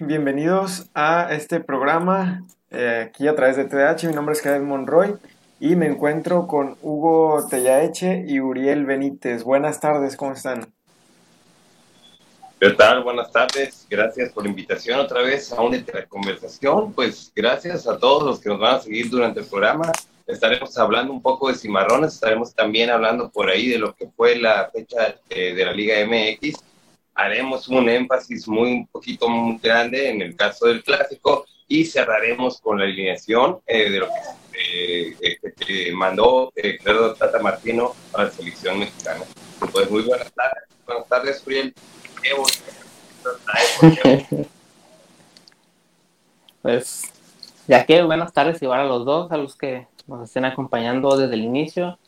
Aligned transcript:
Bienvenidos 0.00 0.90
a 0.92 1.32
este 1.32 1.60
programa 1.60 2.44
eh, 2.70 3.06
aquí 3.06 3.26
a 3.26 3.34
través 3.34 3.56
de 3.56 3.64
TDH. 3.64 4.06
Mi 4.06 4.12
nombre 4.12 4.34
es 4.34 4.42
Jared 4.42 4.60
Monroy 4.60 5.14
y 5.58 5.76
me 5.76 5.86
encuentro 5.86 6.46
con 6.46 6.76
Hugo 6.82 7.46
Tellaeche 7.48 8.22
y 8.28 8.38
Uriel 8.40 8.84
Benítez. 8.84 9.44
Buenas 9.44 9.80
tardes, 9.80 10.14
¿cómo 10.14 10.32
están? 10.32 10.70
¿Qué 12.60 12.68
tal? 12.70 13.02
Buenas 13.02 13.32
tardes. 13.32 13.86
Gracias 13.88 14.30
por 14.30 14.44
la 14.44 14.50
invitación 14.50 15.00
otra 15.00 15.22
vez 15.22 15.50
a 15.50 15.62
una 15.62 15.82
conversación. 16.06 16.92
Pues 16.92 17.32
gracias 17.34 17.86
a 17.86 17.98
todos 17.98 18.24
los 18.24 18.40
que 18.40 18.50
nos 18.50 18.60
van 18.60 18.74
a 18.74 18.80
seguir 18.80 19.08
durante 19.08 19.40
el 19.40 19.46
programa. 19.46 19.90
Estaremos 20.26 20.76
hablando 20.76 21.14
un 21.14 21.22
poco 21.22 21.48
de 21.48 21.54
cimarrones, 21.54 22.12
estaremos 22.12 22.54
también 22.54 22.90
hablando 22.90 23.30
por 23.30 23.48
ahí 23.48 23.68
de 23.68 23.78
lo 23.78 23.94
que 23.94 24.06
fue 24.08 24.36
la 24.36 24.68
fecha 24.70 25.16
eh, 25.30 25.54
de 25.54 25.64
la 25.64 25.72
Liga 25.72 25.94
MX 26.04 26.62
haremos 27.16 27.66
un 27.68 27.88
énfasis 27.88 28.46
muy 28.46 28.72
un 28.72 28.86
poquito 28.86 29.28
muy 29.28 29.58
grande 29.58 30.10
en 30.10 30.22
el 30.22 30.36
caso 30.36 30.66
del 30.66 30.84
clásico 30.84 31.46
y 31.66 31.84
cerraremos 31.84 32.60
con 32.60 32.78
la 32.78 32.84
alineación 32.84 33.58
eh, 33.66 33.90
de 33.90 33.98
lo 33.98 34.06
que 34.06 34.12
eh, 34.58 35.38
eh, 35.68 35.92
mandó 35.92 36.52
eh, 36.54 36.78
Tata 37.18 37.38
Martino 37.40 37.94
a 38.14 38.24
la 38.24 38.30
selección 38.30 38.78
mexicana. 38.78 39.24
Pues 39.72 39.90
muy 39.90 40.02
buenas 40.02 40.32
tardes, 40.32 40.64
buenas 40.86 41.08
tardes, 41.08 41.42
Uriel. 41.46 41.74
pues 46.62 47.12
ya 47.66 47.84
que 47.84 48.02
buenas 48.02 48.32
tardes 48.32 48.62
igual 48.62 48.80
a 48.80 48.84
los 48.84 49.04
dos, 49.04 49.32
a 49.32 49.36
los 49.36 49.56
que 49.56 49.88
nos 50.06 50.28
estén 50.28 50.44
acompañando 50.44 51.16
desde 51.16 51.34
el 51.34 51.42
inicio. 51.42 51.98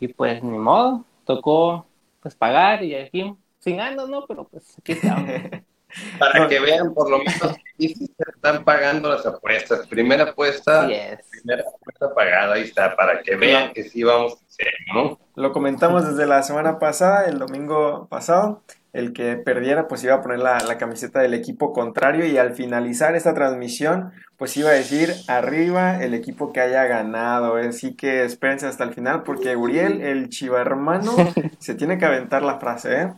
Y 0.00 0.08
pues 0.08 0.42
ni 0.42 0.58
modo, 0.58 1.04
tocó 1.24 1.86
pues 2.20 2.34
pagar 2.34 2.82
y 2.82 2.94
aquí 2.94 3.34
sin 3.64 3.78
ganas, 3.78 4.08
¿no? 4.08 4.26
Pero 4.26 4.44
pues 4.44 4.76
aquí 4.78 4.92
estamos. 4.92 5.30
Para 6.18 6.48
que 6.48 6.58
vean 6.58 6.92
por 6.92 7.08
lo 7.08 7.18
menos 7.18 7.56
que 7.78 7.88
sí 7.88 7.94
se 7.94 8.30
están 8.34 8.64
pagando 8.64 9.08
las 9.08 9.24
apuestas. 9.24 9.86
Primera 9.86 10.24
apuesta, 10.24 10.86
primera 10.86 11.62
apuesta 11.62 12.14
pagada, 12.14 12.54
ahí 12.54 12.62
está, 12.62 12.96
para 12.96 13.22
que 13.22 13.36
vean 13.36 13.72
que 13.72 13.84
sí 13.84 14.02
vamos 14.02 14.32
a 14.32 14.44
hacer, 14.44 14.72
¿no? 14.92 15.20
Lo 15.36 15.52
comentamos 15.52 16.04
desde 16.04 16.26
la 16.26 16.42
semana 16.42 16.80
pasada, 16.80 17.26
el 17.26 17.38
domingo 17.38 18.08
pasado. 18.08 18.62
El 18.92 19.12
que 19.12 19.36
perdiera, 19.36 19.88
pues 19.88 20.04
iba 20.04 20.14
a 20.14 20.22
poner 20.22 20.38
la, 20.38 20.58
la 20.58 20.78
camiseta 20.78 21.20
del 21.20 21.34
equipo 21.34 21.72
contrario 21.72 22.26
y 22.26 22.38
al 22.38 22.54
finalizar 22.54 23.16
esta 23.16 23.34
transmisión, 23.34 24.12
pues 24.36 24.56
iba 24.56 24.70
a 24.70 24.74
decir 24.74 25.12
arriba 25.26 26.02
el 26.02 26.14
equipo 26.14 26.52
que 26.52 26.60
haya 26.60 26.84
ganado. 26.84 27.56
Así 27.56 27.94
que 27.94 28.24
espérense 28.24 28.66
hasta 28.66 28.84
el 28.84 28.94
final 28.94 29.24
porque 29.24 29.56
Uriel, 29.56 30.00
el 30.00 30.28
chiva 30.28 30.60
hermano, 30.60 31.12
se 31.58 31.74
tiene 31.74 31.98
que 31.98 32.04
aventar 32.04 32.42
la 32.42 32.60
frase, 32.60 33.00
¿eh? 33.00 33.12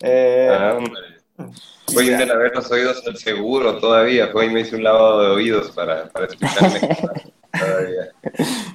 Eh, 0.00 0.48
ah, 0.50 0.78
Voy 1.94 2.10
a 2.10 2.18
haber 2.18 2.54
los 2.54 2.70
oídos 2.70 3.02
al 3.06 3.16
seguro 3.16 3.78
todavía. 3.78 4.30
Hoy 4.34 4.50
me 4.50 4.60
hice 4.60 4.76
un 4.76 4.84
lavado 4.84 5.22
de 5.22 5.30
oídos 5.30 5.70
para, 5.70 6.08
para 6.08 6.26
explicarme 6.26 6.80
todavía. 7.58 8.08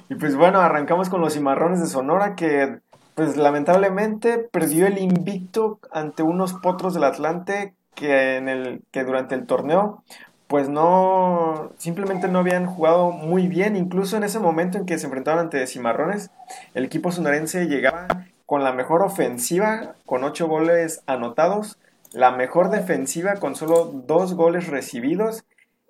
Y 0.08 0.14
pues 0.16 0.34
bueno, 0.34 0.60
arrancamos 0.60 1.08
con 1.08 1.20
los 1.20 1.34
cimarrones 1.34 1.80
de 1.80 1.86
Sonora 1.86 2.34
que 2.34 2.80
pues 3.14 3.36
lamentablemente 3.36 4.38
perdió 4.38 4.86
el 4.86 4.98
invicto 4.98 5.78
ante 5.92 6.22
unos 6.22 6.54
potros 6.54 6.94
del 6.94 7.04
Atlante 7.04 7.74
que 7.94 8.36
en 8.36 8.48
el 8.48 8.82
que 8.90 9.04
durante 9.04 9.36
el 9.36 9.46
torneo 9.46 10.02
pues 10.48 10.68
no 10.68 11.72
simplemente 11.78 12.28
no 12.28 12.40
habían 12.40 12.66
jugado 12.66 13.10
muy 13.10 13.48
bien, 13.48 13.76
incluso 13.76 14.16
en 14.16 14.24
ese 14.24 14.40
momento 14.40 14.78
en 14.78 14.86
que 14.86 14.98
se 14.98 15.06
enfrentaban 15.06 15.40
ante 15.40 15.66
Cimarrones, 15.66 16.30
el 16.74 16.84
equipo 16.84 17.12
sonorense 17.12 17.66
llegaba 17.66 18.26
con 18.54 18.62
la 18.62 18.72
mejor 18.72 19.02
ofensiva, 19.02 19.96
con 20.06 20.22
ocho 20.22 20.46
goles 20.46 21.02
anotados, 21.06 21.76
la 22.12 22.30
mejor 22.30 22.70
defensiva 22.70 23.34
con 23.40 23.56
solo 23.56 23.86
dos 23.86 24.34
goles 24.34 24.68
recibidos 24.68 25.42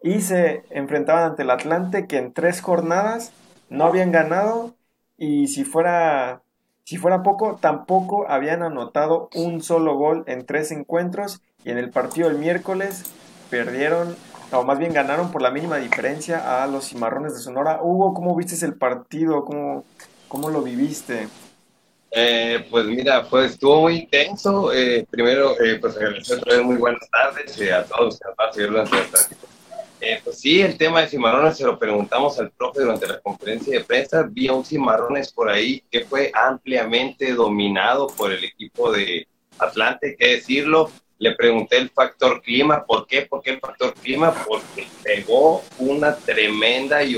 y 0.03 0.23
se 0.23 0.65
enfrentaban 0.71 1.25
ante 1.25 1.43
el 1.43 1.51
Atlante 1.51 2.07
que 2.07 2.17
en 2.17 2.33
tres 2.33 2.63
jornadas 2.63 3.35
no 3.69 3.85
habían 3.85 4.13
ganado 4.13 4.77
y 5.19 5.49
si 5.49 5.67
fuera, 5.67 6.41
si 6.85 6.97
fuera 6.97 7.23
poco, 7.23 7.59
tampoco 7.61 8.31
habían 8.31 8.63
anotado 8.63 9.29
un 9.35 9.61
solo 9.61 9.99
gol 9.99 10.25
en 10.27 10.47
tres 10.47 10.71
encuentros 10.71 11.43
y 11.67 11.71
en 11.71 11.77
el 11.77 11.91
partido 11.91 12.31
del 12.31 12.39
miércoles 12.39 13.05
perdieron 13.51 14.17
o 14.53 14.65
más 14.65 14.79
bien 14.79 14.95
ganaron 14.95 15.31
por 15.31 15.43
la 15.43 15.51
mínima 15.51 15.77
diferencia 15.77 16.63
a 16.63 16.67
los 16.67 16.89
cimarrones 16.89 17.35
de 17.35 17.41
Sonora. 17.41 17.81
Hugo, 17.83 18.15
¿cómo 18.15 18.35
viste 18.35 18.65
el 18.65 18.77
partido? 18.79 19.45
¿Cómo, 19.45 19.85
cómo 20.29 20.49
lo 20.49 20.63
viviste? 20.63 21.29
Eh, 22.17 22.65
pues 22.71 22.87
mira, 22.87 23.25
pues 23.29 23.53
estuvo 23.53 23.83
muy 23.83 23.97
intenso. 23.97 24.73
Eh, 24.73 25.05
primero, 25.11 25.61
eh, 25.61 25.79
pues 25.81 25.97
agradecer 25.97 26.39
otra 26.39 26.57
vez 26.57 26.65
muy 26.65 26.77
buenas 26.77 27.11
tardes 27.11 27.61
a 27.73 27.85
todos 27.85 28.05
los 28.05 28.19
que 28.21 28.63
a 28.63 28.67
durante 28.69 28.97
la 28.97 30.21
Pues 30.23 30.39
sí, 30.39 30.61
el 30.61 30.79
tema 30.79 31.01
de 31.01 31.09
cimarrones 31.09 31.57
se 31.57 31.65
lo 31.65 31.77
preguntamos 31.77 32.39
al 32.39 32.53
profe 32.53 32.83
durante 32.83 33.09
la 33.09 33.19
conferencia 33.19 33.77
de 33.77 33.85
prensa. 33.85 34.29
Vi 34.31 34.49
un 34.49 34.65
cimarrones 34.65 35.33
por 35.33 35.49
ahí 35.49 35.83
que 35.91 36.05
fue 36.05 36.31
ampliamente 36.33 37.35
dominado 37.35 38.07
por 38.07 38.33
el 38.33 38.45
equipo 38.45 38.93
de 38.93 39.27
Atlante, 39.59 40.15
que 40.17 40.37
decirlo. 40.37 40.93
Le 41.19 41.35
pregunté 41.35 41.79
el 41.79 41.91
factor 41.91 42.41
clima. 42.43 42.85
¿Por 42.85 43.09
qué? 43.09 43.23
¿Por 43.23 43.43
qué 43.43 43.51
el 43.51 43.61
factor 43.61 43.93
clima? 43.95 44.33
Porque 44.47 44.87
pegó 45.03 45.65
una 45.79 46.15
tremenda 46.15 47.03
y 47.03 47.17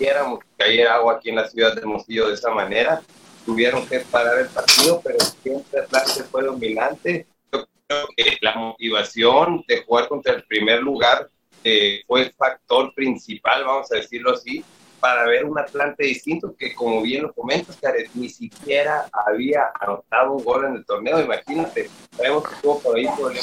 quisiéramos 0.00 0.38
que 0.38 0.46
cayera 0.56 0.94
agua 0.94 1.16
aquí 1.16 1.28
en 1.28 1.36
la 1.36 1.46
ciudad 1.46 1.74
de 1.74 1.82
Hermosillo 1.82 2.28
de 2.28 2.34
esa 2.34 2.50
manera. 2.50 3.02
Tuvieron 3.44 3.86
que 3.86 4.00
parar 4.00 4.38
el 4.38 4.46
partido, 4.46 4.98
pero 5.04 5.18
siempre 5.42 5.80
Atlante 5.80 6.22
fue 6.22 6.42
dominante. 6.42 7.26
Yo 7.52 7.66
creo 7.86 8.08
que 8.16 8.38
la 8.40 8.54
motivación 8.54 9.62
de 9.68 9.82
jugar 9.82 10.08
contra 10.08 10.32
el 10.32 10.44
primer 10.44 10.80
lugar 10.80 11.28
eh, 11.62 12.00
fue 12.06 12.22
el 12.22 12.32
factor 12.32 12.94
principal, 12.94 13.62
vamos 13.64 13.92
a 13.92 13.96
decirlo 13.96 14.32
así, 14.32 14.64
para 15.00 15.26
ver 15.26 15.44
un 15.44 15.58
Atlante 15.58 16.06
distinto 16.06 16.54
que, 16.58 16.74
como 16.74 17.02
bien 17.02 17.24
lo 17.24 17.34
comentas, 17.34 17.78
ni 18.14 18.30
siquiera 18.30 19.06
había 19.26 19.70
anotado 19.78 20.32
un 20.32 20.44
gol 20.44 20.64
en 20.64 20.76
el 20.76 20.86
torneo. 20.86 21.20
Imagínate, 21.20 21.90
sabemos 22.16 22.48
que 22.48 22.54
estuvo 22.54 22.80
por 22.80 22.96
ahí 22.96 23.06
por 23.18 23.34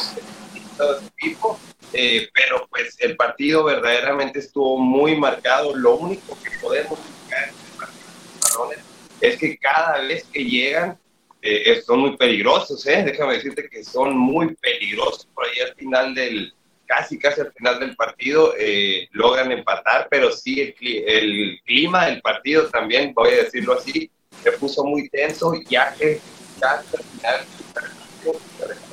el 0.79 1.07
equipo 1.17 1.59
eh, 1.93 2.29
pero 2.33 2.67
pues 2.69 2.97
el 2.99 3.15
partido 3.15 3.63
verdaderamente 3.63 4.39
estuvo 4.39 4.77
muy 4.77 5.15
marcado. 5.15 5.75
Lo 5.75 5.95
único 5.95 6.37
que 6.43 6.51
podemos 6.61 6.99
buscar 6.99 7.49
el 7.49 8.77
es 9.21 9.37
que 9.37 9.57
cada 9.57 10.01
vez 10.01 10.25
que 10.25 10.43
llegan 10.43 10.97
eh, 11.41 11.81
son 11.85 11.99
muy 11.99 12.17
peligrosos, 12.17 12.85
¿eh? 12.87 13.03
déjame 13.05 13.35
decirte 13.35 13.69
que 13.69 13.83
son 13.83 14.17
muy 14.17 14.55
peligrosos. 14.55 15.27
Por 15.33 15.45
ahí 15.45 15.59
al 15.61 15.75
final 15.75 16.13
del, 16.13 16.53
casi 16.85 17.17
casi 17.17 17.41
al 17.41 17.53
final 17.53 17.79
del 17.79 17.95
partido 17.95 18.53
eh, 18.57 19.07
logran 19.11 19.51
empatar, 19.51 20.07
pero 20.09 20.31
sí 20.31 20.61
el, 20.61 20.75
el, 21.07 21.61
clima 21.63 22.07
del 22.07 22.21
partido 22.21 22.67
también, 22.69 23.13
voy 23.13 23.29
a 23.29 23.43
decirlo 23.43 23.73
así, 23.73 24.11
se 24.43 24.51
puso 24.53 24.83
muy 24.83 25.09
tenso, 25.09 25.53
ya 25.69 25.93
que 25.93 26.19
casi 26.59 26.95
al 26.95 27.03
final 27.03 27.96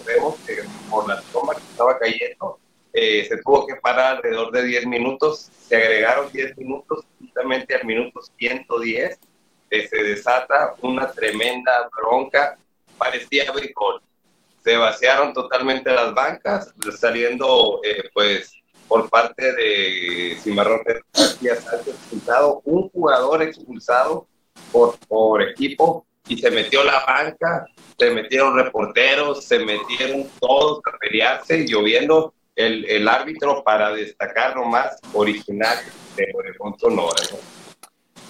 recordemos 0.05 0.37
que 0.47 0.59
por 0.91 1.09
la 1.09 1.21
toma 1.33 1.55
que 1.55 1.62
estaba 1.62 1.99
cayendo, 1.99 2.59
eh, 2.93 3.27
se 3.29 3.39
tuvo 3.39 3.67
que 3.67 3.77
parar 3.77 4.17
alrededor 4.17 4.53
de 4.53 4.65
10 4.65 4.87
minutos, 4.87 5.51
se 5.67 5.77
agregaron 5.77 6.31
10 6.31 6.56
minutos, 6.59 7.05
justamente 7.19 7.75
al 7.75 7.85
minuto 7.85 8.21
110 8.39 9.19
eh, 9.71 9.89
se 9.89 10.03
desata 10.03 10.75
una 10.83 11.11
tremenda 11.11 11.89
bronca, 11.97 12.56
parecía 12.97 13.51
béisbol. 13.51 14.01
Se 14.62 14.77
vaciaron 14.77 15.33
totalmente 15.33 15.93
las 15.93 16.15
bancas, 16.15 16.73
saliendo 16.99 17.81
eh, 17.85 18.09
pues 18.15 18.53
por 18.89 19.11
parte 19.11 19.53
de 19.55 20.39
Cimarrón 20.43 20.81
García 20.85 21.56
Sánchez 21.56 21.95
expulsado, 21.95 22.62
un 22.65 22.89
jugador 22.91 23.43
expulsado 23.43 24.27
por, 24.71 24.97
por 25.09 25.43
equipo 25.43 26.06
y 26.26 26.38
se 26.38 26.50
metió 26.50 26.85
la 26.85 27.05
banca, 27.05 27.67
se 27.99 28.11
metieron 28.11 28.56
reporteros, 28.56 29.44
se 29.44 29.59
metieron 29.59 30.26
todos 30.41 30.81
a 30.87 30.97
pelearse, 30.99 31.67
lloviendo 31.67 32.35
el, 32.56 32.85
el 32.87 33.09
árbitro 33.09 33.62
para 33.65 33.91
destacar 33.91 34.56
lo 34.56 34.65
más 34.65 34.99
original 35.12 35.76
de 36.17 36.32
Obregón 36.35 36.79
Sonora. 36.79 37.23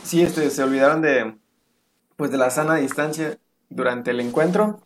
Sí, 0.02 0.22
este, 0.22 0.50
se 0.50 0.62
olvidaron 0.62 1.02
de, 1.02 1.34
pues, 2.16 2.30
de 2.30 2.38
la 2.38 2.50
sana 2.50 2.76
distancia 2.76 3.38
durante 3.68 4.10
el 4.10 4.20
encuentro. 4.20 4.82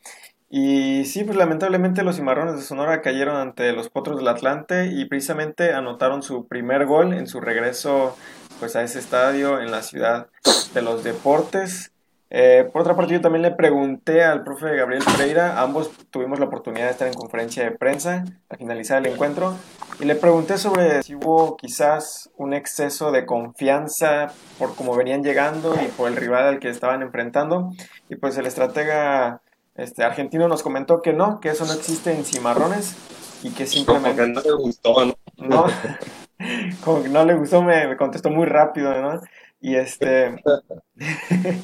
Y 0.50 1.04
sí, 1.04 1.24
pues 1.24 1.36
lamentablemente 1.36 2.02
los 2.02 2.16
cimarrones 2.16 2.56
de 2.56 2.62
Sonora 2.62 3.02
cayeron 3.02 3.36
ante 3.36 3.72
los 3.72 3.90
potros 3.90 4.16
del 4.16 4.28
Atlante 4.28 4.86
y 4.86 5.04
precisamente 5.04 5.74
anotaron 5.74 6.22
su 6.22 6.48
primer 6.48 6.86
gol 6.86 7.12
en 7.12 7.26
su 7.26 7.40
regreso 7.40 8.16
pues 8.58 8.74
a 8.74 8.82
ese 8.82 8.98
estadio 8.98 9.60
en 9.60 9.70
la 9.70 9.82
ciudad 9.82 10.28
de 10.72 10.82
los 10.82 11.04
deportes. 11.04 11.92
Eh, 12.30 12.68
por 12.72 12.82
otra 12.82 12.94
parte, 12.94 13.14
yo 13.14 13.20
también 13.22 13.42
le 13.42 13.52
pregunté 13.52 14.22
al 14.22 14.44
profe 14.44 14.76
Gabriel 14.76 15.02
Pereira, 15.16 15.62
ambos 15.62 15.90
tuvimos 16.10 16.38
la 16.38 16.44
oportunidad 16.44 16.84
de 16.86 16.90
estar 16.90 17.08
en 17.08 17.14
conferencia 17.14 17.64
de 17.64 17.70
prensa 17.70 18.24
al 18.50 18.58
finalizar 18.58 18.98
el 18.98 19.12
encuentro, 19.12 19.54
y 19.98 20.04
le 20.04 20.14
pregunté 20.14 20.58
sobre 20.58 21.02
si 21.02 21.14
hubo 21.14 21.56
quizás 21.56 22.30
un 22.36 22.52
exceso 22.52 23.12
de 23.12 23.24
confianza 23.24 24.30
por 24.58 24.74
cómo 24.74 24.94
venían 24.94 25.24
llegando 25.24 25.74
y 25.82 25.86
por 25.88 26.08
el 26.08 26.16
rival 26.16 26.44
al 26.44 26.58
que 26.58 26.68
estaban 26.68 27.00
enfrentando, 27.00 27.72
y 28.10 28.16
pues 28.16 28.36
el 28.36 28.44
estratega 28.44 29.40
este, 29.76 30.04
argentino 30.04 30.48
nos 30.48 30.62
comentó 30.62 31.00
que 31.00 31.14
no, 31.14 31.40
que 31.40 31.48
eso 31.48 31.64
no 31.64 31.72
existe 31.72 32.12
en 32.12 32.26
Cimarrones, 32.26 32.94
y 33.42 33.52
que 33.52 33.66
simplemente... 33.66 34.20
Como 34.20 34.34
que 34.34 34.48
no 34.48 34.56
le 34.56 34.62
gustó, 34.62 35.04
¿no? 35.06 35.14
No, 35.38 35.66
como 36.84 37.02
que 37.02 37.08
no 37.08 37.24
le 37.24 37.34
gustó, 37.36 37.62
me, 37.62 37.86
me 37.86 37.96
contestó 37.96 38.28
muy 38.28 38.44
rápido, 38.44 38.92
¿no? 39.00 39.18
Y 39.60 39.76
este... 39.76 40.36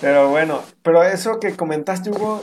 pero 0.00 0.30
bueno, 0.30 0.62
pero 0.82 1.02
eso 1.04 1.38
que 1.38 1.56
comentaste, 1.56 2.10
Hugo, 2.10 2.42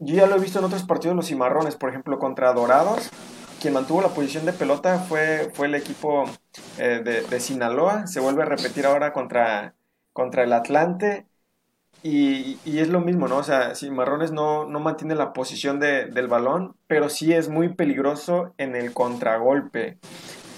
yo 0.00 0.14
ya 0.14 0.26
lo 0.26 0.36
he 0.36 0.40
visto 0.40 0.58
en 0.58 0.64
otros 0.64 0.84
partidos 0.84 1.16
los 1.16 1.26
cimarrones, 1.26 1.76
por 1.76 1.90
ejemplo, 1.90 2.18
contra 2.18 2.52
Dorados. 2.52 3.10
Quien 3.60 3.74
mantuvo 3.74 4.00
la 4.00 4.08
posición 4.08 4.46
de 4.46 4.54
pelota 4.54 4.98
fue, 4.98 5.50
fue 5.52 5.66
el 5.66 5.74
equipo 5.74 6.24
eh, 6.78 7.02
de, 7.04 7.20
de, 7.22 7.40
Sinaloa. 7.40 8.06
Se 8.06 8.20
vuelve 8.20 8.42
a 8.42 8.46
repetir 8.46 8.86
ahora 8.86 9.12
contra, 9.12 9.74
contra 10.14 10.42
el 10.42 10.52
Atlante. 10.54 11.26
Y, 12.02 12.58
y, 12.64 12.78
es 12.78 12.88
lo 12.88 13.00
mismo, 13.00 13.28
¿no? 13.28 13.36
O 13.36 13.42
sea, 13.42 13.74
Cimarrones 13.74 14.32
no, 14.32 14.64
no 14.64 14.80
mantiene 14.80 15.14
la 15.14 15.34
posición 15.34 15.78
de, 15.80 16.06
del 16.06 16.28
balón, 16.28 16.74
pero 16.86 17.10
sí 17.10 17.34
es 17.34 17.50
muy 17.50 17.74
peligroso 17.74 18.54
en 18.56 18.74
el 18.74 18.94
contragolpe. 18.94 19.98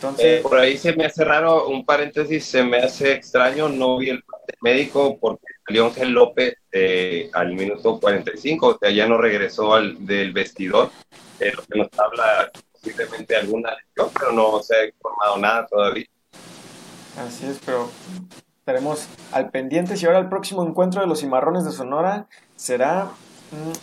Entonces, 0.03 0.41
eh, 0.41 0.43
por 0.43 0.59
ahí 0.59 0.77
se 0.77 0.97
me 0.97 1.05
hace 1.05 1.25
raro, 1.25 1.69
un 1.69 1.87
paréntesis, 1.87 2.45
se 2.45 2.65
me 2.65 2.79
hace 2.79 3.13
extraño, 3.13 3.69
no 3.69 3.99
vi 3.99 4.11
el 4.11 4.25
médico 4.61 5.17
porque 5.21 5.47
salió 5.65 5.87
Ángel 5.87 6.11
López 6.11 6.57
eh, 6.73 7.31
al 7.33 7.53
minuto 7.55 8.01
45, 8.01 8.67
o 8.67 8.79
sea, 8.79 8.91
ya 8.91 9.07
no 9.07 9.17
regresó 9.17 9.75
al, 9.75 10.05
del 10.05 10.33
vestidor, 10.33 10.91
eh, 11.39 11.53
lo 11.55 11.63
que 11.63 11.79
nos 11.79 11.89
habla 11.97 12.51
posiblemente 12.73 13.37
alguna 13.37 13.71
lesión, 13.77 14.11
pero 14.13 14.33
no 14.33 14.61
se 14.61 14.75
ha 14.75 14.87
informado 14.87 15.37
nada 15.39 15.67
todavía. 15.69 16.07
Así 17.17 17.47
es, 17.47 17.61
pero 17.65 17.89
estaremos 18.59 19.07
al 19.31 19.51
pendiente. 19.51 19.95
Y 19.97 20.05
ahora 20.05 20.19
el 20.19 20.29
próximo 20.29 20.67
encuentro 20.67 21.01
de 21.01 21.07
los 21.07 21.21
cimarrones 21.21 21.65
de 21.65 21.71
Sonora 21.71 22.27
será 22.57 23.13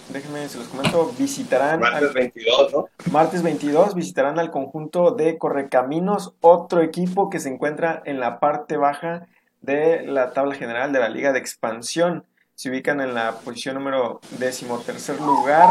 déjenme, 0.09 0.47
se 0.49 0.57
los 0.57 0.67
comento, 0.67 1.11
visitarán... 1.17 1.79
Martes 1.79 2.09
al, 2.09 2.13
22, 2.13 2.73
¿no? 2.73 2.89
Martes 3.11 3.43
22 3.43 3.95
visitarán 3.95 4.39
al 4.39 4.51
conjunto 4.51 5.11
de 5.11 5.37
Correcaminos, 5.37 6.33
otro 6.41 6.81
equipo 6.81 7.29
que 7.29 7.39
se 7.39 7.49
encuentra 7.49 8.01
en 8.05 8.19
la 8.19 8.39
parte 8.39 8.77
baja 8.77 9.27
de 9.61 10.03
la 10.05 10.33
tabla 10.33 10.55
general 10.55 10.91
de 10.91 10.99
la 10.99 11.09
Liga 11.09 11.31
de 11.31 11.39
Expansión. 11.39 12.25
Se 12.55 12.69
ubican 12.69 13.01
en 13.01 13.13
la 13.13 13.39
posición 13.43 13.75
número 13.75 14.19
décimo 14.37 14.79
tercer 14.79 15.19
lugar 15.21 15.69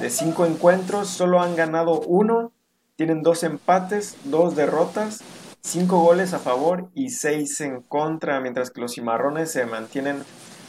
de 0.00 0.10
cinco 0.10 0.46
encuentros, 0.46 1.08
solo 1.08 1.40
han 1.40 1.56
ganado 1.56 2.00
uno, 2.00 2.52
tienen 2.96 3.22
dos 3.22 3.42
empates, 3.42 4.16
dos 4.24 4.56
derrotas, 4.56 5.22
cinco 5.60 6.00
goles 6.00 6.32
a 6.34 6.38
favor 6.38 6.88
y 6.94 7.10
seis 7.10 7.60
en 7.60 7.82
contra, 7.82 8.40
mientras 8.40 8.70
que 8.70 8.80
los 8.80 8.94
cimarrones 8.94 9.52
se 9.52 9.66
mantienen, 9.66 10.22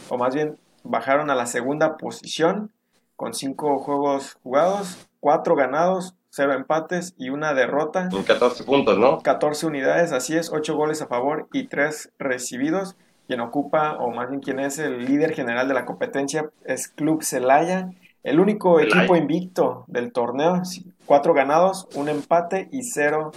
o 0.09 0.17
más 0.17 0.33
bien 0.33 0.57
bajaron 0.85 1.29
a 1.29 1.35
la 1.35 1.45
segunda 1.45 1.97
posición 1.97 2.71
con 3.15 3.33
cinco 3.33 3.79
juegos 3.79 4.37
jugados, 4.43 5.07
cuatro 5.19 5.55
ganados, 5.55 6.15
cero 6.29 6.53
empates 6.53 7.13
y 7.17 7.29
una 7.29 7.53
derrota. 7.53 8.09
Con 8.09 8.23
14 8.23 8.63
puntos, 8.63 8.97
¿no? 8.97 9.19
14 9.19 9.65
unidades, 9.65 10.11
así 10.11 10.35
es, 10.35 10.51
ocho 10.51 10.75
goles 10.75 11.01
a 11.01 11.07
favor 11.07 11.47
y 11.53 11.67
tres 11.67 12.11
recibidos. 12.19 12.95
Quien 13.27 13.39
ocupa, 13.39 13.97
o 13.99 14.11
más 14.11 14.29
bien 14.29 14.41
quien 14.41 14.59
es 14.59 14.77
el 14.77 15.05
líder 15.05 15.33
general 15.33 15.67
de 15.67 15.73
la 15.73 15.85
competencia, 15.85 16.49
es 16.65 16.89
Club 16.89 17.23
Celaya, 17.23 17.89
el 18.23 18.39
único 18.39 18.77
Celaya. 18.77 18.99
equipo 18.99 19.15
invicto 19.15 19.85
del 19.87 20.11
torneo, 20.11 20.61
cuatro 21.05 21.33
ganados, 21.33 21.87
un 21.95 22.09
empate 22.09 22.69
y 22.71 22.83
cero 22.83 23.31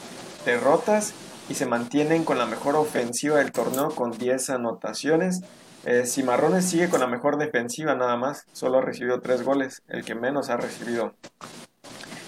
derrotas, 0.44 1.14
y 1.48 1.54
se 1.54 1.66
mantienen 1.66 2.24
con 2.24 2.36
la 2.36 2.46
mejor 2.46 2.76
ofensiva 2.76 3.38
del 3.38 3.52
torneo 3.52 3.88
con 3.88 4.10
10 4.10 4.50
anotaciones. 4.50 5.42
Eh, 5.84 6.04
Cimarrones 6.06 6.64
sigue 6.64 6.88
con 6.88 7.00
la 7.00 7.06
mejor 7.06 7.38
defensiva 7.38 7.94
nada 7.94 8.16
más, 8.16 8.44
solo 8.52 8.78
ha 8.78 8.82
recibido 8.82 9.20
tres 9.20 9.42
goles, 9.42 9.82
el 9.88 10.04
que 10.04 10.14
menos 10.14 10.50
ha 10.50 10.56
recibido. 10.56 11.14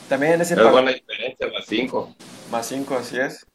También 0.09 0.35
en 0.35 0.41
ese 0.41 0.55
Es 0.55 0.71
buena 0.71 0.91
diferencia, 0.93 1.47
más 1.49 1.67
5. 1.67 2.15
Más 2.51 2.67
5, 2.67 2.97
así 2.97 3.19
es. 3.19 3.47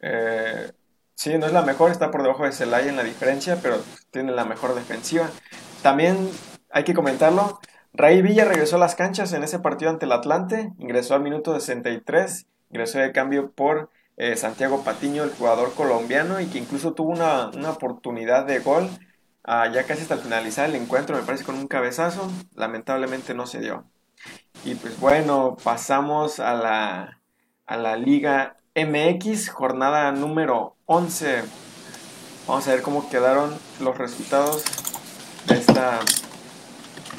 Eh, 0.00 0.70
sí, 1.14 1.36
no 1.38 1.46
es 1.46 1.52
la 1.52 1.62
mejor, 1.62 1.90
está 1.90 2.10
por 2.10 2.22
debajo 2.22 2.44
de 2.44 2.52
Celaya 2.52 2.88
en 2.88 2.96
la 2.96 3.04
diferencia, 3.04 3.58
pero 3.62 3.76
tiene 4.10 4.32
la 4.32 4.44
mejor 4.44 4.74
defensiva. 4.74 5.28
También 5.82 6.30
hay 6.70 6.84
que 6.84 6.94
comentarlo, 6.94 7.60
Ray 7.92 8.22
Villa 8.22 8.44
regresó 8.44 8.76
a 8.76 8.80
las 8.80 8.94
canchas 8.94 9.32
en 9.32 9.42
ese 9.42 9.58
partido 9.58 9.90
ante 9.90 10.06
el 10.06 10.12
Atlante, 10.12 10.72
ingresó 10.78 11.14
al 11.14 11.22
minuto 11.22 11.52
63, 11.52 12.46
ingresó 12.70 12.98
de 12.98 13.12
cambio 13.12 13.50
por 13.50 13.90
eh, 14.16 14.36
Santiago 14.36 14.84
Patiño, 14.84 15.24
el 15.24 15.30
jugador 15.30 15.74
colombiano, 15.74 16.40
y 16.40 16.46
que 16.46 16.58
incluso 16.58 16.92
tuvo 16.92 17.10
una, 17.10 17.48
una 17.48 17.70
oportunidad 17.70 18.46
de 18.46 18.60
gol 18.60 18.88
Ah, 19.44 19.68
ya 19.72 19.84
casi 19.86 20.02
hasta 20.02 20.18
finalizar 20.18 20.68
el 20.68 20.76
encuentro, 20.76 21.16
me 21.16 21.22
parece 21.22 21.44
con 21.44 21.56
un 21.56 21.66
cabezazo, 21.66 22.30
lamentablemente 22.54 23.34
no 23.34 23.46
se 23.46 23.60
dio. 23.60 23.84
Y 24.64 24.74
pues 24.74 24.98
bueno, 25.00 25.56
pasamos 25.62 26.40
a 26.40 26.54
la, 26.54 27.20
a 27.66 27.76
la 27.78 27.96
Liga 27.96 28.58
MX, 28.74 29.48
jornada 29.50 30.12
número 30.12 30.76
11. 30.86 31.42
Vamos 32.46 32.68
a 32.68 32.72
ver 32.72 32.82
cómo 32.82 33.08
quedaron 33.08 33.56
los 33.80 33.96
resultados 33.96 34.64
de 35.46 35.54
esta, 35.56 36.00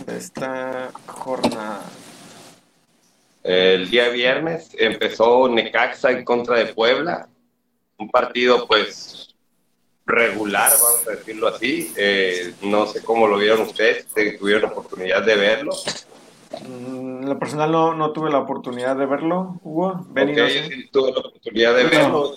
de 0.06 0.18
esta 0.18 0.92
jornada. 1.08 1.82
El 3.44 3.90
día 3.90 4.10
viernes 4.10 4.70
empezó 4.78 5.50
Necaxa 5.50 6.12
en 6.12 6.24
contra 6.24 6.58
de 6.58 6.68
Puebla, 6.68 7.28
un 7.98 8.10
partido 8.10 8.68
pues 8.68 9.31
regular, 10.06 10.71
vamos 10.71 11.07
a 11.07 11.12
decirlo 11.12 11.48
así. 11.48 11.94
Eh, 11.95 12.53
no 12.62 12.86
sé 12.88 13.03
cómo 13.03 13.27
lo 13.27 13.38
vieron 13.38 13.62
ustedes, 13.62 14.07
si 14.15 14.38
tuvieron 14.38 14.63
la 14.63 14.67
oportunidad 14.70 15.24
de 15.24 15.36
verlo. 15.36 15.74
En 16.65 17.27
lo 17.27 17.39
personal 17.39 17.72
no, 17.72 17.93
no 17.93 18.12
tuve 18.12 18.29
la 18.29 18.39
oportunidad 18.39 18.96
de 18.96 19.05
verlo, 19.05 19.60
Hugo. 19.63 20.05
Okay, 20.12 20.36
no 20.36 20.48
sé. 20.48 20.70
sí 20.70 20.89
tuve 20.91 21.12
la 21.12 21.20
oportunidad 21.20 21.75
de 21.75 21.84
verlo. 21.86 22.36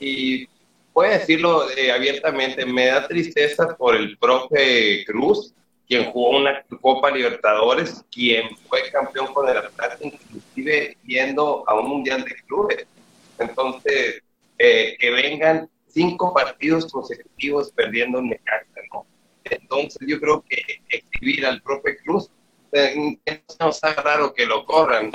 Y 0.00 0.48
voy 0.92 1.08
a 1.08 1.18
decirlo 1.18 1.70
eh, 1.70 1.92
abiertamente, 1.92 2.64
me 2.64 2.86
da 2.86 3.06
tristeza 3.06 3.76
por 3.76 3.94
el 3.94 4.16
profe 4.18 5.04
Cruz, 5.04 5.52
quien 5.86 6.10
jugó 6.10 6.38
una 6.38 6.62
Copa 6.80 7.10
Libertadores, 7.10 8.04
quien 8.10 8.56
fue 8.68 8.90
campeón 8.90 9.32
con 9.34 9.48
el 9.48 9.58
Atlante, 9.58 10.06
inclusive 10.06 10.96
yendo 11.04 11.64
a 11.66 11.74
un 11.74 11.88
Mundial 11.88 12.24
de 12.24 12.34
Clubes. 12.46 12.86
Entonces, 13.38 14.22
eh, 14.58 14.96
que 14.98 15.10
vengan 15.10 15.68
cinco 15.92 16.32
partidos 16.32 16.90
consecutivos 16.90 17.70
perdiendo 17.72 18.18
en 18.18 18.30
Necaxa, 18.30 18.80
¿no? 18.92 19.06
Entonces 19.44 20.00
yo 20.06 20.20
creo 20.20 20.42
que 20.48 20.62
exhibir 20.88 21.44
al 21.46 21.60
profe 21.62 21.96
Cruz, 21.98 22.30
eh, 22.72 23.18
no 23.60 23.68
está 23.68 23.92
raro 23.94 24.32
que 24.32 24.46
lo 24.46 24.64
corran, 24.64 25.10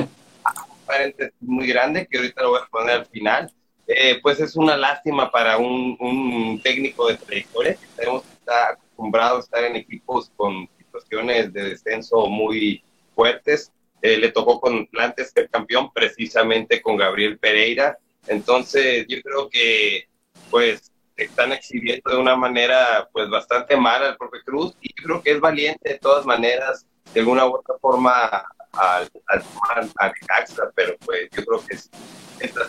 paréntesis 0.86 1.34
muy 1.42 1.68
grande 1.68 2.08
que 2.08 2.18
ahorita 2.18 2.44
lo 2.44 2.50
voy 2.52 2.62
a 2.64 2.68
poner 2.68 2.96
al 2.96 3.06
final, 3.08 3.52
eh, 3.88 4.20
pues 4.22 4.40
es 4.40 4.56
una 4.56 4.76
lástima 4.76 5.32
para 5.32 5.58
un, 5.58 5.98
un 6.00 6.62
técnico 6.62 7.08
de 7.08 7.16
trayectoria 7.16 7.76
que 7.76 7.88
tenemos 7.96 8.24
que 8.24 8.34
estar 8.34 8.74
acostumbrado 8.74 9.38
a 9.38 9.40
estar 9.40 9.64
en 9.64 9.76
equipos 9.76 10.32
con 10.36 10.68
situaciones 10.78 11.54
de 11.54 11.70
descenso 11.70 12.28
muy 12.28 12.84
fuertes. 13.16 13.72
Eh, 14.02 14.18
le 14.18 14.32
tocó 14.32 14.60
con 14.60 14.86
Plantes 14.88 15.32
ser 15.32 15.50
campeón 15.50 15.92
precisamente 15.94 16.82
con 16.82 16.98
Gabriel 16.98 17.40
Pereira. 17.40 17.98
Entonces 18.28 19.06
yo 19.08 19.22
creo 19.22 19.50
que 19.50 20.08
pues 20.50 20.92
están 21.16 21.52
exhibiendo 21.52 22.12
de 22.12 22.18
una 22.18 22.36
manera 22.36 23.10
pues 23.12 23.30
bastante 23.30 23.76
mala 23.76 24.10
al 24.10 24.18
profe 24.18 24.38
Cruz 24.46 24.76
y 24.82 24.90
yo 24.90 25.04
creo 25.04 25.24
que 25.24 25.32
es 25.32 25.40
valiente 25.40 25.94
de 25.94 26.00
todas 26.00 26.26
maneras 26.26 26.86
de 27.14 27.20
alguna 27.22 27.46
u 27.46 27.56
otra 27.56 27.76
forma 27.80 28.46
al, 28.74 29.10
al, 29.28 29.92
al 29.98 30.14
Caxa, 30.28 30.72
pero 30.76 30.96
pues 31.06 31.30
yo 31.32 31.44
creo 31.44 31.66
que 31.66 31.76
esta 31.76 32.62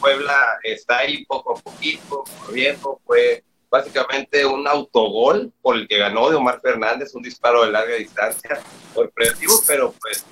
Puebla 0.00 0.58
está 0.62 0.98
ahí 0.98 1.24
poco 1.24 1.56
a 1.56 1.60
poquito, 1.60 2.24
corriendo, 2.44 3.00
fue 3.06 3.42
básicamente 3.70 4.44
un 4.44 4.68
autogol 4.68 5.52
por 5.62 5.76
el 5.76 5.88
que 5.88 5.98
ganó 5.98 6.28
de 6.28 6.36
Omar 6.36 6.60
Fernández, 6.60 7.14
un 7.14 7.22
disparo 7.22 7.64
de 7.64 7.72
larga 7.72 7.94
distancia, 7.94 8.60
sorpresivo, 8.92 9.54
pero 9.66 9.94
pues 10.00 10.24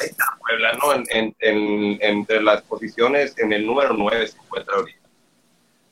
ahí 0.00 0.08
está 0.08 0.24
Puebla, 0.40 0.72
¿no? 0.74 0.92
En, 0.92 1.34
entre 2.00 2.42
las 2.42 2.62
posiciones, 2.62 3.38
en 3.38 3.52
el 3.52 3.64
número 3.64 3.94
9 3.94 4.26
se 4.26 4.38
encuentra 4.38 4.76
ahorita. 4.76 5.01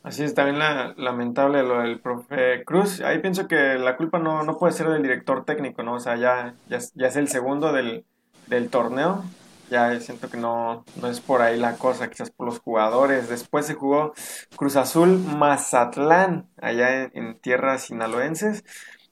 Así 0.03 0.25
es, 0.25 0.35
también 0.35 0.59
la, 0.59 0.95
lamentable 0.97 1.63
lo 1.63 1.81
del 1.81 2.01
profe 2.01 2.65
Cruz. 2.65 3.03
Ahí 3.03 3.19
pienso 3.19 3.47
que 3.47 3.75
la 3.79 3.97
culpa 3.99 4.19
no, 4.19 4.43
no 4.45 4.57
puede 4.59 4.73
ser 4.73 4.89
del 4.89 5.03
director 5.03 5.45
técnico, 5.45 5.83
¿no? 5.83 5.95
O 5.95 6.01
sea, 6.01 6.17
ya, 6.17 6.55
ya, 6.69 6.79
ya 6.95 7.09
es 7.09 7.17
el 7.17 7.29
segundo 7.29 7.73
del, 7.73 8.07
del 8.47 8.71
torneo. 8.71 9.25
Ya 9.71 10.01
siento 10.01 10.31
que 10.31 10.39
no, 10.39 10.85
no 11.01 11.09
es 11.09 11.21
por 11.21 11.43
ahí 11.43 11.59
la 11.59 11.75
cosa, 11.77 12.09
quizás 12.09 12.31
por 12.31 12.47
los 12.47 12.61
jugadores. 12.61 13.29
Después 13.29 13.67
se 13.67 13.75
jugó 13.75 14.15
Cruz 14.57 14.77
Azul 14.77 15.19
Mazatlán, 15.19 16.49
allá 16.61 17.03
en, 17.03 17.11
en 17.15 17.39
tierras 17.39 17.83
sinaloenses. 17.83 18.65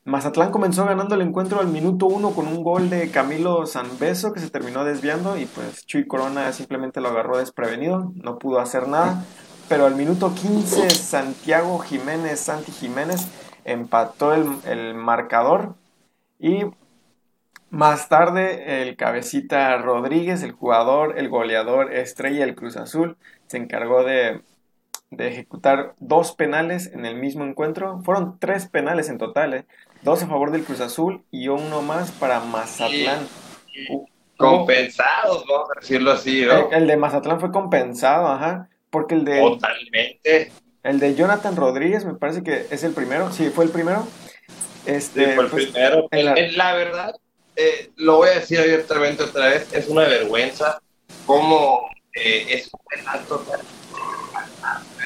Mazatlán 0.05 0.51
comenzó 0.51 0.87
ganando 0.87 1.15
el 1.15 1.21
encuentro 1.21 1.61
al 1.61 1.69
minuto 1.69 2.07
uno 2.07 2.31
con 2.31 2.49
un 2.49 2.63
gol 2.65 2.89
de 2.89 3.11
Camilo 3.11 3.67
Sanbeso 3.67 4.33
que 4.33 4.41
se 4.41 4.49
terminó 4.49 4.85
desviando 4.85 5.37
y 5.37 5.45
pues 5.45 5.85
Chuy 5.85 6.07
Corona 6.07 6.51
simplemente 6.55 7.03
lo 7.03 7.11
agarró 7.11 7.37
desprevenido, 7.37 8.11
no 8.15 8.39
pudo 8.39 8.59
hacer 8.59 8.89
nada 8.89 9.23
pero 9.69 9.87
al 9.87 9.95
minuto 9.95 10.35
15 10.35 10.91
Santiago 10.91 11.79
Jiménez, 11.79 12.41
Santi 12.41 12.73
Jiménez, 12.73 13.29
empató 13.65 14.33
el, 14.35 14.47
el 14.67 14.95
marcador 14.95 15.75
y 16.39 16.65
Más 17.71 18.09
tarde, 18.09 18.83
el 18.83 18.97
cabecita 18.97 19.77
Rodríguez, 19.77 20.43
el 20.43 20.53
jugador, 20.53 21.19
el 21.19 21.29
goleador 21.29 21.93
estrella 21.93 22.47
del 22.47 22.55
Cruz 22.55 22.79
Azul, 22.79 23.19
se 23.47 23.59
encargó 23.59 24.05
de, 24.05 24.41
ejecutar 25.11 25.95
dos 25.99 26.33
penales 26.33 26.91
en 26.95 27.05
el 27.05 27.17
mismo 27.17 27.45
encuentro. 27.45 28.01
Fueron 28.05 28.39
tres 28.39 28.67
penales 28.67 29.11
en 29.11 29.19
total, 29.19 29.53
¿eh? 29.53 29.67
dos 30.03 30.23
a 30.23 30.29
favor 30.29 30.51
del 30.51 30.65
Cruz 30.65 30.81
Azul 30.81 31.25
y 31.31 31.49
uno 31.49 31.83
más 31.83 32.11
para 32.13 32.41
Mazatlán. 32.41 33.27
Compensados, 34.39 35.45
vamos 35.47 35.69
a 35.77 35.81
decirlo 35.81 36.13
así, 36.13 36.47
¿no? 36.47 36.71
El, 36.71 36.87
de 36.87 36.97
Mazatlán 36.97 37.41
fue 37.41 37.51
compensado, 37.51 38.29
ajá, 38.29 38.71
porque 38.91 39.15
el 39.15 39.25
de... 39.25 39.41
Totalmente. 39.41 40.53
El 40.83 41.01
de 41.01 41.15
Jonathan 41.15 41.57
Rodríguez 41.57 42.05
me 42.05 42.15
parece 42.15 42.43
que 42.43 42.67
es 42.71 42.83
el 42.85 42.93
primero, 42.93 43.33
sí, 43.33 43.51
fue 43.51 43.65
el 43.65 43.71
primero. 43.71 44.07
Este, 44.87 45.27
sí, 45.27 45.33
fue 45.35 45.45
el 45.45 45.51
pues, 45.51 45.67
primero. 45.67 46.09
la 46.11 46.75
verdad, 46.75 47.15
eh, 47.57 47.91
lo 47.97 48.19
voy 48.19 48.29
a 48.29 48.39
decir 48.39 48.61
abiertamente 48.61 49.25
otra 49.25 49.49
vez, 49.49 49.73
es 49.73 49.89
una 49.89 50.03
vergüenza 50.03 50.81
cómo 51.27 51.91
eh, 52.15 52.47
es 52.49 52.71
un 52.73 52.81
penal 52.89 53.27
total. 53.27 53.61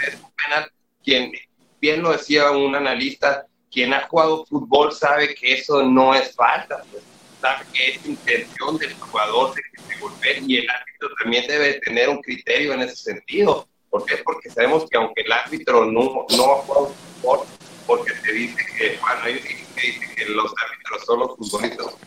Es 0.07 0.15
un 0.15 0.31
penal, 0.45 0.71
quien 1.03 1.33
bien 1.81 2.03
lo 2.03 2.13
decía 2.13 2.51
un 2.51 2.75
analista, 2.75 3.47
quien 3.71 3.93
ha 3.93 4.07
jugado 4.07 4.45
fútbol 4.47 4.93
sabe 4.93 5.35
que 5.35 5.55
eso 5.55 5.83
no 5.83 6.15
es 6.15 6.35
falta, 6.35 6.85
pues, 6.91 7.03
sabe 7.41 7.65
que 7.73 7.91
es 7.93 8.07
intención 8.07 8.79
del 8.79 8.95
jugador 8.95 9.55
de 9.55 9.63
que 9.63 9.83
se 9.83 10.01
golpee 10.01 10.43
y 10.47 10.59
el 10.59 10.71
árbitro 10.71 11.09
también 11.23 11.47
debe 11.49 11.81
tener 11.81 12.09
un 12.09 12.21
criterio 12.23 12.75
en 12.75 12.83
ese 12.83 12.97
sentido. 12.97 13.67
¿Por 13.93 14.07
qué? 14.07 14.17
Porque 14.25 14.49
sabemos 14.49 14.89
que 14.89 14.97
aunque 14.97 15.21
el 15.21 15.31
árbitro 15.31 15.85
no, 15.85 16.25
no 16.35 16.45
jugado 16.63 16.95
fútbol, 17.21 17.41
porque 17.87 18.15
se 18.15 18.33
dice 18.33 18.57
que, 18.79 18.99
bueno, 18.99 19.27
ellos 19.27 19.43
dicen 19.77 20.15
que 20.17 20.25
los 20.31 20.51
árbitros 20.65 21.05
son 21.05 21.21
los 21.21 21.37
futbolistas, 21.37 21.99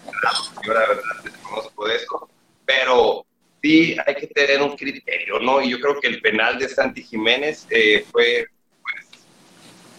yo 0.65 0.74
la 0.74 0.80
verdad 0.80 1.24
desconozco 1.24 1.88
de 1.88 1.96
eso, 1.96 2.27
pero 2.65 3.24
sí 3.62 3.96
hay 4.04 4.15
que 4.15 4.25
tener 4.25 4.63
un 4.63 4.75
criterio, 4.75 5.38
¿no? 5.39 5.62
Y 5.62 5.70
yo 5.70 5.80
creo 5.80 6.00
que 6.01 6.08
el 6.08 6.22
penal 6.22 6.58
de 6.58 6.70
Santi 6.70 7.04
Jiménez 7.04 7.68
eh, 7.70 8.04
fue, 8.12 8.48
pues, 8.82 9.27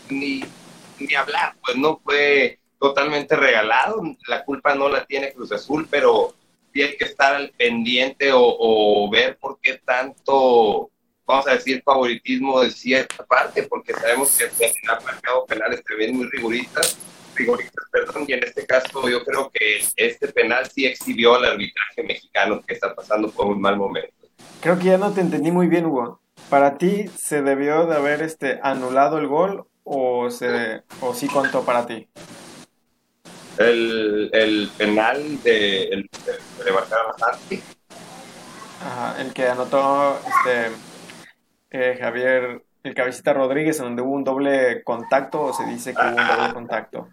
ni, 0.08 0.42
ni 0.98 1.14
hablar, 1.14 1.54
pues 1.64 1.76
no 1.76 2.00
fue 2.02 2.58
totalmente 2.80 3.36
regalado, 3.36 4.02
la 4.26 4.44
culpa 4.44 4.74
no 4.74 4.88
la 4.88 5.04
tiene 5.06 5.32
Cruz 5.32 5.52
Azul, 5.52 5.86
pero 5.88 6.34
hay 6.74 6.96
que 6.96 7.04
estar 7.04 7.36
al 7.36 7.50
pendiente 7.50 8.32
o 8.34 9.08
ver 9.08 9.38
por 9.38 9.60
qué 9.60 9.78
tanto 9.84 10.90
vamos 11.26 11.46
a 11.48 11.52
decir, 11.52 11.82
favoritismo 11.82 12.60
de 12.60 12.70
cierta 12.70 13.24
parte, 13.24 13.64
porque 13.64 13.92
sabemos 13.92 14.36
que 14.36 14.48
se 14.48 14.66
han 14.88 15.04
marcado 15.04 15.44
penales 15.46 15.82
también 15.84 16.16
muy 16.16 16.26
riguristas, 16.28 16.96
riguristas, 17.34 17.84
perdón, 17.90 18.24
y 18.28 18.32
en 18.32 18.44
este 18.44 18.64
caso 18.64 19.08
yo 19.08 19.24
creo 19.24 19.50
que 19.52 19.84
este 19.96 20.28
penal 20.28 20.70
sí 20.70 20.86
exhibió 20.86 21.34
al 21.34 21.44
arbitraje 21.44 22.02
mexicano 22.04 22.62
que 22.66 22.74
está 22.74 22.94
pasando 22.94 23.30
por 23.30 23.46
un 23.46 23.60
mal 23.60 23.76
momento. 23.76 24.14
Creo 24.60 24.78
que 24.78 24.84
ya 24.84 24.98
no 24.98 25.12
te 25.12 25.20
entendí 25.20 25.50
muy 25.50 25.66
bien, 25.66 25.86
Hugo. 25.86 26.20
¿Para 26.48 26.78
ti 26.78 27.08
se 27.16 27.42
debió 27.42 27.86
de 27.86 27.96
haber 27.96 28.22
este, 28.22 28.60
anulado 28.62 29.18
el 29.18 29.26
gol 29.26 29.66
o, 29.82 30.30
se, 30.30 30.82
o 31.00 31.12
sí 31.12 31.26
contó 31.26 31.64
para 31.64 31.86
ti? 31.86 32.08
El, 33.58 34.30
el 34.32 34.70
penal 34.76 35.42
de, 35.42 35.84
el, 35.84 36.10
de, 36.24 36.64
de 36.64 37.62
Ajá, 38.80 39.20
el 39.20 39.32
que 39.32 39.48
anotó 39.48 40.18
este, 40.18 40.70
eh, 41.70 41.96
Javier, 42.00 42.62
el 42.82 42.94
cabecita 42.94 43.32
Rodríguez, 43.32 43.78
en 43.78 43.86
donde 43.86 44.02
hubo 44.02 44.12
un 44.12 44.24
doble 44.24 44.82
contacto 44.84 45.42
o 45.42 45.52
se 45.52 45.64
dice 45.66 45.94
que 45.94 46.00
hubo 46.00 46.08
un 46.10 46.16
doble 46.16 46.54
contacto. 46.54 47.08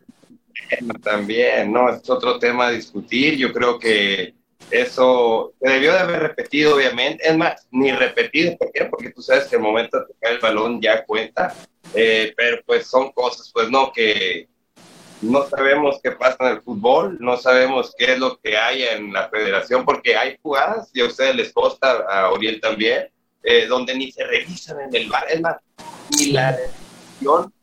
También, 1.03 1.71
¿no? 1.71 1.89
Es 1.89 2.09
otro 2.09 2.39
tema 2.39 2.67
a 2.67 2.71
discutir. 2.71 3.37
Yo 3.37 3.51
creo 3.51 3.79
que 3.79 4.35
eso 4.69 5.53
se 5.61 5.69
debió 5.69 5.93
de 5.93 5.99
haber 5.99 6.21
repetido, 6.21 6.75
obviamente. 6.75 7.27
Es 7.27 7.35
más, 7.35 7.67
ni 7.71 7.91
repetido. 7.91 8.55
¿Por 8.57 8.71
qué? 8.71 8.85
Porque 8.85 9.11
tú 9.11 9.21
sabes 9.21 9.45
que 9.45 9.55
el 9.55 9.61
momento 9.61 9.99
de 9.99 10.05
tocar 10.05 10.31
el 10.31 10.39
balón 10.39 10.81
ya 10.81 11.03
cuenta. 11.05 11.53
Eh, 11.93 12.33
pero 12.35 12.61
pues 12.65 12.87
son 12.87 13.11
cosas, 13.11 13.51
pues 13.53 13.69
no, 13.69 13.91
que 13.91 14.47
no 15.21 15.45
sabemos 15.45 15.99
qué 16.03 16.11
pasa 16.11 16.37
en 16.39 16.57
el 16.57 16.61
fútbol, 16.61 17.17
no 17.19 17.37
sabemos 17.37 17.93
qué 17.97 18.13
es 18.13 18.19
lo 18.19 18.39
que 18.39 18.57
hay 18.57 18.83
en 18.83 19.13
la 19.13 19.29
federación, 19.29 19.85
porque 19.85 20.15
hay 20.15 20.37
jugadas 20.41 20.89
y 20.93 21.01
a 21.01 21.05
ustedes 21.05 21.35
les 21.35 21.53
costa, 21.53 22.05
a 22.09 22.29
Oriel 22.31 22.59
también, 22.59 23.09
eh, 23.43 23.67
donde 23.67 23.95
ni 23.95 24.11
se 24.11 24.23
revisan 24.23 24.79
en 24.81 24.95
el 24.95 25.09
bar, 25.09 25.25
es 25.29 25.41
más, 25.41 25.57
ni 26.17 26.31
la 26.31 26.53
decisión. 26.53 27.53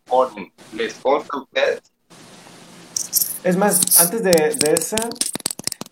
¿Les 0.75 0.95
consta 0.95 1.37
a 1.37 1.43
ustedes? 1.43 1.83
Es 3.45 3.57
más, 3.57 4.01
antes 4.01 4.23
de, 4.23 4.33
de 4.33 4.73
esa, 4.73 4.97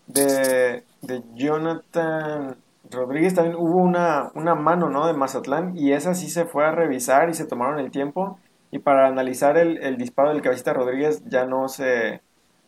de, 0.07 0.83
de, 1.01 1.23
Jonathan 1.35 2.57
Rodríguez, 2.91 3.33
también 3.33 3.55
hubo 3.55 3.77
una, 3.77 4.31
una 4.35 4.55
mano, 4.55 4.89
¿no? 4.89 5.07
De 5.07 5.13
Mazatlán, 5.13 5.77
y 5.77 5.93
esa 5.93 6.13
sí 6.13 6.29
se 6.29 6.45
fue 6.45 6.65
a 6.65 6.71
revisar 6.71 7.29
y 7.29 7.33
se 7.33 7.45
tomaron 7.45 7.79
el 7.79 7.91
tiempo. 7.91 8.37
Y 8.71 8.79
para 8.79 9.07
analizar 9.07 9.57
el, 9.57 9.77
el 9.77 9.97
disparo 9.97 10.29
del 10.29 10.41
cabecita 10.41 10.73
Rodríguez 10.73 11.23
ya 11.25 11.45
no 11.45 11.69
se... 11.69 12.21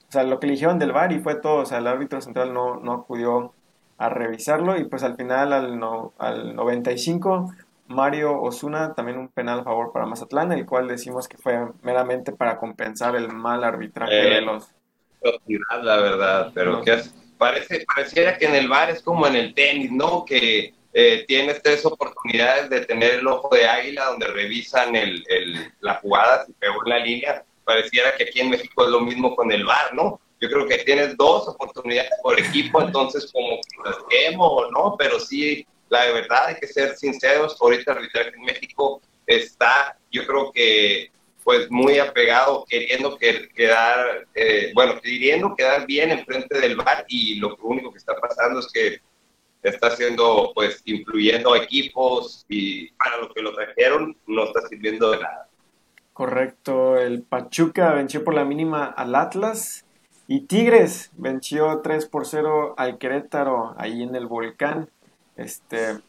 O 0.09 0.11
sea, 0.11 0.23
lo 0.23 0.39
que 0.39 0.47
eligieron 0.47 0.79
del 0.79 0.91
VAR 0.91 1.11
y 1.11 1.19
fue 1.19 1.35
todo. 1.35 1.57
O 1.57 1.65
sea, 1.65 1.77
el 1.77 1.87
árbitro 1.87 2.21
central 2.21 2.53
no, 2.53 2.79
no 2.79 2.93
acudió 2.93 3.53
a 4.01 4.09
revisarlo 4.09 4.77
y 4.77 4.85
pues 4.85 5.03
al 5.03 5.15
final 5.15 5.53
al, 5.53 5.79
no, 5.79 6.13
al 6.17 6.55
95 6.55 7.53
Mario 7.87 8.41
Osuna 8.41 8.93
también 8.95 9.17
un 9.17 9.27
penal 9.27 9.59
a 9.59 9.63
favor 9.63 9.91
para 9.91 10.05
Mazatlán, 10.05 10.51
el 10.51 10.65
cual 10.65 10.87
decimos 10.87 11.27
que 11.27 11.37
fue 11.37 11.59
meramente 11.83 12.31
para 12.31 12.57
compensar 12.57 13.15
el 13.15 13.29
mal 13.29 13.63
arbitraje 13.63 14.13
de 14.13 14.37
eh, 14.37 14.41
los... 14.41 14.69
La 15.83 15.97
verdad, 15.97 16.51
pero 16.53 16.81
que 16.81 16.99
parece, 17.37 17.85
pareciera 17.85 18.37
que 18.37 18.45
en 18.45 18.55
el 18.55 18.67
bar 18.67 18.89
es 18.89 19.03
como 19.03 19.27
en 19.27 19.35
el 19.35 19.53
tenis, 19.53 19.91
¿no? 19.91 20.25
Que 20.25 20.73
eh, 20.93 21.25
tienes 21.27 21.61
tres 21.61 21.85
oportunidades 21.85 22.69
de 22.71 22.85
tener 22.85 23.15
el 23.15 23.27
ojo 23.27 23.53
de 23.53 23.67
águila 23.67 24.05
donde 24.05 24.27
revisan 24.27 24.95
el, 24.95 25.23
el, 25.27 25.71
la 25.81 25.95
jugada, 25.95 26.45
si 26.45 26.53
pegó 26.53 26.83
en 26.85 26.89
la 26.89 26.99
línea. 26.99 27.43
Pareciera 27.63 28.15
que 28.15 28.23
aquí 28.23 28.39
en 28.39 28.49
México 28.49 28.83
es 28.83 28.89
lo 28.89 29.01
mismo 29.01 29.35
con 29.35 29.51
el 29.51 29.63
bar, 29.63 29.93
¿no? 29.93 30.19
Yo 30.41 30.49
creo 30.49 30.67
que 30.67 30.79
tienes 30.79 31.15
dos 31.15 31.47
oportunidades 31.47 32.11
por 32.23 32.39
equipo, 32.39 32.81
entonces 32.81 33.31
como 33.31 33.57
que 33.57 33.89
las 33.89 33.97
quemo 34.09 34.45
o 34.45 34.71
no, 34.71 34.95
pero 34.97 35.19
sí, 35.19 35.65
la 35.89 36.05
verdad 36.11 36.47
hay 36.47 36.55
que 36.55 36.67
ser 36.67 36.97
sinceros, 36.97 37.55
ahorita 37.61 37.91
el 37.91 37.97
arbitraje 37.99 38.31
en 38.35 38.43
México 38.43 39.01
está, 39.27 39.97
yo 40.11 40.25
creo 40.25 40.51
que 40.51 41.11
pues 41.43 41.69
muy 41.71 41.97
apegado, 41.99 42.65
queriendo 42.67 43.17
quedar, 43.17 44.27
eh, 44.35 44.71
bueno, 44.75 44.99
queriendo 45.01 45.55
quedar 45.55 45.87
bien 45.87 46.11
enfrente 46.11 46.59
del 46.59 46.75
bar 46.75 47.03
y 47.07 47.35
lo 47.35 47.55
único 47.63 47.91
que 47.91 47.97
está 47.97 48.15
pasando 48.15 48.59
es 48.59 48.67
que 48.71 49.01
está 49.63 49.87
haciendo, 49.87 50.51
pues, 50.53 50.81
influyendo 50.85 51.53
a 51.53 51.57
equipos 51.59 52.45
y 52.47 52.91
para 52.91 53.17
lo 53.17 53.33
que 53.33 53.41
lo 53.41 53.53
trajeron 53.53 54.15
no 54.27 54.45
está 54.45 54.61
sirviendo 54.67 55.11
de 55.11 55.19
nada. 55.19 55.49
Correcto, 56.13 56.97
el 56.97 57.23
Pachuca 57.23 57.93
venció 57.93 58.23
por 58.23 58.33
la 58.33 58.45
mínima 58.45 58.85
al 58.85 59.15
Atlas 59.15 59.85
y 60.33 60.39
Tigres 60.39 61.11
venció 61.17 61.81
3 61.81 62.05
por 62.05 62.25
0 62.25 62.75
al 62.77 62.97
Querétaro 62.97 63.75
ahí 63.77 64.01
en 64.01 64.15
el 64.15 64.27
volcán. 64.27 64.87
Este, 65.35 65.99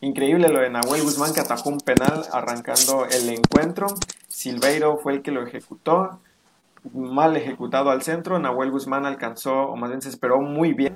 increíble 0.00 0.50
lo 0.50 0.60
de 0.60 0.70
Nahuel 0.70 1.02
Guzmán 1.02 1.34
que 1.34 1.40
atajó 1.40 1.70
un 1.70 1.80
penal 1.80 2.22
arrancando 2.30 3.06
el 3.06 3.28
encuentro. 3.28 3.88
Silveiro 4.28 4.98
fue 4.98 5.14
el 5.14 5.22
que 5.22 5.32
lo 5.32 5.44
ejecutó. 5.44 6.20
Mal 6.94 7.36
ejecutado 7.36 7.90
al 7.90 8.02
centro. 8.02 8.38
Nahuel 8.38 8.70
Guzmán 8.70 9.04
alcanzó, 9.04 9.62
o 9.62 9.74
más 9.74 9.90
bien 9.90 10.00
se 10.00 10.10
esperó 10.10 10.40
muy 10.40 10.72
bien 10.72 10.94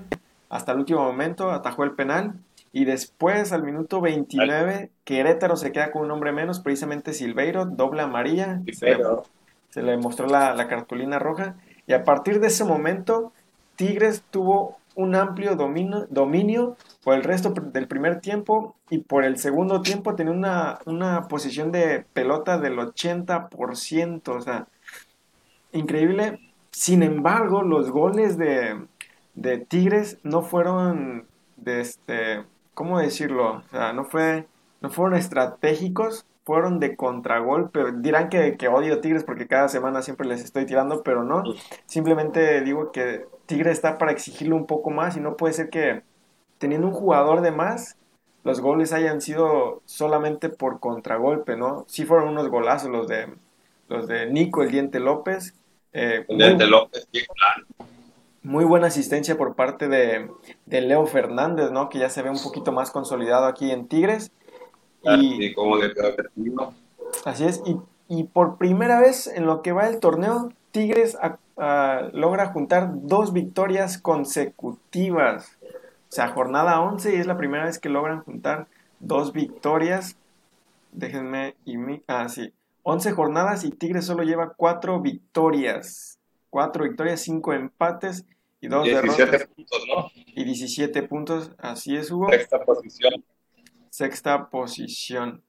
hasta 0.49 0.71
el 0.71 0.79
último 0.79 1.03
momento. 1.03 1.51
Atajó 1.51 1.83
el 1.83 1.97
penal. 1.97 2.35
Y 2.73 2.85
después, 2.85 3.51
al 3.53 3.65
minuto 3.65 4.01
29, 4.01 4.91
Querétaro 5.03 5.57
se 5.57 5.73
queda 5.73 5.91
con 5.91 6.03
un 6.03 6.13
hombre 6.13 6.31
menos, 6.31 6.61
precisamente 6.61 7.15
Silveiro, 7.15 7.65
doble 7.65 8.03
amarilla. 8.03 8.61
Se 9.71 9.83
le, 9.83 9.97
mostró 9.97 10.29
la, 10.29 10.55
la 10.55 10.69
cartulina 10.69 11.19
roja. 11.19 11.57
Y 11.91 11.93
a 11.93 12.05
partir 12.05 12.39
de 12.39 12.47
ese 12.47 12.63
momento, 12.65 13.33
Tigres 13.75 14.23
tuvo 14.31 14.77
un 14.95 15.17
amplio 15.17 15.57
dominio, 15.57 16.77
por 17.03 17.15
el 17.17 17.25
resto 17.25 17.51
del 17.51 17.89
primer 17.89 18.21
tiempo 18.21 18.77
y 18.91 18.99
por 18.99 19.25
el 19.25 19.39
segundo 19.39 19.83
tiempo 19.83 20.15
tenía 20.15 20.33
una, 20.33 20.79
una 20.87 21.23
posición 21.23 21.73
de 21.73 22.05
pelota 22.13 22.59
del 22.59 22.79
80%, 22.79 24.29
o 24.29 24.41
sea, 24.41 24.69
increíble. 25.73 26.39
Sin 26.71 27.03
embargo, 27.03 27.63
los 27.63 27.91
goles 27.91 28.39
de, 28.39 28.87
de 29.35 29.59
Tigres 29.59 30.19
no 30.23 30.43
fueron 30.43 31.27
de 31.57 31.81
este, 31.81 32.45
¿cómo 32.73 33.01
decirlo? 33.01 33.65
O 33.67 33.69
sea, 33.73 33.93
no 33.93 34.05
fue, 34.05 34.47
no 34.81 34.91
fueron 34.91 35.17
estratégicos, 35.17 36.27
fueron 36.45 36.81
de 36.81 36.97
contragolpe. 36.97 37.93
Dirán 37.97 38.29
que, 38.29 38.57
que 38.57 38.69
odio 38.69 39.01
Tigres 39.01 39.25
porque 39.25 39.47
cada 39.47 39.69
semana 39.69 40.03
siempre 40.03 40.27
les 40.27 40.43
estoy 40.43 40.67
tirando, 40.67 41.03
pero 41.03 41.25
no. 41.25 41.43
Simplemente 41.87 42.61
digo 42.63 42.93
que 42.93 43.27
Tigres 43.47 43.75
está 43.75 43.99
para 43.99 44.13
exigirle 44.13 44.55
un 44.55 44.67
poco 44.67 44.91
más 44.91 45.17
y 45.17 45.21
no 45.21 45.37
puede 45.37 45.53
ser 45.53 45.71
que 45.71 46.03
teniendo 46.59 46.89
un 46.89 46.93
jugador 46.93 47.41
de 47.41 47.51
más, 47.51 47.97
los 48.45 48.61
goles 48.61 48.93
hayan 48.93 49.21
sido 49.21 49.83
solamente 49.85 50.49
por 50.49 50.81
contragolpe, 50.81 51.57
¿no? 51.57 51.85
Sí 51.89 52.05
fueron 52.05 52.29
unos 52.29 52.49
golazos 52.49 52.91
los 52.91 53.09
de 53.09 53.29
los 53.89 54.07
de 54.07 54.27
Nico, 54.27 54.63
el 54.63 54.71
Diente 54.71 55.01
López. 55.01 55.55
Eh, 55.93 56.25
el 56.29 56.39
Diente 56.39 56.67
López, 56.67 57.09
sí, 57.13 57.21
claro. 57.27 57.67
Muy 58.43 58.65
buena 58.65 58.87
asistencia 58.87 59.37
por 59.37 59.55
parte 59.55 59.89
de, 59.89 60.31
Leo 60.67 61.05
Fernández, 61.07 61.71
¿no? 61.71 61.91
Que 61.91 61.99
ya 61.99 62.09
se 62.09 62.23
ve 62.23 62.31
un 62.31 62.43
poquito 62.43 62.73
más 62.73 62.91
consolidado 62.91 63.47
aquí 63.47 63.71
en 63.71 63.87
Tigres. 63.87 64.33
Y, 65.03 65.55
como 65.55 65.79
de 65.79 65.93
Así 67.25 67.45
es, 67.45 67.63
y, 67.65 67.77
y, 68.09 68.25
por 68.25 68.59
primera 68.59 69.01
vez 69.01 69.27
en 69.27 69.47
lo 69.47 69.63
que 69.63 69.73
va 69.73 69.89
el 69.89 69.99
torneo, 69.99 70.53
Tigres 70.71 71.17
logra 72.13 72.47
juntar 72.47 72.91
dos 72.93 73.33
victorias 73.33 73.99
consecutivas. 73.99 75.57
O 75.63 76.13
sea, 76.13 76.29
jornada 76.29 76.81
11 76.81 77.15
y 77.15 77.19
es 77.19 77.27
la 77.27 77.37
primera 77.37 77.65
vez 77.65 77.79
que 77.79 77.89
logran 77.89 78.23
juntar 78.23 78.67
dos 78.99 79.33
victorias. 79.33 80.17
Déjenme 80.93 81.55
y 81.65 81.77
mi... 81.77 82.03
Ah, 82.07 82.29
sí. 82.29 82.53
11 82.83 83.13
jornadas 83.13 83.65
y 83.65 83.71
Tigres 83.71 84.07
solo 84.07 84.23
lleva 84.23 84.55
cuatro 84.57 85.01
victorias. 85.01 86.19
Cuatro 86.49 86.85
victorias, 86.85 87.21
cinco 87.21 87.53
empates 87.53 88.25
y 88.61 88.69
dos 88.69 88.85
17 88.85 89.47
puntos, 89.47 89.85
¿no? 89.89 90.11
Y 90.15 90.45
17 90.45 91.03
puntos, 91.05 91.51
así 91.59 91.97
es, 91.97 92.11
Hugo. 92.11 92.29
Sexta 92.31 92.65
posición. 92.65 93.25
Sexta 93.91 94.49
posición. 94.51 95.43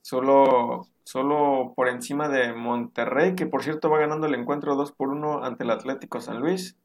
Solo, 0.00 0.88
solo 1.04 1.74
por 1.76 1.88
encima 1.88 2.28
de 2.28 2.52
Monterrey, 2.52 3.34
que 3.34 3.46
por 3.46 3.62
cierto 3.62 3.90
va 3.90 3.98
ganando 3.98 4.26
el 4.26 4.34
encuentro 4.34 4.74
2 4.74 4.92
por 4.92 5.10
1 5.10 5.44
ante 5.44 5.64
el 5.64 5.70
Atlético 5.70 6.20
San 6.20 6.40
Luis. 6.40 6.76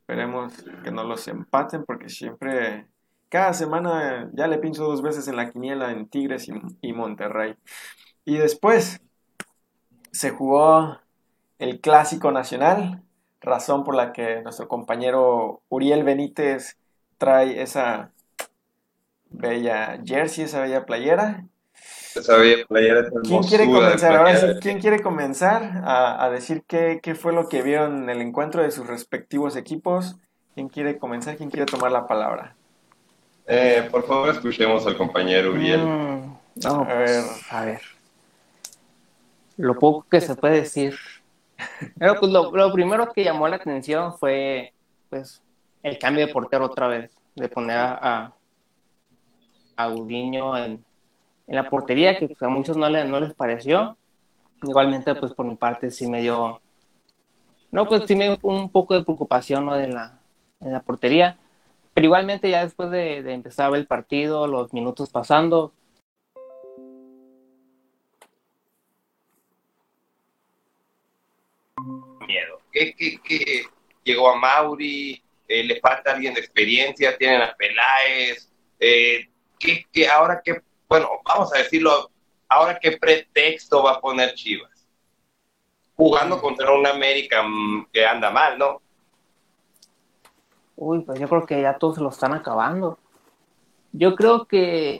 Esperemos 0.00 0.52
que 0.84 0.92
no 0.92 1.04
los 1.04 1.26
empaten 1.28 1.84
porque 1.84 2.08
siempre, 2.08 2.86
cada 3.28 3.52
semana 3.52 4.30
ya 4.32 4.46
le 4.46 4.58
pincho 4.58 4.84
dos 4.84 5.02
veces 5.02 5.28
en 5.28 5.36
la 5.36 5.50
quiniela 5.50 5.90
en 5.90 6.08
Tigres 6.08 6.48
y, 6.48 6.52
y 6.80 6.92
Monterrey. 6.92 7.56
Y 8.24 8.36
después 8.36 9.00
se 10.12 10.30
jugó 10.30 10.98
el 11.58 11.80
Clásico 11.80 12.30
Nacional, 12.32 13.02
razón 13.40 13.84
por 13.84 13.94
la 13.94 14.12
que 14.12 14.42
nuestro 14.42 14.68
compañero 14.68 15.62
Uriel 15.68 16.04
Benítez 16.04 16.78
trae 17.18 17.62
esa 17.62 18.12
bella 19.30 20.00
jersey, 20.04 20.44
esa 20.44 20.60
bella 20.60 20.84
playera. 20.84 21.44
Esa 22.14 22.36
bella 22.36 22.64
playera 22.66 23.08
¿Quién 23.22 23.42
quiere 23.42 23.66
comenzar? 23.66 24.58
¿quién 24.60 24.80
quiere 24.80 25.02
comenzar 25.02 25.82
a, 25.84 26.30
decir 26.30 26.64
qué, 26.66 27.00
qué, 27.02 27.14
fue 27.14 27.32
lo 27.32 27.48
que 27.48 27.62
vieron 27.62 28.04
en 28.04 28.10
el 28.10 28.22
encuentro 28.22 28.62
de 28.62 28.70
sus 28.70 28.86
respectivos 28.86 29.56
equipos? 29.56 30.16
¿Quién 30.54 30.68
quiere 30.68 30.98
comenzar? 30.98 31.36
¿Quién 31.36 31.50
quiere 31.50 31.66
tomar 31.66 31.92
la 31.92 32.06
palabra? 32.06 32.56
Eh, 33.46 33.86
por 33.90 34.06
favor, 34.06 34.30
escuchemos 34.30 34.86
al 34.86 34.96
compañero 34.96 35.52
Uriel. 35.52 35.84
Mm, 35.84 36.36
a 36.64 36.84
ver. 36.94 37.22
Pues, 37.24 37.52
a 37.52 37.64
ver. 37.64 37.80
Lo 39.58 39.78
poco 39.78 40.06
que 40.10 40.20
se 40.20 40.34
puede 40.34 40.62
decir 40.62 40.96
pero 41.98 42.18
pues 42.18 42.32
lo, 42.32 42.72
primero 42.72 43.12
que 43.12 43.24
llamó 43.24 43.48
la 43.48 43.56
atención 43.56 44.16
fue 44.18 44.72
pues 45.08 45.42
el 45.82 45.98
cambio 45.98 46.26
de 46.26 46.32
portero 46.32 46.66
otra 46.66 46.88
vez, 46.88 47.12
de 47.34 47.48
poner 47.48 47.76
a, 47.78 47.98
a 48.00 48.34
Udiño 49.76 50.56
en, 50.56 50.84
la 51.46 51.68
portería, 51.70 52.18
que 52.18 52.28
pues, 52.28 52.42
a 52.42 52.48
muchos 52.48 52.76
no, 52.76 52.88
no 52.88 53.20
les 53.20 53.34
pareció. 53.34 53.96
Igualmente, 54.62 55.14
pues 55.14 55.32
por 55.32 55.46
mi 55.46 55.54
parte 55.54 55.90
sí 55.90 56.08
me 56.08 56.22
dio, 56.22 56.60
no, 57.70 57.86
pues 57.86 58.04
sí 58.06 58.16
me 58.16 58.24
dio 58.24 58.38
un 58.42 58.70
poco 58.70 58.94
de 58.94 59.04
preocupación 59.04 59.66
¿no? 59.66 59.76
de 59.76 59.88
la, 59.88 60.18
en 60.60 60.72
la 60.72 60.80
portería. 60.80 61.38
Pero 61.94 62.06
igualmente 62.06 62.50
ya 62.50 62.64
después 62.64 62.90
de, 62.90 63.22
de 63.22 63.32
empezar 63.32 63.74
el 63.74 63.86
partido, 63.86 64.46
los 64.46 64.72
minutos 64.72 65.10
pasando, 65.10 65.72
que, 73.24 73.64
llegó 74.04 74.30
a 74.30 74.36
Mauri, 74.36 75.22
eh, 75.48 75.64
le 75.64 75.80
falta 75.80 76.12
alguien 76.12 76.34
de 76.34 76.40
experiencia, 76.40 77.16
tienen 77.16 77.42
a 77.42 77.54
Peláez, 77.54 78.52
eh, 78.78 79.28
que, 79.58 80.08
ahora 80.08 80.40
que, 80.44 80.62
bueno, 80.88 81.08
vamos 81.24 81.52
a 81.54 81.58
decirlo, 81.58 82.10
ahora 82.48 82.78
qué 82.80 82.92
pretexto 82.92 83.82
va 83.82 83.92
a 83.92 84.00
poner 84.00 84.34
Chivas. 84.34 84.86
Jugando 85.96 86.40
contra 86.40 86.72
un 86.72 86.86
América 86.86 87.42
mm, 87.42 87.88
que 87.92 88.06
anda 88.06 88.30
mal, 88.30 88.58
¿no? 88.58 88.82
Uy, 90.76 91.00
pues 91.00 91.18
yo 91.18 91.28
creo 91.28 91.46
que 91.46 91.62
ya 91.62 91.78
todos 91.78 91.96
se 91.96 92.02
lo 92.02 92.10
están 92.10 92.34
acabando. 92.34 92.98
Yo 93.92 94.14
creo 94.14 94.44
que 94.44 94.98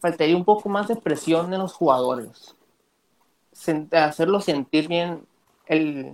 faltaría 0.00 0.36
un 0.36 0.44
poco 0.44 0.68
más 0.68 0.88
de 0.88 0.96
presión 0.96 1.52
en 1.52 1.60
los 1.60 1.74
jugadores. 1.74 2.56
hacerlo 3.92 4.40
sentir 4.40 4.88
bien 4.88 5.26
el, 5.66 6.12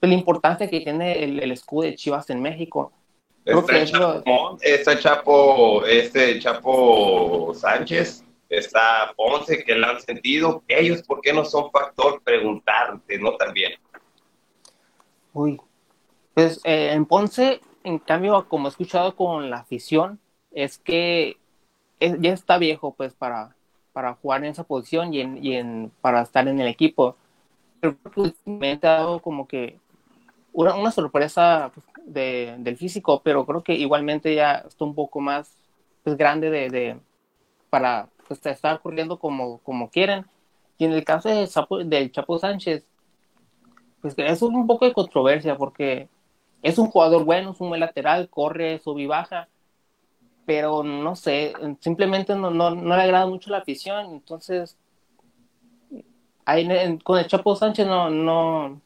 la 0.00 0.14
importancia 0.14 0.68
que 0.68 0.80
tiene 0.80 1.24
el, 1.24 1.52
escudo 1.52 1.82
de 1.82 1.96
Chivas 1.96 2.30
en 2.30 2.40
México. 2.40 2.92
Está, 3.44 4.98
Chapo, 4.98 5.84
este 5.86 6.38
Chapo 6.40 7.52
Sánchez, 7.54 8.24
está 8.48 9.12
Ponce, 9.16 9.64
que 9.64 9.74
la 9.74 9.90
han 9.90 10.00
sentido. 10.00 10.62
Ellos, 10.68 11.02
¿por 11.02 11.20
qué 11.20 11.32
no 11.32 11.44
son 11.44 11.70
factor? 11.70 12.20
Preguntarte, 12.22 13.18
¿no? 13.18 13.32
También. 13.36 13.72
Uy, 15.32 15.60
pues 16.34 16.60
eh, 16.64 16.90
en 16.92 17.06
Ponce, 17.06 17.60
en 17.84 17.98
cambio, 17.98 18.46
como 18.48 18.68
he 18.68 18.70
escuchado 18.70 19.16
con 19.16 19.48
la 19.48 19.58
afición, 19.58 20.20
es 20.52 20.78
que 20.78 21.36
ya 22.00 22.32
está 22.32 22.58
viejo, 22.58 22.94
pues, 22.94 23.14
para, 23.14 23.54
para 23.92 24.14
jugar 24.14 24.44
en 24.44 24.50
esa 24.50 24.64
posición 24.64 25.14
y, 25.14 25.20
en, 25.20 25.44
y 25.44 25.56
en, 25.56 25.92
para 26.00 26.22
estar 26.22 26.46
en 26.46 26.60
el 26.60 26.68
equipo. 26.68 27.16
Pero 27.80 27.96
me 28.44 28.72
ha 28.72 28.76
dado 28.76 29.20
como 29.20 29.48
que 29.48 29.78
una, 30.52 30.74
una 30.74 30.90
sorpresa 30.90 31.70
pues, 31.74 31.86
de, 32.04 32.56
del 32.58 32.76
físico, 32.76 33.22
pero 33.22 33.46
creo 33.46 33.62
que 33.62 33.74
igualmente 33.74 34.34
ya 34.34 34.64
está 34.66 34.84
un 34.84 34.94
poco 34.94 35.20
más 35.20 35.54
pues, 36.04 36.16
grande 36.16 36.50
de, 36.50 36.70
de 36.70 37.00
para 37.70 38.08
pues, 38.26 38.44
estar 38.46 38.80
corriendo 38.80 39.18
como, 39.18 39.58
como 39.58 39.90
quieren. 39.90 40.26
Y 40.78 40.84
en 40.86 40.92
el 40.92 41.04
caso 41.04 41.28
de 41.28 41.48
del 41.84 42.10
Chapo 42.12 42.38
Sánchez, 42.38 42.86
pues 44.00 44.14
es 44.16 44.42
un 44.42 44.66
poco 44.66 44.86
de 44.86 44.94
controversia 44.94 45.56
porque 45.56 46.08
es 46.62 46.78
un 46.78 46.86
jugador 46.86 47.24
bueno, 47.24 47.50
es 47.52 47.60
un 47.60 47.68
buen 47.68 47.80
lateral, 47.80 48.28
corre, 48.30 48.78
sube 48.78 49.02
y 49.02 49.06
baja, 49.06 49.48
pero 50.46 50.82
no 50.82 51.16
sé, 51.16 51.52
simplemente 51.80 52.34
no, 52.34 52.50
no, 52.50 52.74
no 52.74 52.96
le 52.96 53.02
agrada 53.02 53.26
mucho 53.26 53.50
la 53.50 53.58
afición, 53.58 54.06
entonces 54.06 54.76
ahí, 56.44 56.98
con 57.04 57.18
el 57.18 57.26
Chapo 57.26 57.54
Sánchez 57.56 57.86
no, 57.86 58.10
no, 58.10 58.80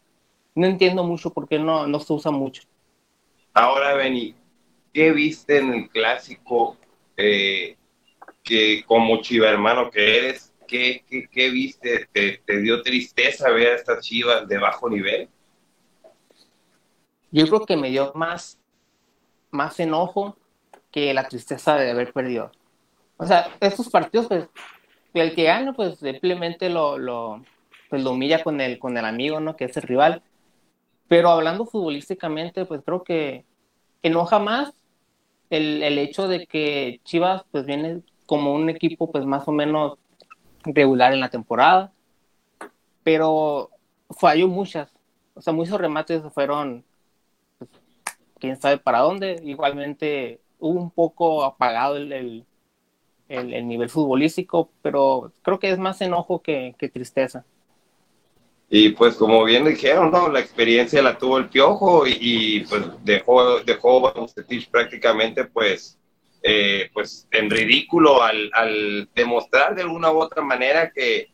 no 0.54 0.66
entiendo 0.66 1.04
mucho 1.04 1.30
por 1.30 1.48
qué 1.48 1.58
no, 1.58 1.86
no 1.86 2.00
se 2.00 2.12
usa 2.12 2.30
mucho. 2.30 2.62
Ahora, 3.52 3.94
Beni, 3.94 4.34
¿qué 4.92 5.12
viste 5.12 5.58
en 5.58 5.74
el 5.74 5.88
clásico 5.88 6.76
eh, 7.16 7.76
que 8.42 8.84
como 8.86 9.20
chiva 9.20 9.48
hermano 9.48 9.90
que 9.90 10.18
eres, 10.18 10.52
qué, 10.66 11.04
qué, 11.30 11.50
viste? 11.50 12.08
¿Te, 12.12 12.60
dio 12.60 12.82
tristeza 12.82 13.50
ver 13.50 13.68
a 13.68 13.76
estas 13.76 14.04
chivas 14.04 14.48
de 14.48 14.58
bajo 14.58 14.88
nivel? 14.88 15.28
Yo 17.30 17.46
creo 17.46 17.66
que 17.66 17.76
me 17.76 17.90
dio 17.90 18.12
más, 18.14 18.58
más 19.50 19.78
enojo 19.80 20.36
que 20.90 21.12
la 21.12 21.26
tristeza 21.28 21.76
de 21.76 21.90
haber 21.90 22.12
perdido. 22.12 22.52
O 23.16 23.26
sea, 23.26 23.50
estos 23.60 23.88
partidos, 23.90 24.26
pues, 24.26 24.48
el 25.14 25.34
que 25.34 25.44
gana, 25.44 25.72
pues 25.72 25.98
simplemente 25.98 26.68
lo, 26.70 26.98
lo, 26.98 27.44
pues, 27.88 28.02
lo 28.02 28.12
humilla 28.12 28.42
con 28.42 28.60
el, 28.60 28.78
con 28.78 28.96
el 28.96 29.04
amigo, 29.04 29.40
¿no? 29.40 29.56
Que 29.56 29.64
es 29.66 29.76
el 29.76 29.84
rival. 29.84 30.22
Pero 31.08 31.30
hablando 31.30 31.66
futbolísticamente, 31.66 32.64
pues 32.64 32.82
creo 32.84 33.04
que 33.04 33.44
enoja 34.02 34.38
más 34.38 34.72
el, 35.50 35.82
el, 35.82 35.98
hecho 35.98 36.28
de 36.28 36.46
que 36.46 37.00
Chivas 37.04 37.44
pues 37.50 37.66
viene 37.66 38.02
como 38.26 38.54
un 38.54 38.70
equipo 38.70 39.10
pues 39.10 39.24
más 39.26 39.46
o 39.48 39.52
menos 39.52 39.98
regular 40.64 41.12
en 41.12 41.20
la 41.20 41.30
temporada, 41.30 41.92
pero 43.02 43.70
falló 44.18 44.48
muchas, 44.48 44.90
o 45.34 45.40
sea, 45.40 45.52
muchos 45.52 45.78
remates 45.80 46.22
fueron, 46.32 46.84
pues, 47.58 47.70
quién 48.38 48.60
sabe 48.60 48.78
para 48.78 49.00
dónde, 49.00 49.40
igualmente 49.44 50.40
hubo 50.58 50.80
un 50.80 50.90
poco 50.90 51.44
apagado 51.44 51.96
el, 51.96 52.12
el, 52.12 52.44
el, 53.28 53.68
nivel 53.68 53.90
futbolístico, 53.90 54.70
pero 54.82 55.32
creo 55.42 55.58
que 55.58 55.70
es 55.70 55.78
más 55.78 56.00
enojo 56.00 56.40
que, 56.40 56.74
que 56.78 56.88
tristeza. 56.88 57.44
Y 58.68 58.90
pues 58.90 59.14
como 59.16 59.44
bien 59.44 59.64
dijeron, 59.64 60.10
¿no? 60.10 60.28
La 60.28 60.40
experiencia 60.40 61.02
la 61.02 61.18
tuvo 61.18 61.38
el 61.38 61.48
Piojo 61.48 62.06
y, 62.06 62.60
pues 62.68 62.82
dejó, 63.04 63.60
dejó 63.60 64.08
a 64.08 64.26
prácticamente 64.70 65.44
pues, 65.44 65.98
eh, 66.42 66.90
pues 66.92 67.28
en 67.30 67.50
ridículo 67.50 68.22
al, 68.22 68.50
al, 68.52 69.08
demostrar 69.14 69.74
de 69.74 69.82
alguna 69.82 70.10
u 70.10 70.20
otra 70.20 70.42
manera 70.42 70.90
que 70.90 71.28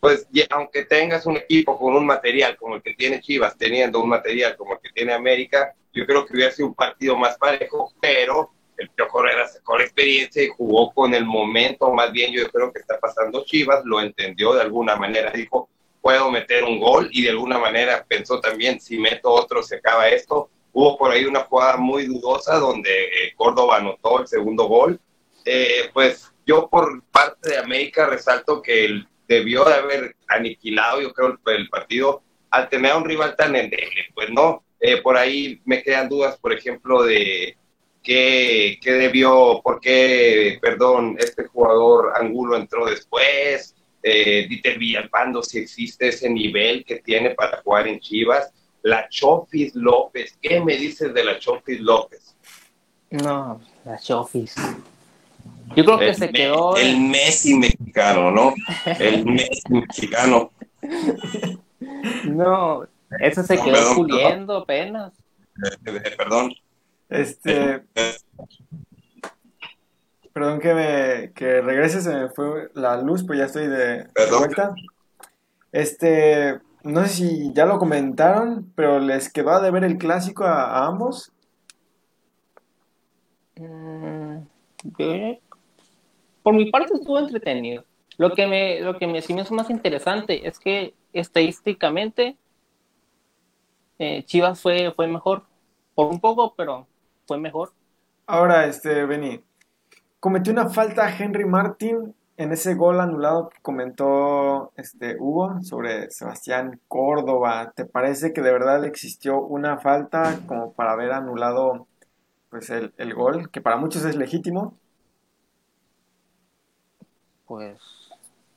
pues 0.00 0.28
aunque 0.50 0.84
tengas 0.84 1.26
un 1.26 1.36
equipo 1.36 1.78
con 1.78 1.96
un 1.96 2.06
material 2.06 2.56
como 2.56 2.76
el 2.76 2.82
que 2.82 2.94
tiene 2.94 3.20
Chivas, 3.20 3.56
teniendo 3.56 4.00
un 4.00 4.08
material 4.08 4.56
como 4.56 4.74
el 4.74 4.80
que 4.80 4.90
tiene 4.90 5.12
América, 5.12 5.74
yo 5.92 6.06
creo 6.06 6.24
que 6.24 6.34
hubiera 6.34 6.52
sido 6.52 6.68
un 6.68 6.74
partido 6.74 7.16
más 7.16 7.36
parejo, 7.38 7.92
pero 8.00 8.52
el 8.76 8.90
Piojo 8.90 9.24
Herrera 9.24 9.48
sacó 9.48 9.78
la 9.78 9.84
experiencia 9.84 10.42
y 10.42 10.48
jugó 10.48 10.92
con 10.92 11.14
el 11.14 11.24
momento, 11.24 11.92
más 11.92 12.12
bien 12.12 12.32
yo 12.32 12.48
creo 12.50 12.72
que 12.72 12.80
está 12.80 13.00
pasando 13.00 13.44
Chivas, 13.44 13.84
lo 13.84 14.00
entendió 14.00 14.52
de 14.54 14.60
alguna 14.60 14.96
manera, 14.96 15.32
dijo, 15.32 15.70
puedo 16.06 16.30
meter 16.30 16.62
un 16.62 16.78
gol 16.78 17.08
y 17.10 17.22
de 17.22 17.30
alguna 17.30 17.58
manera 17.58 18.06
pensó 18.08 18.38
también, 18.38 18.78
si 18.78 18.96
meto 18.96 19.28
otro 19.28 19.60
se 19.60 19.74
acaba 19.74 20.08
esto, 20.08 20.48
hubo 20.72 20.96
por 20.96 21.10
ahí 21.10 21.24
una 21.24 21.40
jugada 21.40 21.78
muy 21.78 22.06
dudosa 22.06 22.60
donde 22.60 23.06
eh, 23.06 23.32
Córdoba 23.34 23.78
anotó 23.78 24.20
el 24.20 24.28
segundo 24.28 24.68
gol. 24.68 25.00
Eh, 25.44 25.90
pues 25.92 26.32
yo 26.46 26.68
por 26.68 27.02
parte 27.10 27.50
de 27.50 27.58
América 27.58 28.06
resalto 28.06 28.62
que 28.62 28.84
él 28.84 29.08
debió 29.26 29.64
de 29.64 29.74
haber 29.74 30.14
aniquilado, 30.28 31.00
yo 31.00 31.12
creo, 31.12 31.40
el, 31.46 31.68
partido 31.68 32.22
al 32.50 32.68
tener 32.68 32.92
a 32.92 32.98
un 32.98 33.04
rival 33.04 33.34
tan 33.34 33.56
endeble. 33.56 34.06
Pues 34.14 34.30
no, 34.30 34.62
eh, 34.78 34.98
por 35.02 35.16
ahí 35.16 35.60
me 35.64 35.82
quedan 35.82 36.08
dudas, 36.08 36.38
por 36.38 36.52
ejemplo, 36.52 37.02
de 37.02 37.56
qué, 38.04 38.78
qué 38.80 38.92
debió, 38.92 39.60
por 39.60 39.80
qué, 39.80 40.60
perdón, 40.62 41.16
este 41.18 41.48
jugador 41.48 42.12
Angulo 42.14 42.56
entró 42.56 42.86
después, 42.86 43.74
eh, 44.08 44.46
Dieter 44.48 44.78
Villalpando, 44.78 45.42
si 45.42 45.58
existe 45.58 46.08
ese 46.08 46.30
nivel 46.30 46.84
que 46.84 47.00
tiene 47.00 47.30
para 47.30 47.60
jugar 47.62 47.88
en 47.88 47.98
Chivas. 47.98 48.52
La 48.82 49.08
Chofis 49.08 49.74
López, 49.74 50.38
¿qué 50.40 50.60
me 50.60 50.76
dices 50.76 51.12
de 51.12 51.24
la 51.24 51.40
Chofis 51.40 51.80
López? 51.80 52.36
No, 53.10 53.60
la 53.84 53.98
Chofis. 53.98 54.54
Yo 55.74 55.84
creo 55.84 55.98
que 55.98 56.14
se 56.14 56.30
quedó. 56.30 56.76
El 56.76 57.00
Messi 57.00 57.54
mexicano, 57.54 58.30
¿no? 58.30 58.54
El 59.00 59.26
Messi 59.26 59.62
mexicano. 59.70 60.52
No, 62.24 62.86
eso 63.18 63.42
se 63.42 63.60
quedó 63.60 63.96
puliendo 63.96 64.58
apenas. 64.58 65.12
Eh, 65.84 66.00
eh, 66.04 66.14
perdón. 66.16 66.54
Este. 67.08 67.82
Perdón 70.36 70.60
que 70.60 70.74
me 70.74 71.32
que 71.32 71.62
regrese, 71.62 72.02
se 72.02 72.14
me 72.14 72.28
fue 72.28 72.68
la 72.74 73.00
luz, 73.00 73.24
pues 73.26 73.38
ya 73.38 73.46
estoy 73.46 73.68
de, 73.68 74.06
vuelta. 74.38 74.74
Este, 75.72 76.60
no 76.84 77.06
sé 77.06 77.08
si 77.08 77.52
ya 77.54 77.64
lo 77.64 77.78
comentaron, 77.78 78.70
pero 78.76 78.98
les 78.98 79.32
quedó 79.32 79.58
de 79.62 79.70
ver 79.70 79.84
el 79.84 79.96
clásico 79.96 80.44
a, 80.44 80.84
ambos. 80.84 81.32
Mm, 83.54 84.40
por 86.42 86.52
mi 86.54 86.70
parte 86.70 86.92
estuvo 86.92 87.18
entretenido. 87.18 87.86
Lo 88.18 88.34
que 88.34 88.46
me, 88.46 88.80
lo 88.80 88.98
que 88.98 89.06
me, 89.06 89.22
sí 89.22 89.32
me 89.32 89.40
hizo 89.40 89.54
más 89.54 89.70
interesante 89.70 90.46
es 90.46 90.58
que 90.58 90.92
estadísticamente 91.14 92.36
eh, 93.98 94.22
Chivas 94.26 94.60
fue, 94.60 94.92
fue 94.94 95.06
mejor. 95.06 95.44
Por 95.94 96.08
un 96.08 96.20
poco, 96.20 96.52
pero 96.54 96.86
fue 97.26 97.38
mejor. 97.38 97.72
Ahora, 98.26 98.66
este, 98.66 99.06
Beni, 99.06 99.40
cometió 100.26 100.52
una 100.52 100.68
falta 100.68 101.08
Henry 101.16 101.44
Martin 101.44 102.12
en 102.36 102.50
ese 102.50 102.74
gol 102.74 103.00
anulado 103.00 103.48
que 103.48 103.58
comentó 103.62 104.72
este 104.74 105.14
Hugo 105.20 105.62
sobre 105.62 106.10
Sebastián 106.10 106.80
Córdoba. 106.88 107.72
¿Te 107.76 107.84
parece 107.84 108.32
que 108.32 108.40
de 108.40 108.50
verdad 108.50 108.84
existió 108.84 109.40
una 109.40 109.78
falta 109.78 110.40
como 110.48 110.72
para 110.72 110.94
haber 110.94 111.12
anulado 111.12 111.86
pues 112.50 112.70
el, 112.70 112.92
el 112.96 113.14
gol, 113.14 113.52
que 113.52 113.60
para 113.60 113.76
muchos 113.76 114.04
es 114.04 114.16
legítimo? 114.16 114.74
Pues, 117.46 117.78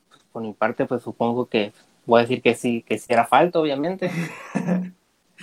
pues, 0.08 0.22
por 0.32 0.42
mi 0.42 0.52
parte, 0.52 0.86
pues 0.86 1.02
supongo 1.02 1.46
que 1.46 1.72
voy 2.04 2.18
a 2.18 2.22
decir 2.22 2.42
que 2.42 2.56
sí, 2.56 2.82
que 2.82 2.98
sí 2.98 3.12
era 3.12 3.28
falta, 3.28 3.60
obviamente. 3.60 4.10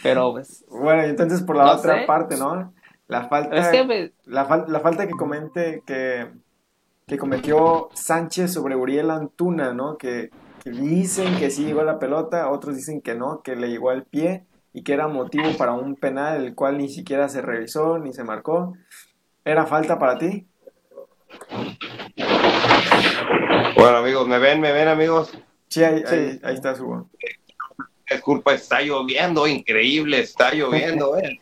Pero 0.04 0.34
pues. 0.34 0.66
Bueno, 0.70 1.04
entonces 1.04 1.42
por 1.42 1.56
la 1.56 1.74
otra 1.74 2.06
parte, 2.06 2.36
¿no? 2.36 2.74
La 3.08 3.30
falta, 3.30 3.72
pues, 3.86 4.12
la, 4.26 4.46
falta 4.46 5.08
que 5.08 5.14
comente 5.14 5.82
que, 5.86 6.28
que 7.06 7.18
cometió 7.18 7.90
Sánchez 7.94 8.52
sobre 8.52 8.76
Uriel 8.76 9.12
Antuna, 9.12 9.74
¿no? 9.74 9.98
Que, 9.98 10.30
dicen 10.66 11.38
que 11.38 11.50
sí 11.50 11.64
llegó 11.64 11.80
a 11.80 11.86
la 11.86 11.98
pelota, 11.98 12.50
otros 12.50 12.76
dicen 12.76 13.00
que 13.00 13.16
no, 13.16 13.42
que 13.42 13.56
le 13.56 13.70
llegó 13.70 13.90
al 13.90 14.04
pie 14.04 14.46
y 14.74 14.84
que 14.84 14.92
era 14.92 15.08
motivo 15.08 15.56
para 15.58 15.72
un 15.72 15.96
penal, 15.96 16.44
el 16.44 16.56
cual 16.56 16.78
ni 16.78 16.90
siquiera 16.90 17.30
se 17.30 17.42
revisó 17.42 17.98
ni 17.98 18.12
se 18.12 18.26
marcó. 18.26 18.74
¿Era 19.46 19.66
falta 19.66 19.98
para 19.98 20.18
ti? 20.18 20.46
Bueno, 23.78 23.98
amigos, 23.98 24.28
¿me 24.28 24.40
ven? 24.40 24.60
¿Me 24.60 24.74
ven, 24.74 24.90
amigos? 24.90 25.32
Sí, 25.70 25.84
ahí, 25.86 26.04
ahí, 26.44 26.54
está 26.54 26.76
su. 26.76 27.08
Disculpa, 28.10 28.54
está 28.54 28.82
lloviendo, 28.82 29.48
increíble, 29.48 30.20
está 30.20 30.54
lloviendo, 30.54 31.18
¿eh? 31.18 31.40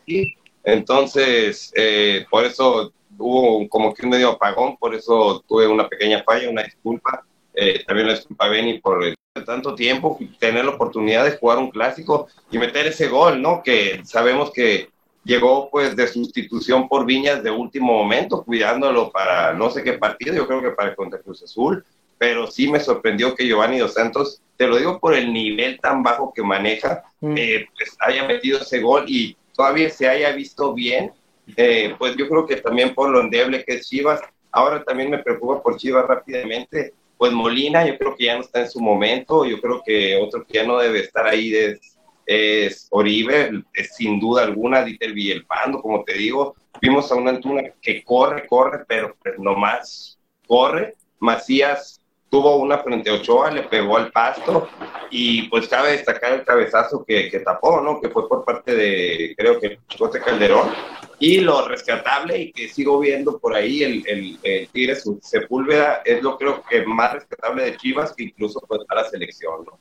Entonces, 0.66 1.72
eh, 1.76 2.26
por 2.28 2.44
eso 2.44 2.92
hubo 3.16 3.68
como 3.68 3.94
que 3.94 4.02
un 4.02 4.10
medio 4.10 4.30
apagón, 4.30 4.76
por 4.76 4.96
eso 4.96 5.42
tuve 5.46 5.68
una 5.68 5.88
pequeña 5.88 6.24
falla, 6.24 6.50
una 6.50 6.64
disculpa. 6.64 7.24
Eh, 7.54 7.84
también 7.86 8.08
la 8.08 8.14
disculpa 8.14 8.46
a 8.46 8.48
Benny 8.48 8.80
por 8.80 9.04
el, 9.04 9.14
tanto 9.46 9.76
tiempo, 9.76 10.18
tener 10.40 10.64
la 10.64 10.72
oportunidad 10.72 11.24
de 11.24 11.36
jugar 11.36 11.58
un 11.58 11.70
clásico 11.70 12.26
y 12.50 12.58
meter 12.58 12.86
ese 12.86 13.06
gol, 13.06 13.40
¿no? 13.40 13.62
Que 13.62 14.00
sabemos 14.04 14.50
que 14.50 14.88
llegó 15.24 15.70
pues 15.70 15.94
de 15.94 16.08
sustitución 16.08 16.88
por 16.88 17.06
Viñas 17.06 17.44
de 17.44 17.50
último 17.52 17.92
momento, 17.92 18.42
cuidándolo 18.42 19.12
para 19.12 19.52
no 19.52 19.70
sé 19.70 19.84
qué 19.84 19.92
partido, 19.92 20.34
yo 20.34 20.48
creo 20.48 20.62
que 20.62 20.70
para 20.70 20.90
el 20.90 20.96
contra 20.96 21.20
Cruz 21.20 21.44
Azul, 21.44 21.84
pero 22.18 22.48
sí 22.48 22.68
me 22.68 22.80
sorprendió 22.80 23.36
que 23.36 23.46
Giovanni 23.46 23.78
Dos 23.78 23.94
Santos, 23.94 24.40
te 24.56 24.66
lo 24.66 24.78
digo 24.78 24.98
por 24.98 25.14
el 25.14 25.32
nivel 25.32 25.78
tan 25.80 26.02
bajo 26.02 26.32
que 26.34 26.42
maneja, 26.42 27.04
mm. 27.20 27.34
eh, 27.36 27.68
pues 27.76 27.96
haya 28.00 28.24
metido 28.24 28.58
ese 28.58 28.80
gol 28.80 29.04
y 29.06 29.36
todavía 29.56 29.90
se 29.90 30.08
haya 30.08 30.32
visto 30.32 30.74
bien, 30.74 31.12
eh, 31.56 31.94
pues 31.98 32.16
yo 32.16 32.28
creo 32.28 32.46
que 32.46 32.56
también 32.56 32.94
por 32.94 33.08
lo 33.10 33.20
endeble 33.20 33.64
que 33.64 33.74
es 33.74 33.88
Chivas, 33.88 34.20
ahora 34.52 34.84
también 34.84 35.10
me 35.10 35.18
preocupa 35.18 35.62
por 35.62 35.76
Chivas 35.76 36.06
rápidamente, 36.06 36.92
pues 37.16 37.32
Molina 37.32 37.86
yo 37.86 37.96
creo 37.96 38.14
que 38.14 38.24
ya 38.24 38.34
no 38.34 38.42
está 38.42 38.60
en 38.60 38.70
su 38.70 38.80
momento, 38.80 39.44
yo 39.44 39.60
creo 39.60 39.82
que 39.84 40.16
otro 40.16 40.44
que 40.44 40.54
ya 40.54 40.64
no 40.64 40.78
debe 40.78 41.00
estar 41.00 41.26
ahí 41.26 41.54
es, 41.54 41.98
es 42.26 42.88
Oribe, 42.90 43.64
es 43.72 43.94
sin 43.94 44.20
duda 44.20 44.42
alguna, 44.42 44.84
Dieter 44.84 45.12
Villalpando, 45.12 45.80
como 45.80 46.04
te 46.04 46.14
digo, 46.14 46.54
vimos 46.80 47.10
a 47.10 47.14
una 47.14 47.30
Antuna 47.30 47.62
que 47.80 48.04
corre, 48.04 48.46
corre, 48.46 48.84
pero 48.86 49.16
pues 49.22 49.38
nomás 49.38 50.18
corre, 50.46 50.96
Macías 51.18 52.00
tuvo 52.30 52.56
una 52.56 52.78
frente 52.78 53.10
a 53.10 53.14
Ochoa, 53.14 53.50
le 53.50 53.62
pegó 53.62 53.96
al 53.96 54.10
pasto 54.10 54.68
y 55.10 55.48
pues 55.48 55.68
cabe 55.68 55.92
destacar 55.92 56.32
el 56.32 56.44
cabezazo 56.44 57.04
que, 57.04 57.30
que 57.30 57.40
tapó, 57.40 57.80
¿no? 57.80 58.00
Que 58.00 58.08
fue 58.08 58.28
por 58.28 58.44
parte 58.44 58.74
de, 58.74 59.34
creo 59.36 59.60
que 59.60 59.78
Chicote 59.88 60.20
Calderón. 60.20 60.70
Y 61.18 61.40
lo 61.40 61.66
rescatable 61.66 62.38
y 62.38 62.52
que 62.52 62.68
sigo 62.68 62.98
viendo 62.98 63.38
por 63.38 63.54
ahí, 63.54 63.82
el, 63.82 64.06
el, 64.06 64.38
el 64.42 64.68
Tigre 64.68 64.96
Sepúlveda, 65.22 66.02
es 66.04 66.22
lo 66.22 66.36
creo 66.36 66.62
que 66.62 66.84
más 66.84 67.14
rescatable 67.14 67.64
de 67.64 67.76
Chivas 67.76 68.12
que 68.14 68.24
incluso 68.24 68.60
pues 68.68 68.82
a 68.88 68.94
la 68.94 69.04
selección, 69.04 69.64
¿no? 69.64 69.78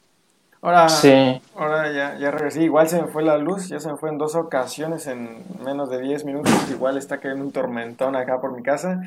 Ahora, 0.62 0.90
sí. 0.90 1.14
ahora 1.56 1.92
ya, 1.92 2.18
ya 2.18 2.32
regresé. 2.32 2.64
Igual 2.64 2.90
se 2.90 3.00
me 3.00 3.08
fue 3.08 3.22
la 3.22 3.38
luz, 3.38 3.68
ya 3.68 3.80
se 3.80 3.88
me 3.92 3.98
fue 3.98 4.10
en 4.10 4.18
dos 4.18 4.34
ocasiones 4.34 5.06
en 5.06 5.44
menos 5.64 5.92
de 5.92 6.02
10 6.02 6.26
minutos. 6.26 6.54
Igual 6.72 6.98
está 6.98 7.20
cayendo 7.20 7.46
un 7.46 7.52
tormentón 7.52 8.16
acá 8.16 8.42
por 8.42 8.52
mi 8.52 8.64
casa. 8.64 9.04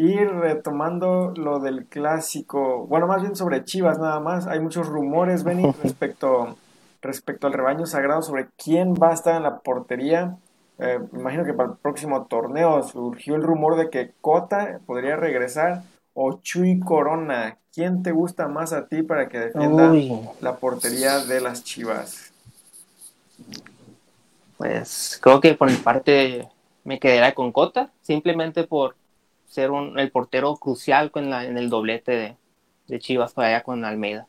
Y 0.00 0.16
retomando 0.24 1.34
lo 1.36 1.58
del 1.58 1.84
clásico, 1.84 2.86
bueno, 2.86 3.06
más 3.06 3.20
bien 3.20 3.36
sobre 3.36 3.64
Chivas 3.64 3.98
nada 3.98 4.18
más, 4.18 4.46
hay 4.46 4.58
muchos 4.58 4.86
rumores, 4.86 5.44
Benny, 5.44 5.70
respecto, 5.82 6.56
respecto 7.02 7.46
al 7.46 7.52
rebaño 7.52 7.84
sagrado 7.84 8.22
sobre 8.22 8.48
quién 8.56 8.94
va 8.94 9.10
a 9.10 9.12
estar 9.12 9.36
en 9.36 9.42
la 9.42 9.58
portería. 9.58 10.38
Eh, 10.78 10.98
imagino 11.12 11.44
que 11.44 11.52
para 11.52 11.72
el 11.72 11.76
próximo 11.76 12.24
torneo 12.24 12.82
surgió 12.82 13.34
el 13.34 13.42
rumor 13.42 13.76
de 13.76 13.90
que 13.90 14.12
Cota 14.22 14.80
podría 14.86 15.16
regresar 15.16 15.82
o 16.14 16.40
Chuy 16.40 16.80
Corona. 16.80 17.58
¿Quién 17.70 18.02
te 18.02 18.12
gusta 18.12 18.48
más 18.48 18.72
a 18.72 18.86
ti 18.86 19.02
para 19.02 19.28
que 19.28 19.38
defienda 19.38 19.92
la 20.40 20.56
portería 20.56 21.18
de 21.18 21.42
las 21.42 21.62
Chivas? 21.62 22.32
Pues 24.56 25.20
creo 25.22 25.42
que 25.42 25.52
por 25.52 25.70
mi 25.70 25.76
parte 25.76 26.48
me 26.84 26.98
quedaría 26.98 27.34
con 27.34 27.52
Cota, 27.52 27.90
simplemente 28.00 28.64
por 28.64 28.94
ser 29.50 29.72
un, 29.72 29.98
el 29.98 30.12
portero 30.12 30.56
crucial 30.56 31.10
con 31.10 31.28
la, 31.28 31.44
en 31.44 31.58
el 31.58 31.68
doblete 31.68 32.36
de, 32.88 32.98
Chivas 32.98 33.34
para 33.34 33.48
allá 33.48 33.62
con 33.62 33.84
Almeida. 33.84 34.26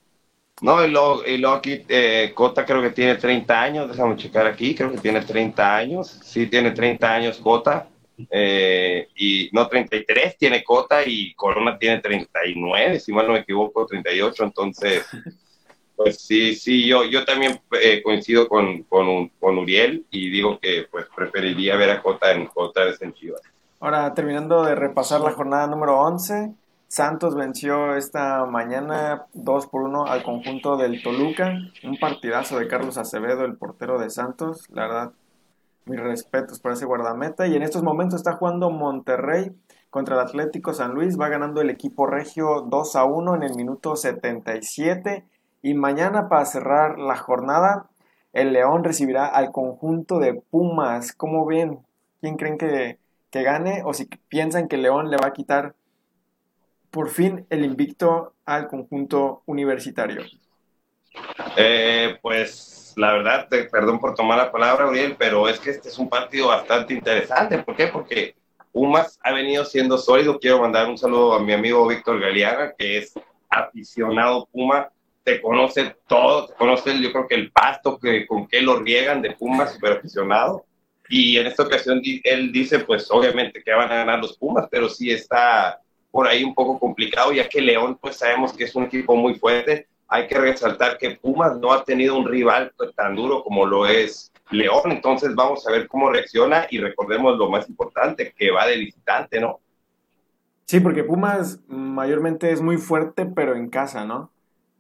No, 0.61 0.85
y 0.85 0.91
luego, 0.91 1.23
y 1.25 1.43
aquí 1.45 1.83
eh, 1.89 2.31
Cota 2.35 2.63
creo 2.63 2.79
que 2.79 2.91
tiene 2.91 3.15
30 3.15 3.59
años, 3.59 3.89
déjame 3.89 4.15
checar 4.17 4.45
aquí, 4.45 4.75
creo 4.75 4.91
que 4.91 4.99
tiene 4.99 5.21
30 5.21 5.75
años, 5.75 6.19
sí 6.23 6.45
tiene 6.45 6.69
30 6.69 7.11
años 7.11 7.37
Cota, 7.37 7.87
eh, 8.29 9.07
y 9.15 9.49
no 9.51 9.67
33 9.67 10.37
tiene 10.37 10.63
Cota 10.63 11.01
y 11.03 11.33
Corona 11.33 11.79
tiene 11.79 12.01
39, 12.01 12.99
si 12.99 13.11
mal 13.11 13.25
no 13.25 13.33
me 13.33 13.39
equivoco, 13.39 13.87
38, 13.87 14.43
entonces, 14.43 15.07
pues 15.95 16.19
sí, 16.21 16.53
sí, 16.53 16.85
yo, 16.85 17.03
yo 17.05 17.25
también 17.25 17.59
eh, 17.81 18.03
coincido 18.03 18.47
con, 18.47 18.83
con, 18.83 19.29
con, 19.39 19.57
Uriel 19.57 20.05
y 20.11 20.29
digo 20.29 20.59
que 20.59 20.85
pues 20.91 21.07
preferiría 21.15 21.75
ver 21.77 21.89
a 21.89 22.01
Cota 22.03 22.31
en 22.31 22.45
Cota 22.45 22.81
en 22.99 23.13
Chivas. 23.13 23.41
Ahora, 23.83 24.13
terminando 24.13 24.63
de 24.63 24.75
repasar 24.75 25.21
la 25.21 25.31
jornada 25.31 25.65
número 25.65 25.99
11, 26.01 26.53
Santos 26.87 27.33
venció 27.33 27.95
esta 27.95 28.45
mañana 28.45 29.25
2 29.33 29.65
por 29.65 29.81
1 29.81 30.05
al 30.05 30.21
conjunto 30.21 30.77
del 30.77 31.01
Toluca. 31.01 31.57
Un 31.83 31.97
partidazo 31.99 32.59
de 32.59 32.67
Carlos 32.67 32.99
Acevedo, 32.99 33.43
el 33.43 33.57
portero 33.57 33.97
de 33.97 34.11
Santos. 34.11 34.69
La 34.69 34.83
verdad, 34.83 35.11
mis 35.85 35.99
respetos 35.99 36.59
para 36.59 36.75
ese 36.75 36.85
guardameta. 36.85 37.47
Y 37.47 37.55
en 37.55 37.63
estos 37.63 37.81
momentos 37.81 38.19
está 38.19 38.33
jugando 38.33 38.69
Monterrey 38.69 39.51
contra 39.89 40.13
el 40.13 40.21
Atlético 40.21 40.73
San 40.73 40.93
Luis. 40.93 41.19
Va 41.19 41.29
ganando 41.29 41.59
el 41.59 41.71
equipo 41.71 42.05
regio 42.05 42.61
2 42.61 42.95
a 42.95 43.05
1 43.05 43.35
en 43.37 43.41
el 43.41 43.55
minuto 43.55 43.95
77. 43.95 45.25
Y 45.63 45.73
mañana, 45.73 46.29
para 46.29 46.45
cerrar 46.45 46.99
la 46.99 47.17
jornada, 47.17 47.87
el 48.31 48.53
León 48.53 48.83
recibirá 48.83 49.25
al 49.25 49.51
conjunto 49.51 50.19
de 50.19 50.35
Pumas. 50.35 51.13
¿Cómo 51.13 51.47
ven? 51.47 51.79
¿Quién 52.21 52.37
creen 52.37 52.59
que, 52.59 52.99
que 53.31 53.43
gane? 53.43 53.81
O 53.85 53.93
si 53.93 54.05
piensan 54.05 54.67
que 54.67 54.77
León 54.77 55.09
le 55.09 55.17
va 55.17 55.27
a 55.27 55.33
quitar 55.33 55.73
por 56.91 57.09
fin 57.09 57.45
el 57.49 57.63
invicto 57.63 58.33
al 58.45 58.67
conjunto 58.67 59.43
universitario. 59.45 60.23
Eh, 61.55 62.17
pues 62.21 62.93
la 62.97 63.13
verdad, 63.13 63.47
perdón 63.49 63.99
por 63.99 64.13
tomar 64.15 64.37
la 64.37 64.51
palabra, 64.51 64.87
Uriel, 64.87 65.15
pero 65.17 65.47
es 65.47 65.59
que 65.59 65.71
este 65.71 65.89
es 65.89 65.97
un 65.97 66.09
partido 66.09 66.49
bastante 66.49 66.93
interesante. 66.93 67.59
¿Por 67.59 67.75
qué? 67.75 67.87
Porque 67.87 68.35
Pumas 68.71 69.17
ha 69.23 69.31
venido 69.31 69.63
siendo 69.65 69.97
sólido. 69.97 70.39
Quiero 70.39 70.59
mandar 70.59 70.87
un 70.87 70.97
saludo 70.97 71.33
a 71.33 71.39
mi 71.39 71.53
amigo 71.53 71.87
Víctor 71.87 72.19
Galeaga, 72.19 72.73
que 72.77 72.97
es 72.97 73.13
aficionado 73.49 74.47
Puma, 74.51 74.89
te 75.23 75.41
conoce 75.41 75.95
todo, 76.07 76.47
te 76.47 76.53
conoce 76.55 76.99
yo 76.99 77.11
creo 77.11 77.27
que 77.27 77.35
el 77.35 77.51
pasto 77.51 77.99
que, 77.99 78.25
con 78.25 78.47
que 78.47 78.61
lo 78.61 78.79
riegan 78.79 79.21
de 79.21 79.31
Pumas, 79.31 79.73
súper 79.73 79.93
aficionado. 79.93 80.65
Y 81.13 81.37
en 81.37 81.45
esta 81.45 81.63
ocasión 81.63 82.01
él 82.23 82.53
dice, 82.53 82.79
pues 82.79 83.11
obviamente 83.11 83.61
que 83.61 83.73
van 83.73 83.91
a 83.91 83.95
ganar 83.95 84.19
los 84.19 84.37
Pumas, 84.37 84.67
pero 84.71 84.87
sí 84.87 85.11
está 85.11 85.77
por 86.09 86.25
ahí 86.25 86.41
un 86.41 86.55
poco 86.55 86.79
complicado, 86.79 87.33
ya 87.33 87.49
que 87.49 87.59
León, 87.59 87.97
pues 87.99 88.15
sabemos 88.15 88.53
que 88.53 88.63
es 88.63 88.73
un 88.75 88.85
equipo 88.85 89.13
muy 89.17 89.35
fuerte. 89.35 89.87
Hay 90.07 90.27
que 90.27 90.37
resaltar 90.37 90.97
que 90.97 91.11
Pumas 91.11 91.57
no 91.57 91.73
ha 91.73 91.83
tenido 91.83 92.17
un 92.17 92.25
rival 92.25 92.71
tan 92.95 93.17
duro 93.17 93.43
como 93.43 93.65
lo 93.65 93.85
es 93.85 94.31
León, 94.51 94.83
entonces 94.85 95.35
vamos 95.35 95.67
a 95.67 95.71
ver 95.71 95.89
cómo 95.89 96.09
reacciona 96.09 96.67
y 96.69 96.77
recordemos 96.77 97.37
lo 97.37 97.49
más 97.49 97.67
importante, 97.67 98.33
que 98.37 98.49
va 98.49 98.65
de 98.67 98.77
visitante, 98.77 99.41
¿no? 99.41 99.59
Sí, 100.65 100.79
porque 100.79 101.03
Pumas 101.03 101.59
mayormente 101.67 102.53
es 102.53 102.61
muy 102.61 102.77
fuerte, 102.77 103.25
pero 103.25 103.53
en 103.53 103.69
casa, 103.69 104.05
¿no? 104.05 104.31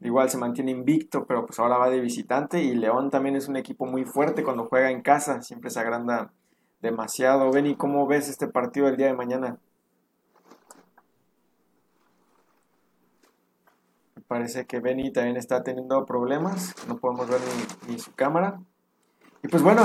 Igual 0.01 0.31
se 0.31 0.37
mantiene 0.39 0.71
invicto, 0.71 1.25
pero 1.25 1.45
pues 1.45 1.59
ahora 1.59 1.77
va 1.77 1.89
de 1.89 1.99
visitante 1.99 2.61
y 2.63 2.73
León 2.73 3.11
también 3.11 3.35
es 3.35 3.47
un 3.47 3.55
equipo 3.55 3.85
muy 3.85 4.03
fuerte 4.03 4.43
cuando 4.43 4.65
juega 4.65 4.89
en 4.89 5.01
casa, 5.03 5.43
siempre 5.43 5.69
se 5.69 5.79
agranda 5.79 6.33
demasiado. 6.81 7.51
Benny, 7.51 7.75
¿cómo 7.75 8.07
ves 8.07 8.27
este 8.27 8.47
partido 8.47 8.87
el 8.87 8.97
día 8.97 9.07
de 9.07 9.13
mañana? 9.13 9.57
Me 14.15 14.23
parece 14.23 14.65
que 14.65 14.79
Benny 14.79 15.13
también 15.13 15.37
está 15.37 15.61
teniendo 15.61 16.03
problemas, 16.07 16.73
no 16.87 16.97
podemos 16.97 17.29
ver 17.29 17.39
ni, 17.87 17.99
su 17.99 18.11
cámara. 18.15 18.59
Y 19.43 19.49
pues 19.49 19.61
bueno, 19.61 19.83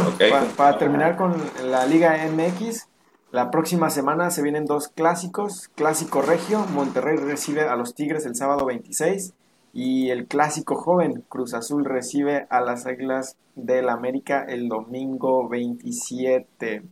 para 0.57 0.79
terminar 0.79 1.17
con 1.17 1.35
la 1.63 1.85
Liga 1.85 2.17
MX, 2.27 2.89
la 3.33 3.51
próxima 3.51 3.91
semana 3.91 4.31
se 4.31 4.43
vienen 4.43 4.65
dos 4.65 4.89
clásicos. 4.89 5.69
Clásico 5.75 6.23
Regio, 6.23 6.65
Monterrey 6.73 7.17
recibe 7.17 7.63
a 7.63 7.77
los 7.77 7.95
Tigres 7.95 8.25
el 8.25 8.35
sábado 8.35 8.65
26 8.65 9.35
y 9.77 10.09
el 10.09 10.27
Clásico 10.27 10.77
Joven, 10.77 11.23
Cruz 11.29 11.53
Azul 11.53 11.85
recibe 11.85 12.47
a 12.49 12.63
las 12.63 12.87
Águilas 12.87 13.37
del 13.57 13.91
América 13.91 14.43
el 14.49 14.71
domingo 14.71 15.51
27. 15.51 16.83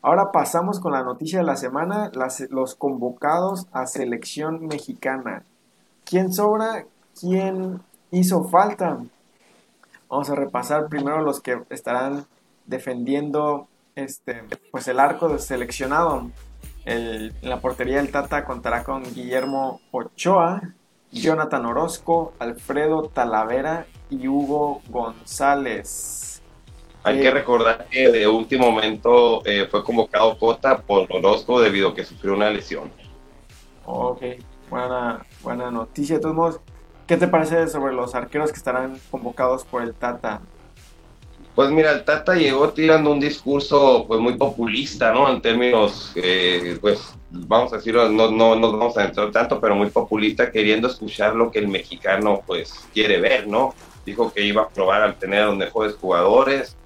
Ahora 0.00 0.30
pasamos 0.30 0.78
con 0.78 0.92
la 0.92 1.02
noticia 1.02 1.40
de 1.40 1.44
la 1.44 1.56
semana, 1.56 2.12
los 2.50 2.76
convocados 2.76 3.66
a 3.72 3.88
selección 3.88 4.68
mexicana. 4.68 5.42
¿Quién 6.04 6.32
sobra? 6.32 6.86
¿Quién 7.20 7.80
hizo 8.12 8.44
falta? 8.44 8.98
Vamos 10.08 10.30
a 10.30 10.36
repasar 10.36 10.86
primero 10.88 11.22
los 11.22 11.40
que 11.40 11.60
estarán 11.68 12.26
defendiendo 12.64 13.66
este, 13.96 14.44
pues 14.70 14.86
el 14.86 15.00
arco 15.00 15.36
seleccionado. 15.38 16.30
en 16.84 17.32
la 17.42 17.60
portería 17.60 17.96
del 17.96 18.12
Tata 18.12 18.44
contará 18.44 18.84
con 18.84 19.02
Guillermo 19.02 19.80
Ochoa, 19.90 20.62
Jonathan 21.12 21.66
Orozco, 21.66 22.34
Alfredo 22.38 23.02
Talavera 23.04 23.86
y 24.10 24.28
Hugo 24.28 24.82
González. 24.88 26.42
Hay 27.02 27.20
que 27.20 27.28
eh, 27.28 27.30
recordar 27.30 27.86
que 27.90 28.10
de 28.10 28.28
último 28.28 28.70
momento 28.70 29.44
eh, 29.44 29.66
fue 29.70 29.82
convocado 29.82 30.38
Cota 30.38 30.78
por 30.82 31.06
Orozco 31.10 31.60
debido 31.60 31.90
a 31.90 31.94
que 31.94 32.04
sufrió 32.04 32.34
una 32.34 32.50
lesión. 32.50 32.90
Ok, 33.86 34.22
buena, 34.68 35.24
buena 35.42 35.70
noticia. 35.70 36.16
De 36.16 36.22
todos 36.22 36.34
modos, 36.34 36.60
¿qué 37.06 37.16
te 37.16 37.26
parece 37.26 37.68
sobre 37.68 37.94
los 37.94 38.14
arqueros 38.14 38.52
que 38.52 38.58
estarán 38.58 39.00
convocados 39.10 39.64
por 39.64 39.82
el 39.82 39.94
Tata? 39.94 40.42
Pues 41.54 41.70
mira, 41.70 41.92
el 41.92 42.04
Tata 42.04 42.34
llegó 42.34 42.70
tirando 42.70 43.10
un 43.10 43.20
discurso 43.20 44.04
pues 44.06 44.20
muy 44.20 44.34
populista, 44.36 45.12
¿no? 45.12 45.28
En 45.28 45.42
términos, 45.42 46.12
eh, 46.14 46.78
pues 46.80 47.00
vamos 47.30 47.72
a 47.72 47.76
decirlo, 47.76 48.08
no, 48.08 48.30
no 48.30 48.54
nos 48.54 48.72
vamos 48.72 48.96
a 48.96 49.04
entrar 49.04 49.30
tanto, 49.32 49.60
pero 49.60 49.74
muy 49.74 49.90
populista, 49.90 50.50
queriendo 50.50 50.88
escuchar 50.88 51.34
lo 51.34 51.50
que 51.50 51.58
el 51.58 51.68
mexicano 51.68 52.42
pues 52.46 52.72
quiere 52.94 53.20
ver, 53.20 53.48
¿no? 53.48 53.74
Dijo 54.06 54.32
que 54.32 54.42
iba 54.42 54.62
a 54.62 54.68
probar 54.68 55.02
al 55.02 55.18
tener 55.18 55.42
a 55.42 55.46
los 55.46 55.56
mejores 55.56 55.96
jugadores. 55.96 56.76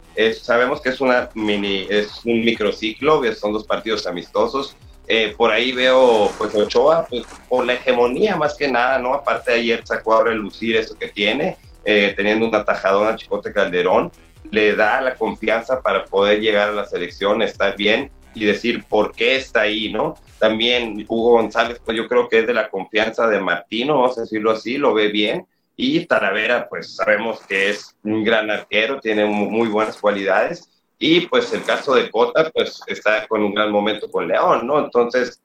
sabemos 0.40 0.81
que 0.81 0.88
es 0.88 1.00
una 1.00 1.29
mini, 1.35 1.87
es 1.90 2.24
un 2.24 2.44
microciclo, 2.44 3.22
son 3.35 3.53
dos 3.53 3.64
partidos 3.64 4.07
amistosos. 4.07 4.77
Eh, 5.07 5.35
por 5.37 5.50
ahí 5.50 5.72
veo 5.72 6.31
pues 6.38 6.55
Ochoa, 6.55 7.07
pues 7.09 7.24
por 7.50 7.66
la 7.66 7.74
hegemonía 7.74 8.37
más 8.37 8.55
que 8.55 8.68
nada, 8.68 8.98
¿no? 8.98 9.12
Aparte 9.12 9.53
de 9.53 9.59
ayer 9.59 9.83
sacó 9.87 10.14
a 10.16 10.24
relucir 10.24 10.77
eso 10.77 10.96
que 10.96 11.09
tiene, 11.09 11.59
eh, 11.85 12.14
teniendo 12.16 12.48
un 12.48 12.55
atajadón 12.55 13.09
a 13.09 13.16
Chicote 13.16 13.53
Calderón 13.53 14.11
le 14.55 14.77
da 14.77 15.01
la 15.01 15.17
confianza 15.17 15.83
para 15.83 16.05
poder 16.05 16.40
llegar 16.40 16.69
a 16.69 16.73
la 16.73 16.87
selección, 16.87 17.43
estar 17.43 17.77
bien 17.77 18.11
y 18.35 18.45
decir 18.45 18.85
por 18.85 19.12
qué 19.12 19.37
está 19.37 19.62
ahí, 19.62 19.93
¿no? 19.93 20.14
También 20.38 21.05
Hugo 21.09 21.33
González, 21.33 21.81
pues 21.85 21.97
yo 21.97 22.09
creo 22.09 22.29
que 22.29 22.40
es 22.40 22.47
de 22.47 22.55
la 22.55 22.71
confianza 22.71 23.27
de 23.27 23.40
Martino, 23.40 24.01
vamos 24.01 24.17
a 24.19 24.23
decirlo 24.23 24.53
así, 24.53 24.79
lo 24.79 24.95
ve 24.95 25.09
bien. 25.09 25.47
Y 25.77 26.07
Talavera, 26.07 26.69
pues 26.69 26.95
sabemos 26.95 27.40
que 27.47 27.71
es 27.71 27.97
un 28.05 28.23
gran 28.23 28.49
arquero, 28.49 29.01
tiene 29.01 29.25
muy 29.25 29.69
buenas 29.69 29.97
cualidades. 29.97 30.71
Y 30.99 31.23
pues 31.27 31.53
el 31.53 31.64
caso 31.64 31.95
de 31.95 32.11
Cota, 32.11 32.51
pues 32.51 32.81
está 32.87 33.27
con 33.27 33.43
un 33.43 33.55
gran 33.55 33.73
momento 33.73 34.09
con 34.09 34.29
León, 34.29 34.67
¿no? 34.67 34.85
Entonces, 34.85 35.43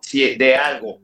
si 0.00 0.34
de 0.34 0.56
algo 0.56 0.98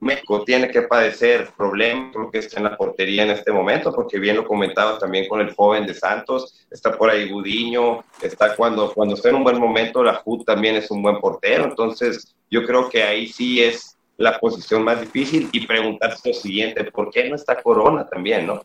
México 0.00 0.44
tiene 0.44 0.68
que 0.68 0.82
padecer 0.82 1.50
problemas, 1.56 2.12
creo 2.12 2.30
que 2.30 2.38
está 2.38 2.58
en 2.58 2.64
la 2.64 2.76
portería 2.76 3.24
en 3.24 3.30
este 3.30 3.52
momento, 3.52 3.92
porque 3.92 4.18
bien 4.18 4.36
lo 4.36 4.46
comentaba 4.46 4.98
también 4.98 5.28
con 5.28 5.40
el 5.40 5.54
joven 5.54 5.86
de 5.86 5.94
Santos, 5.94 6.66
está 6.70 6.96
por 6.96 7.10
ahí 7.10 7.28
Gudiño, 7.28 8.04
está 8.22 8.54
cuando, 8.54 8.92
cuando 8.94 9.14
está 9.14 9.30
en 9.30 9.36
un 9.36 9.44
buen 9.44 9.58
momento, 9.58 10.02
la 10.02 10.14
JUT 10.14 10.44
también 10.44 10.76
es 10.76 10.90
un 10.90 11.02
buen 11.02 11.18
portero, 11.18 11.64
entonces 11.64 12.34
yo 12.50 12.64
creo 12.64 12.88
que 12.88 13.02
ahí 13.02 13.26
sí 13.26 13.62
es 13.62 13.96
la 14.16 14.38
posición 14.38 14.84
más 14.84 15.00
difícil 15.00 15.48
y 15.52 15.66
preguntarse 15.66 16.28
lo 16.28 16.34
siguiente, 16.34 16.84
¿por 16.84 17.10
qué 17.10 17.28
no 17.28 17.36
está 17.36 17.60
Corona 17.60 18.06
también, 18.06 18.46
no? 18.46 18.64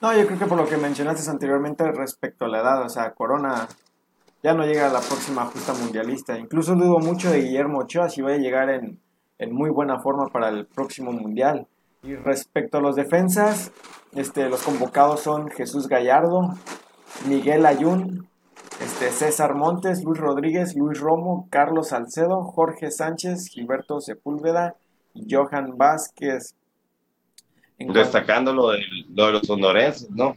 No, 0.00 0.14
yo 0.14 0.26
creo 0.26 0.38
que 0.38 0.46
por 0.46 0.58
lo 0.58 0.66
que 0.66 0.76
mencionaste 0.76 1.28
anteriormente 1.30 1.90
respecto 1.90 2.44
a 2.44 2.48
la 2.48 2.60
edad, 2.60 2.82
o 2.82 2.88
sea, 2.88 3.12
Corona 3.12 3.66
ya 4.42 4.52
no 4.52 4.64
llega 4.66 4.88
a 4.88 4.92
la 4.92 5.00
próxima 5.00 5.46
justa 5.46 5.72
mundialista, 5.72 6.38
incluso 6.38 6.74
dudo 6.74 6.98
mucho 6.98 7.30
de 7.30 7.40
Guillermo 7.40 7.78
Ochoa 7.78 8.10
si 8.10 8.20
va 8.20 8.32
a 8.32 8.36
llegar 8.36 8.68
en 8.68 9.00
en 9.38 9.52
muy 9.52 9.70
buena 9.70 10.00
forma 10.00 10.28
para 10.28 10.48
el 10.48 10.66
próximo 10.66 11.12
mundial. 11.12 11.66
Y 12.02 12.14
respecto 12.14 12.78
a 12.78 12.80
los 12.80 12.96
defensas, 12.96 13.72
este, 14.14 14.48
los 14.48 14.62
convocados 14.62 15.20
son 15.20 15.48
Jesús 15.48 15.88
Gallardo, 15.88 16.54
Miguel 17.28 17.66
Ayun, 17.66 18.28
este, 18.80 19.10
César 19.10 19.54
Montes, 19.54 20.04
Luis 20.04 20.18
Rodríguez, 20.18 20.76
Luis 20.76 21.00
Romo, 21.00 21.48
Carlos 21.50 21.88
Salcedo, 21.88 22.42
Jorge 22.44 22.90
Sánchez, 22.90 23.48
Gilberto 23.48 24.00
Sepúlveda 24.00 24.76
y 25.14 25.32
Johan 25.34 25.76
Vázquez. 25.76 26.54
Destacando 27.78 28.54
lo 28.54 28.70
de, 28.70 28.80
lo 29.08 29.26
de 29.26 29.32
los 29.32 29.46
sonorenses, 29.46 30.10
¿no? 30.10 30.36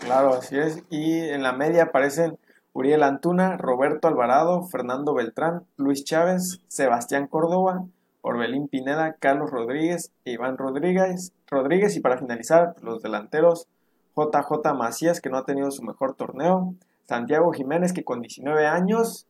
Claro, 0.00 0.34
así 0.34 0.58
es. 0.58 0.82
Y 0.90 1.18
en 1.20 1.42
la 1.42 1.52
media 1.52 1.84
aparecen 1.84 2.38
Uriel 2.72 3.02
Antuna, 3.02 3.56
Roberto 3.56 4.08
Alvarado, 4.08 4.62
Fernando 4.68 5.14
Beltrán, 5.14 5.64
Luis 5.76 6.04
Chávez, 6.04 6.60
Sebastián 6.68 7.26
Córdoba, 7.26 7.84
Orbelín 8.22 8.68
Pineda, 8.68 9.14
Carlos 9.18 9.50
Rodríguez 9.50 10.12
Iván 10.24 10.58
Rodríguez, 10.58 11.32
Rodríguez 11.46 11.96
y 11.96 12.00
para 12.00 12.18
finalizar 12.18 12.74
los 12.82 13.02
delanteros 13.02 13.68
JJ 14.16 14.74
Macías 14.74 15.20
que 15.20 15.30
no 15.30 15.38
ha 15.38 15.44
tenido 15.44 15.70
su 15.70 15.82
mejor 15.82 16.14
torneo, 16.14 16.74
Santiago 17.06 17.52
Jiménez 17.52 17.92
que 17.92 18.04
con 18.04 18.20
19 18.20 18.66
años 18.66 19.26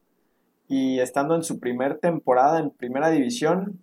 y 0.68 1.00
estando 1.00 1.34
en 1.34 1.42
su 1.42 1.60
primer 1.60 1.98
temporada 1.98 2.58
en 2.58 2.70
primera 2.70 3.10
división 3.10 3.80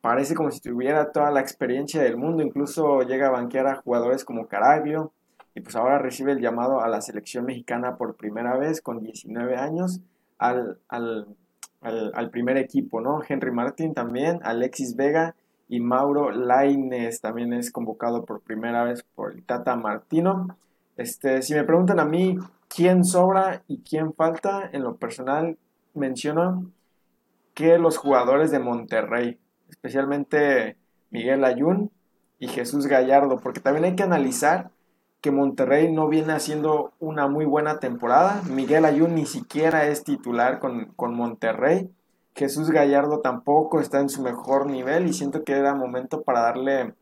parece 0.00 0.34
como 0.34 0.50
si 0.50 0.60
tuviera 0.60 1.10
toda 1.12 1.30
la 1.30 1.40
experiencia 1.40 2.02
del 2.02 2.16
mundo, 2.16 2.42
incluso 2.42 3.02
llega 3.02 3.28
a 3.28 3.32
banquear 3.32 3.66
a 3.66 3.76
jugadores 3.76 4.24
como 4.24 4.46
Caraglio 4.46 5.12
y 5.54 5.60
pues 5.60 5.74
ahora 5.74 5.98
recibe 5.98 6.32
el 6.32 6.40
llamado 6.40 6.80
a 6.80 6.88
la 6.88 7.00
selección 7.00 7.46
mexicana 7.46 7.96
por 7.96 8.16
primera 8.16 8.56
vez 8.56 8.80
con 8.80 9.00
19 9.00 9.56
años 9.56 10.00
al, 10.38 10.78
al 10.88 11.26
al, 11.86 12.30
primer 12.30 12.56
equipo, 12.56 13.00
¿no? 13.00 13.20
Henry 13.26 13.52
Martin 13.52 13.94
también, 13.94 14.40
Alexis 14.42 14.96
Vega 14.96 15.34
y 15.68 15.80
Mauro 15.80 16.30
Laines 16.30 17.20
también 17.20 17.52
es 17.52 17.70
convocado 17.70 18.24
por 18.24 18.40
primera 18.40 18.84
vez 18.84 19.04
por 19.14 19.32
el 19.32 19.44
Tata 19.44 19.76
Martino. 19.76 20.56
Este, 20.96 21.42
si 21.42 21.54
me 21.54 21.64
preguntan 21.64 22.00
a 22.00 22.04
mí 22.04 22.38
quién 22.68 23.04
sobra 23.04 23.62
y 23.68 23.78
quién 23.78 24.14
falta, 24.14 24.68
en 24.72 24.82
lo 24.82 24.96
personal 24.96 25.58
menciono 25.94 26.70
que 27.54 27.78
los 27.78 27.96
jugadores 27.96 28.50
de 28.50 28.58
Monterrey, 28.58 29.38
especialmente 29.70 30.76
Miguel 31.10 31.44
Ayun 31.44 31.90
y 32.38 32.48
Jesús 32.48 32.86
Gallardo, 32.86 33.38
porque 33.38 33.60
también 33.60 33.84
hay 33.84 33.96
que 33.96 34.02
analizar 34.02 34.70
que 35.26 35.32
Monterrey 35.32 35.90
no 35.90 36.06
viene 36.06 36.34
haciendo 36.34 36.92
una 37.00 37.26
muy 37.26 37.44
buena 37.46 37.80
temporada. 37.80 38.42
Miguel 38.48 38.84
Ayun 38.84 39.16
ni 39.16 39.26
siquiera 39.26 39.88
es 39.88 40.04
titular 40.04 40.60
con, 40.60 40.92
con 40.94 41.16
Monterrey. 41.16 41.90
Jesús 42.36 42.70
Gallardo 42.70 43.22
tampoco 43.22 43.80
está 43.80 43.98
en 43.98 44.08
su 44.08 44.22
mejor 44.22 44.70
nivel 44.70 45.08
y 45.08 45.12
siento 45.12 45.42
que 45.42 45.54
era 45.54 45.74
momento 45.74 46.22
para 46.22 46.42
darle 46.42 46.94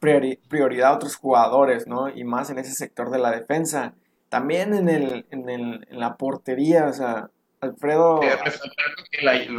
prioridad 0.00 0.90
a 0.90 0.96
otros 0.96 1.14
jugadores, 1.14 1.86
¿no? 1.86 2.08
Y 2.08 2.24
más 2.24 2.50
en 2.50 2.58
ese 2.58 2.72
sector 2.72 3.10
de 3.10 3.20
la 3.20 3.30
defensa. 3.30 3.94
También 4.28 4.74
en, 4.74 4.88
el, 4.88 5.24
en, 5.30 5.48
el, 5.48 5.86
en 5.88 6.00
la 6.00 6.16
portería, 6.16 6.88
o 6.88 6.92
sea, 6.92 7.30
Alfredo. 7.60 8.20
Eh, 8.24 8.36
resaltando 8.44 9.04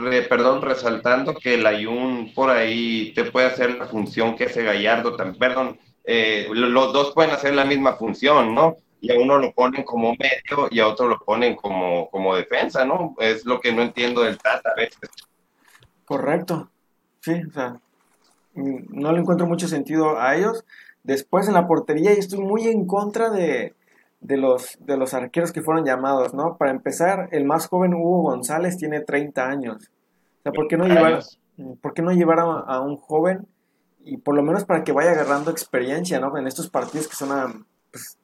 que 0.01 0.21
perdón, 0.23 0.61
resaltando 0.61 1.33
que 1.33 1.53
el 1.53 1.65
Ayun 1.65 2.33
por 2.35 2.49
ahí 2.49 3.13
te 3.15 3.23
puede 3.23 3.47
hacer 3.47 3.75
la 3.75 3.85
función 3.85 4.35
que 4.35 4.43
ese 4.43 4.63
Gallardo, 4.65 5.15
perdón, 5.39 5.79
eh, 6.03 6.47
los 6.51 6.93
dos 6.93 7.13
pueden 7.13 7.31
hacer 7.31 7.53
la 7.53 7.65
misma 7.65 7.93
función, 7.93 8.53
¿no? 8.53 8.77
Y 9.01 9.11
a 9.11 9.19
uno 9.19 9.37
lo 9.37 9.51
ponen 9.53 9.83
como 9.83 10.11
medio 10.11 10.67
y 10.71 10.79
a 10.79 10.87
otro 10.87 11.07
lo 11.07 11.19
ponen 11.19 11.55
como, 11.55 12.09
como 12.09 12.35
defensa, 12.35 12.85
¿no? 12.85 13.15
Es 13.19 13.45
lo 13.45 13.59
que 13.59 13.73
no 13.73 13.81
entiendo 13.81 14.21
del 14.21 14.37
Tata 14.37 14.71
a 14.71 14.75
veces. 14.75 15.09
Correcto. 16.05 16.69
Sí, 17.19 17.41
o 17.47 17.51
sea, 17.51 17.79
no 18.55 19.11
le 19.11 19.19
encuentro 19.19 19.47
mucho 19.47 19.67
sentido 19.67 20.19
a 20.19 20.35
ellos. 20.35 20.65
Después 21.03 21.47
en 21.47 21.53
la 21.53 21.67
portería 21.67 22.13
y 22.13 22.19
estoy 22.19 22.39
muy 22.39 22.67
en 22.67 22.85
contra 22.85 23.29
de, 23.29 23.73
los, 24.21 24.77
de 24.79 24.97
los 24.97 25.13
arqueros 25.13 25.51
que 25.51 25.61
fueron 25.61 25.85
llamados, 25.85 26.33
¿no? 26.33 26.57
Para 26.57 26.71
empezar, 26.71 27.29
el 27.31 27.45
más 27.45 27.67
joven 27.67 27.93
Hugo 27.93 28.23
González 28.23 28.77
tiene 28.77 29.01
30 29.01 29.49
años. 29.49 29.91
O 30.39 30.43
sea, 30.43 30.51
¿por 30.51 30.67
qué 30.67 30.77
no 30.77 30.85
llevar, 30.85 31.23
¿por 31.81 31.93
qué 31.93 32.01
no 32.01 32.11
llevar 32.11 32.39
a, 32.39 32.79
un 32.79 32.97
joven 32.97 33.47
y 34.05 34.17
por 34.17 34.35
lo 34.35 34.43
menos 34.43 34.65
para 34.65 34.83
que 34.83 34.91
vaya 34.91 35.11
agarrando 35.11 35.51
experiencia, 35.51 36.19
¿no? 36.19 36.37
En 36.37 36.47
estos 36.47 36.69
partidos 36.69 37.07
que 37.07 37.15
son 37.15 37.31
a, 37.31 37.65
pues, 37.91 38.17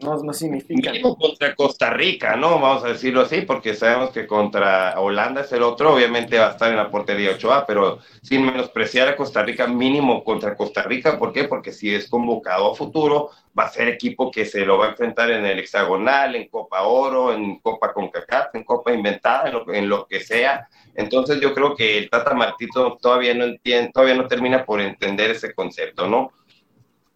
no, 0.00 0.22
no 0.22 0.32
significa. 0.32 0.92
contra 1.18 1.54
Costa 1.54 1.90
Rica, 1.90 2.36
¿no? 2.36 2.58
Vamos 2.58 2.84
a 2.84 2.88
decirlo 2.88 3.20
así, 3.22 3.42
porque 3.42 3.74
sabemos 3.74 4.10
que 4.10 4.26
contra 4.26 4.98
Holanda 4.98 5.42
es 5.42 5.52
el 5.52 5.62
otro, 5.62 5.94
obviamente 5.94 6.38
va 6.38 6.48
a 6.48 6.50
estar 6.50 6.70
en 6.70 6.76
la 6.76 6.90
portería 6.90 7.38
8A, 7.38 7.64
pero 7.66 8.00
sin 8.22 8.44
menospreciar 8.44 9.08
a 9.08 9.16
Costa 9.16 9.42
Rica, 9.42 9.66
mínimo 9.66 10.24
contra 10.24 10.56
Costa 10.56 10.82
Rica, 10.82 11.18
¿por 11.18 11.32
qué? 11.32 11.44
Porque 11.44 11.72
si 11.72 11.94
es 11.94 12.08
convocado 12.08 12.72
a 12.72 12.74
futuro, 12.74 13.30
va 13.56 13.64
a 13.64 13.68
ser 13.68 13.88
equipo 13.88 14.30
que 14.30 14.44
se 14.44 14.66
lo 14.66 14.78
va 14.78 14.86
a 14.86 14.90
enfrentar 14.90 15.30
en 15.30 15.46
el 15.46 15.60
hexagonal, 15.60 16.34
en 16.34 16.48
Copa 16.48 16.82
Oro, 16.82 17.32
en 17.32 17.60
Copa 17.60 17.92
CONCACAF, 17.92 18.54
en 18.54 18.64
Copa 18.64 18.92
Inventada, 18.92 19.48
en 19.48 19.54
lo, 19.54 19.72
en 19.72 19.88
lo 19.88 20.06
que 20.06 20.20
sea. 20.20 20.68
Entonces 20.96 21.40
yo 21.40 21.54
creo 21.54 21.76
que 21.76 21.98
el 21.98 22.10
Tata 22.10 22.34
Martito 22.34 22.98
todavía 23.00 23.34
no 23.34 23.44
entiende, 23.44 23.92
todavía 23.92 24.16
no 24.16 24.26
termina 24.26 24.64
por 24.64 24.80
entender 24.80 25.30
ese 25.30 25.54
concepto, 25.54 26.08
¿no? 26.08 26.32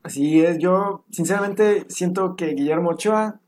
Así 0.09 0.40
es, 0.42 0.57
yo 0.57 1.05
sinceramente 1.11 1.85
siento 1.90 2.35
que 2.35 2.55
Guillermo 2.55 2.92
Ochoa, 2.92 3.40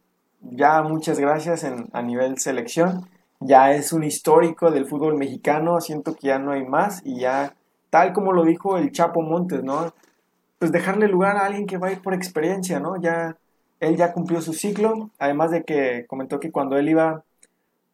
ya 0.42 0.82
muchas 0.82 1.18
gracias 1.18 1.64
en, 1.64 1.88
a 1.94 2.02
nivel 2.02 2.36
selección, 2.36 3.08
ya 3.40 3.72
es 3.72 3.94
un 3.94 4.04
histórico 4.04 4.70
del 4.70 4.84
fútbol 4.84 5.16
mexicano, 5.16 5.80
siento 5.80 6.14
que 6.14 6.26
ya 6.26 6.38
no 6.38 6.52
hay 6.52 6.66
más 6.66 7.00
y 7.02 7.18
ya, 7.18 7.54
tal 7.88 8.12
como 8.12 8.34
lo 8.34 8.44
dijo 8.44 8.76
el 8.76 8.92
Chapo 8.92 9.22
Montes, 9.22 9.64
¿no? 9.64 9.94
Pues 10.58 10.70
dejarle 10.70 11.08
lugar 11.08 11.38
a 11.38 11.46
alguien 11.46 11.64
que 11.66 11.78
va 11.78 11.88
a 11.88 11.92
ir 11.92 12.02
por 12.02 12.12
experiencia, 12.12 12.78
¿no? 12.78 13.00
Ya, 13.00 13.38
él 13.80 13.96
ya 13.96 14.12
cumplió 14.12 14.42
su 14.42 14.52
ciclo, 14.52 15.08
además 15.18 15.52
de 15.52 15.64
que 15.64 16.04
comentó 16.08 16.40
que 16.40 16.52
cuando 16.52 16.76
él 16.76 16.90
iba, 16.90 17.24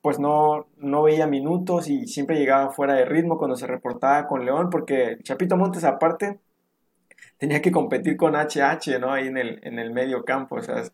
pues 0.02 0.18
no, 0.18 0.66
no 0.78 1.04
veía 1.04 1.28
minutos 1.28 1.88
y 1.88 2.08
siempre 2.08 2.36
llegaba 2.36 2.72
fuera 2.72 2.94
de 2.94 3.04
ritmo 3.04 3.38
cuando 3.38 3.56
se 3.56 3.68
reportaba 3.68 4.26
con 4.26 4.44
León, 4.44 4.70
porque 4.70 5.18
Chapito 5.22 5.56
Montes 5.56 5.84
aparte 5.84 6.40
tenía 7.38 7.60
que 7.60 7.72
competir 7.72 8.16
con 8.16 8.34
HH, 8.34 8.98
¿no? 8.98 9.12
Ahí 9.12 9.28
en 9.28 9.36
el, 9.36 9.60
en 9.62 9.78
el 9.78 9.92
medio 9.92 10.24
campo, 10.24 10.56
o 10.56 10.62
sea, 10.62 10.84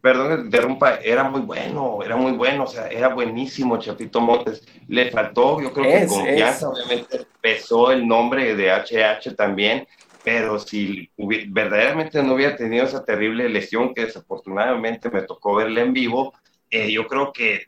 perdón 0.00 0.28
que 0.36 0.42
interrumpa, 0.42 0.96
era 0.96 1.24
muy 1.24 1.40
bueno, 1.42 1.98
era 2.04 2.16
muy 2.16 2.32
bueno, 2.32 2.64
o 2.64 2.66
sea, 2.66 2.88
era 2.88 3.08
buenísimo 3.08 3.78
Chapito 3.78 4.20
Montes. 4.20 4.66
Le 4.88 5.10
faltó, 5.10 5.60
yo 5.60 5.72
creo 5.72 5.84
que 5.84 6.06
confianza, 6.06 6.68
obviamente 6.68 7.26
pesó 7.40 7.92
el 7.92 8.06
nombre 8.06 8.54
de 8.54 8.70
HH 8.70 9.34
también, 9.36 9.86
pero 10.24 10.58
si 10.58 11.08
verdaderamente 11.16 12.22
no 12.22 12.34
hubiera 12.34 12.56
tenido 12.56 12.84
esa 12.84 13.04
terrible 13.04 13.48
lesión 13.48 13.94
que 13.94 14.06
desafortunadamente 14.06 15.10
me 15.10 15.22
tocó 15.22 15.54
verle 15.54 15.82
en 15.82 15.92
vivo, 15.92 16.32
eh, 16.70 16.90
yo 16.90 17.06
creo 17.06 17.32
que 17.32 17.66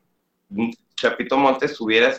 Chapito 0.97 1.37
Montes 1.37 1.71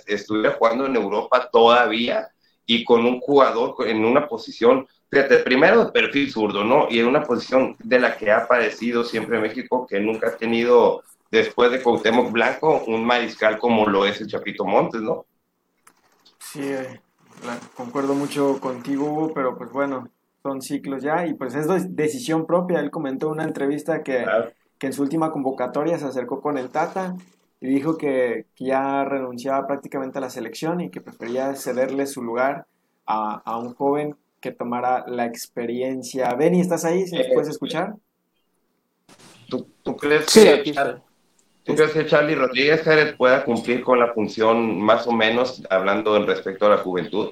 estuviera 0.08 0.52
jugando 0.58 0.86
en 0.86 0.96
Europa 0.96 1.50
todavía 1.52 2.30
y 2.70 2.84
con 2.84 3.04
un 3.04 3.20
jugador 3.20 3.76
en 3.88 4.06
una 4.06 4.28
posición, 4.28 4.88
fíjate, 5.10 5.40
primero 5.40 5.86
de 5.86 5.92
perfil 5.92 6.32
zurdo, 6.32 6.64
¿no? 6.64 6.86
Y 6.88 7.00
en 7.00 7.08
una 7.08 7.24
posición 7.24 7.76
de 7.80 7.98
la 7.98 8.16
que 8.16 8.32
ha 8.32 8.48
padecido 8.48 9.04
siempre 9.04 9.40
México, 9.40 9.88
que 9.90 10.00
nunca 10.00 10.28
ha 10.28 10.38
tenido, 10.38 11.02
después 11.32 11.72
de 11.72 11.82
Cuauhtémoc 11.82 12.32
Blanco, 12.32 12.84
un 12.86 13.04
mariscal 13.04 13.58
como 13.58 13.88
lo 13.88 14.06
es 14.06 14.22
el 14.22 14.28
Chapito 14.28 14.66
Montes, 14.66 15.02
¿no? 15.02 15.26
Sí, 16.38 16.62
eh, 16.62 17.02
concuerdo 17.74 18.14
mucho 18.14 18.60
contigo, 18.60 19.06
Hugo, 19.06 19.34
pero 19.34 19.58
pues 19.58 19.72
bueno, 19.72 20.08
son 20.44 20.62
ciclos 20.62 21.02
ya 21.02 21.26
y 21.26 21.34
pues 21.34 21.56
es 21.56 21.96
decisión 21.96 22.46
propia. 22.46 22.82
Él 22.82 22.92
comentó 22.92 23.26
en 23.26 23.32
una 23.32 23.46
entrevista 23.46 24.04
que, 24.04 24.28
que 24.78 24.86
en 24.86 24.94
su 24.94 25.02
última 25.02 25.32
convocatoria 25.32 25.98
se 25.98 26.06
acercó 26.06 26.40
con 26.40 26.60
el 26.60 26.70
Tata 26.70 27.16
y 27.62 27.68
dijo 27.68 27.98
que, 27.98 28.46
ya 28.58 29.04
renunciaba 29.04 29.68
prácticamente 29.68 30.18
a 30.18 30.22
la 30.22 30.30
selección 30.30 30.82
y 30.82 30.90
que 30.90 31.02
prefería 31.02 31.56
cederle 31.56 32.06
su 32.06 32.24
lugar 32.24 32.66
a, 33.06 33.58
un 33.58 33.74
joven 33.74 34.16
que 34.40 34.52
tomara 34.52 35.06
la 35.08 35.26
experiencia. 35.26 36.34
Benny, 36.36 36.62
¿estás 36.62 36.86
ahí? 36.86 37.08
¿Se 37.08 37.26
puedes 37.34 37.48
eh, 37.48 37.52
escuchar? 37.52 37.96
¿Tú, 39.50 39.98
crees 39.98 40.32
que, 40.32 40.74
¿tú 41.64 41.76
crees 41.76 41.92
que 41.92 42.06
Charlie 42.06 42.36
Rodríguez 42.36 42.84
Jerez 42.84 43.16
pueda 43.16 43.44
cumplir 43.44 43.82
con 43.82 44.00
la 44.00 44.14
función 44.14 44.80
más 44.80 45.08
o 45.08 45.12
menos 45.12 45.64
hablando 45.70 46.16
en 46.16 46.28
respecto 46.28 46.68
a 46.68 46.70
la 46.70 46.78
juventud? 46.78 47.32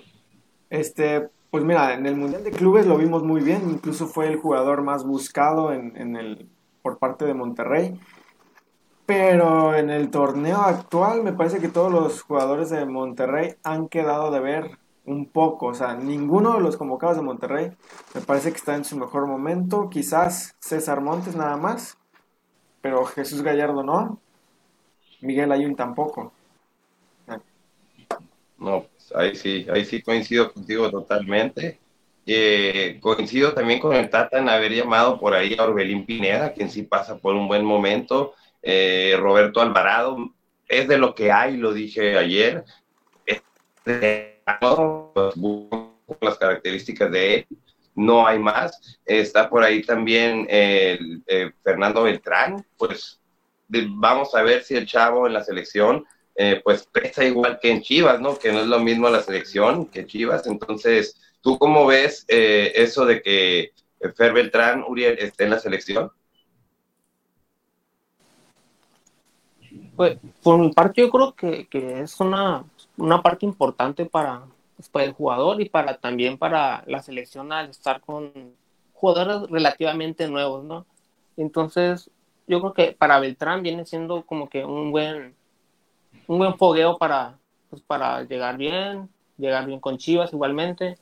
Este, 0.72 1.30
pues 1.52 1.64
mira, 1.64 1.94
en 1.94 2.08
el 2.08 2.16
Mundial 2.16 2.44
de 2.44 2.52
Clubes 2.52 2.88
lo 2.88 2.98
vimos 2.98 3.24
muy 3.24 3.42
bien, 3.42 3.70
incluso 3.70 4.08
fue 4.08 4.28
el 4.28 4.38
jugador 4.38 4.82
más 4.82 5.06
buscado 5.06 5.72
en, 5.72 5.96
en 5.96 6.16
el, 6.16 6.50
por 6.82 6.98
parte 6.98 7.26
de 7.26 7.36
Monterrey. 7.36 8.00
Pero 9.08 9.74
en 9.74 9.90
el 9.90 10.12
torneo 10.12 10.58
actual 10.58 11.24
me 11.24 11.32
parece 11.32 11.60
que 11.60 11.70
todos 11.70 11.90
los 11.90 12.22
jugadores 12.24 12.70
de 12.70 12.86
Monterrey 12.86 13.56
han 13.64 13.88
quedado 13.88 14.32
de 14.32 14.42
ver 14.42 14.78
un 15.06 15.28
poco. 15.28 15.68
O 15.68 15.74
sea, 15.74 15.96
ninguno 15.96 16.56
de 16.56 16.60
los 16.60 16.76
convocados 16.76 17.16
de 17.16 17.24
Monterrey 17.24 17.72
me 18.14 18.20
parece 18.20 18.52
que 18.52 18.58
está 18.58 18.76
en 18.76 18.84
su 18.84 18.98
mejor 18.98 19.26
momento. 19.26 19.90
Quizás 19.90 20.56
César 20.60 21.00
Montes 21.00 21.38
nada 21.38 21.56
más. 21.56 21.98
Pero 22.82 23.06
Jesús 23.06 23.42
Gallardo 23.42 23.82
no. 23.82 24.20
Miguel 25.22 25.54
Ayun 25.54 25.78
tampoco. 25.78 26.34
No, 28.58 28.88
pues 28.92 29.14
ahí 29.16 29.36
sí, 29.36 29.68
ahí 29.72 29.86
sí 29.86 30.02
coincido 30.02 30.52
contigo 30.52 30.92
totalmente. 30.92 31.80
Eh, 32.26 32.98
coincido 33.00 33.54
también 33.54 33.80
con 33.80 33.96
el 33.96 34.10
Tata 34.10 34.40
en 34.40 34.50
haber 34.50 34.74
llamado 34.74 35.18
por 35.18 35.34
ahí 35.34 35.56
a 35.58 35.64
Orbelín 35.64 36.06
Pineda, 36.06 36.52
quien 36.52 36.70
sí 36.70 36.84
pasa 36.84 37.18
por 37.18 37.36
un 37.36 37.48
buen 37.48 37.64
momento. 37.64 38.34
Eh, 38.62 39.16
Roberto 39.20 39.62
Alvarado, 39.62 40.34
es 40.68 40.88
de 40.88 40.98
lo 40.98 41.16
que 41.16 41.32
hay, 41.32 41.58
lo 41.58 41.74
dije 41.74 42.18
ayer, 42.18 42.66
es 43.26 43.42
de 43.86 44.42
las 46.22 46.38
características 46.38 47.12
de 47.12 47.36
él, 47.36 47.48
no 47.96 48.28
hay 48.28 48.40
más. 48.40 49.00
Está 49.06 49.50
por 49.50 49.64
ahí 49.64 49.84
también 49.84 50.48
eh, 50.50 51.00
Fernando 51.64 52.04
Beltrán, 52.04 52.66
pues 52.78 53.20
vamos 53.70 54.36
a 54.36 54.44
ver 54.44 54.64
si 54.64 54.76
el 54.76 54.86
chavo 54.86 55.28
en 55.28 55.34
la 55.34 55.44
selección 55.44 56.06
eh, 56.36 56.62
pues 56.64 56.86
pesa 56.86 57.24
igual 57.24 57.60
que 57.60 57.72
en 57.72 57.82
Chivas, 57.82 58.22
¿no? 58.22 58.38
Que 58.38 58.52
no 58.52 58.60
es 58.60 58.68
lo 58.68 58.80
mismo 58.80 59.10
la 59.10 59.24
selección 59.24 59.88
que 59.88 60.06
Chivas. 60.06 60.46
Entonces, 60.46 61.20
¿tú 61.42 61.58
cómo 61.58 61.88
ves 61.88 62.26
eso 62.28 63.06
de 63.06 63.22
que 63.22 63.72
Fer 64.16 64.34
Beltrán, 64.34 64.84
Uriel, 64.88 65.18
esté 65.20 65.46
en 65.46 65.52
la 65.52 65.60
selección? 65.60 66.12
Pues, 69.98 70.20
por 70.44 70.60
mi 70.60 70.72
parte, 70.72 71.02
yo 71.02 71.10
creo 71.10 71.34
que, 71.34 71.68
que 71.68 72.02
es 72.02 72.20
una, 72.20 72.64
una, 72.98 73.24
parte 73.24 73.48
importante 73.48 74.06
para, 74.06 74.44
pues, 74.76 74.88
para, 74.90 75.06
el 75.06 75.14
jugador 75.14 75.60
y 75.60 75.70
para 75.70 75.98
también 75.98 76.38
para 76.38 76.84
la 76.86 77.02
selección 77.02 77.52
al 77.52 77.72
estar 77.72 78.00
con 78.02 78.32
jugadores 78.94 79.50
relativamente 79.50 80.28
nuevos, 80.28 80.64
¿no? 80.64 80.86
Entonces, 81.36 82.12
yo 82.46 82.62
creo 82.62 82.74
que 82.74 82.92
para 82.92 83.20
Beltrán 83.20 83.64
viene 83.64 83.86
siendo 83.88 84.22
como 84.22 84.50
que 84.50 84.64
un 84.64 84.92
buen, 84.92 85.36
un 86.28 86.38
buen 86.38 86.56
fogueo 86.60 87.00
para, 87.00 87.40
pues, 87.72 87.82
para 87.82 88.22
llegar 88.22 88.56
bien, 88.58 89.10
llegar 89.38 89.66
bien 89.66 89.80
con 89.80 89.98
Chivas 89.98 90.32
igualmente. 90.32 91.00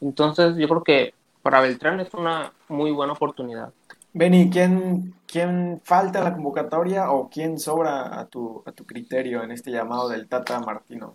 Entonces, 0.00 0.56
yo 0.56 0.68
creo 0.68 0.84
que 0.84 1.14
para 1.42 1.60
Beltrán 1.60 1.98
es 1.98 2.14
una 2.14 2.52
muy 2.68 2.92
buena 2.92 3.14
oportunidad. 3.14 3.72
Benny, 4.18 4.48
¿quién, 4.48 5.14
¿quién 5.26 5.78
falta 5.84 6.20
en 6.20 6.24
la 6.24 6.32
convocatoria 6.32 7.10
o 7.10 7.28
quién 7.28 7.58
sobra 7.58 8.18
a 8.18 8.26
tu, 8.26 8.62
a 8.64 8.72
tu 8.72 8.86
criterio 8.86 9.42
en 9.42 9.50
este 9.50 9.70
llamado 9.70 10.08
del 10.08 10.26
Tata 10.26 10.58
Martino? 10.60 11.12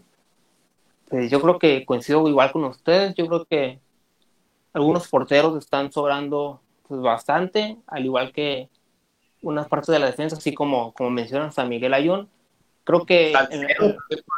Pues 1.09 1.31
yo 1.31 1.41
creo 1.41 1.57
que 1.57 1.83
coincido 1.83 2.27
igual 2.27 2.51
con 2.51 2.63
ustedes. 2.65 3.15
Yo 3.15 3.25
creo 3.25 3.45
que 3.45 3.79
algunos 4.71 5.07
porteros 5.07 5.57
están 5.57 5.91
sobrando 5.91 6.61
pues, 6.87 7.01
bastante, 7.01 7.75
al 7.87 8.05
igual 8.05 8.31
que 8.33 8.69
unas 9.41 9.67
partes 9.67 9.87
de 9.87 9.97
la 9.97 10.05
defensa, 10.05 10.37
así 10.37 10.53
como, 10.53 10.93
como 10.93 11.09
mencionas 11.09 11.57
a 11.57 11.65
Miguel 11.65 11.95
Ayun. 11.95 12.29
Creo 12.83 13.03
que... 13.07 13.33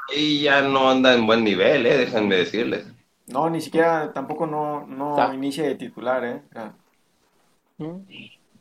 ahí 0.09 0.41
ya 0.41 0.61
no 0.61 0.89
anda 0.89 1.13
en 1.13 1.27
buen 1.27 1.43
nivel, 1.43 1.85
¿eh? 1.85 1.97
déjenme 1.97 2.37
decirles. 2.37 2.85
No, 3.27 3.49
ni 3.49 3.59
siquiera, 3.59 4.13
tampoco 4.13 4.47
no, 4.47 4.87
no 4.87 5.33
inicia 5.33 5.65
de 5.65 5.75
titular, 5.75 6.23
¿eh? 6.23 6.41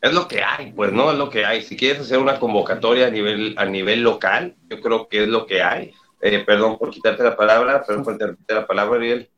Es 0.02 0.12
lo 0.12 0.26
que 0.26 0.42
hay, 0.42 0.72
pues, 0.72 0.92
¿no? 0.92 1.12
Es 1.12 1.16
lo 1.16 1.30
que 1.30 1.44
hay. 1.44 1.62
Si 1.62 1.76
quieres 1.76 2.02
hacer 2.02 2.18
una 2.18 2.40
convocatoria 2.40 3.06
a 3.06 3.10
nivel, 3.10 3.54
a 3.56 3.64
nivel 3.64 4.02
local, 4.02 4.56
yo 4.68 4.80
creo 4.80 5.08
que 5.08 5.22
es 5.22 5.28
lo 5.28 5.46
que 5.46 5.62
hay. 5.62 5.92
Eh, 6.20 6.40
perdón 6.40 6.76
por 6.76 6.90
quitarte 6.90 7.22
la 7.22 7.36
palabra, 7.36 7.84
perdón 7.86 8.04
por 8.04 8.14
quitarte 8.14 8.54
la 8.54 8.66
palabra, 8.66 8.96
Ariel. 8.96 9.30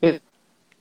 Pues, 0.00 0.20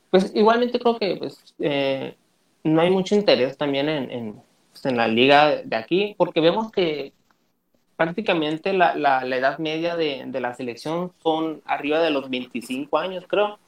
pues, 0.09 0.31
igualmente 0.35 0.79
creo 0.79 0.97
que 0.97 1.15
pues, 1.15 1.53
eh, 1.59 2.15
no 2.63 2.81
hay 2.81 2.89
mucho 2.89 3.13
interés 3.13 3.55
también 3.55 3.87
en, 3.87 4.09
en, 4.09 4.41
pues, 4.71 4.83
en, 4.85 4.97
la 4.97 5.07
liga 5.07 5.57
de 5.63 5.75
aquí, 5.75 6.15
porque 6.17 6.41
vemos 6.41 6.71
que 6.71 7.13
prácticamente 7.97 8.73
la, 8.73 8.95
la, 8.95 9.23
la 9.23 9.37
edad 9.37 9.59
media 9.59 9.95
de, 9.95 10.23
de, 10.25 10.41
la 10.41 10.55
selección 10.55 11.11
son 11.21 11.61
arriba 11.65 11.99
de 11.99 12.09
los 12.09 12.31
25 12.31 12.97
años, 12.97 13.25
creo. 13.27 13.59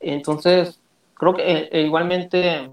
Entonces, 0.00 0.78
creo 1.14 1.34
que 1.34 1.68
eh, 1.72 1.82
igualmente 1.82 2.70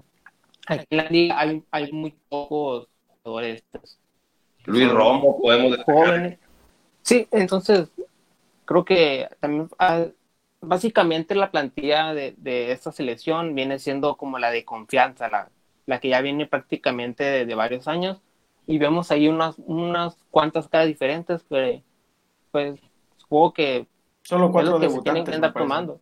aquí 0.66 0.86
en 0.90 0.96
la 0.96 1.08
liga 1.08 1.38
hay, 1.38 1.62
hay 1.70 1.92
muy 1.92 2.14
pocos 2.28 2.88
jugadores. 3.22 3.64
Pues, 3.70 3.98
Luis 4.64 4.90
Romo, 4.90 5.40
podemos 5.40 5.76
Jóvenes. 5.84 6.38
Sí, 7.02 7.28
entonces 7.30 7.88
creo 8.64 8.84
que 8.84 9.28
también 9.40 9.68
ah, 9.78 10.06
básicamente 10.60 11.34
la 11.34 11.50
plantilla 11.50 12.12
de, 12.12 12.34
de, 12.36 12.72
esta 12.72 12.92
selección 12.92 13.54
viene 13.54 13.78
siendo 13.78 14.16
como 14.16 14.38
la 14.38 14.50
de 14.50 14.64
confianza, 14.64 15.28
la, 15.28 15.50
la 15.86 16.00
que 16.00 16.08
ya 16.08 16.20
viene 16.20 16.46
prácticamente 16.46 17.46
de, 17.46 17.54
varios 17.54 17.88
años 17.88 18.20
y 18.66 18.78
vemos 18.78 19.10
ahí 19.10 19.28
unas, 19.28 19.54
unas 19.58 20.16
cuantas 20.30 20.68
caras 20.68 20.88
diferentes 20.88 21.44
que 21.44 21.82
pues 22.50 22.80
supongo 23.16 23.52
que 23.52 23.86
solo 24.22 24.50
cuatro 24.50 24.80
que 24.80 24.90
se 24.90 25.00
tienen 25.02 25.24
que 25.24 25.34
andar 25.34 25.52
tomando. 25.52 26.00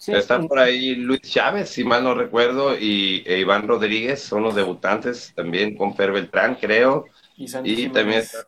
Sí, 0.00 0.12
Está 0.12 0.40
por 0.40 0.58
ahí 0.58 0.94
Luis 0.94 1.20
Chávez, 1.20 1.68
si 1.68 1.84
mal 1.84 2.02
no 2.02 2.14
recuerdo, 2.14 2.74
y 2.74 3.22
e 3.26 3.38
Iván 3.38 3.68
Rodríguez 3.68 4.22
son 4.22 4.42
los 4.42 4.54
debutantes, 4.54 5.34
también 5.36 5.76
con 5.76 5.94
Fer 5.94 6.10
Beltrán, 6.10 6.54
creo. 6.54 7.04
Y, 7.36 7.44
y 7.64 7.88
también 7.90 8.20
está 8.20 8.46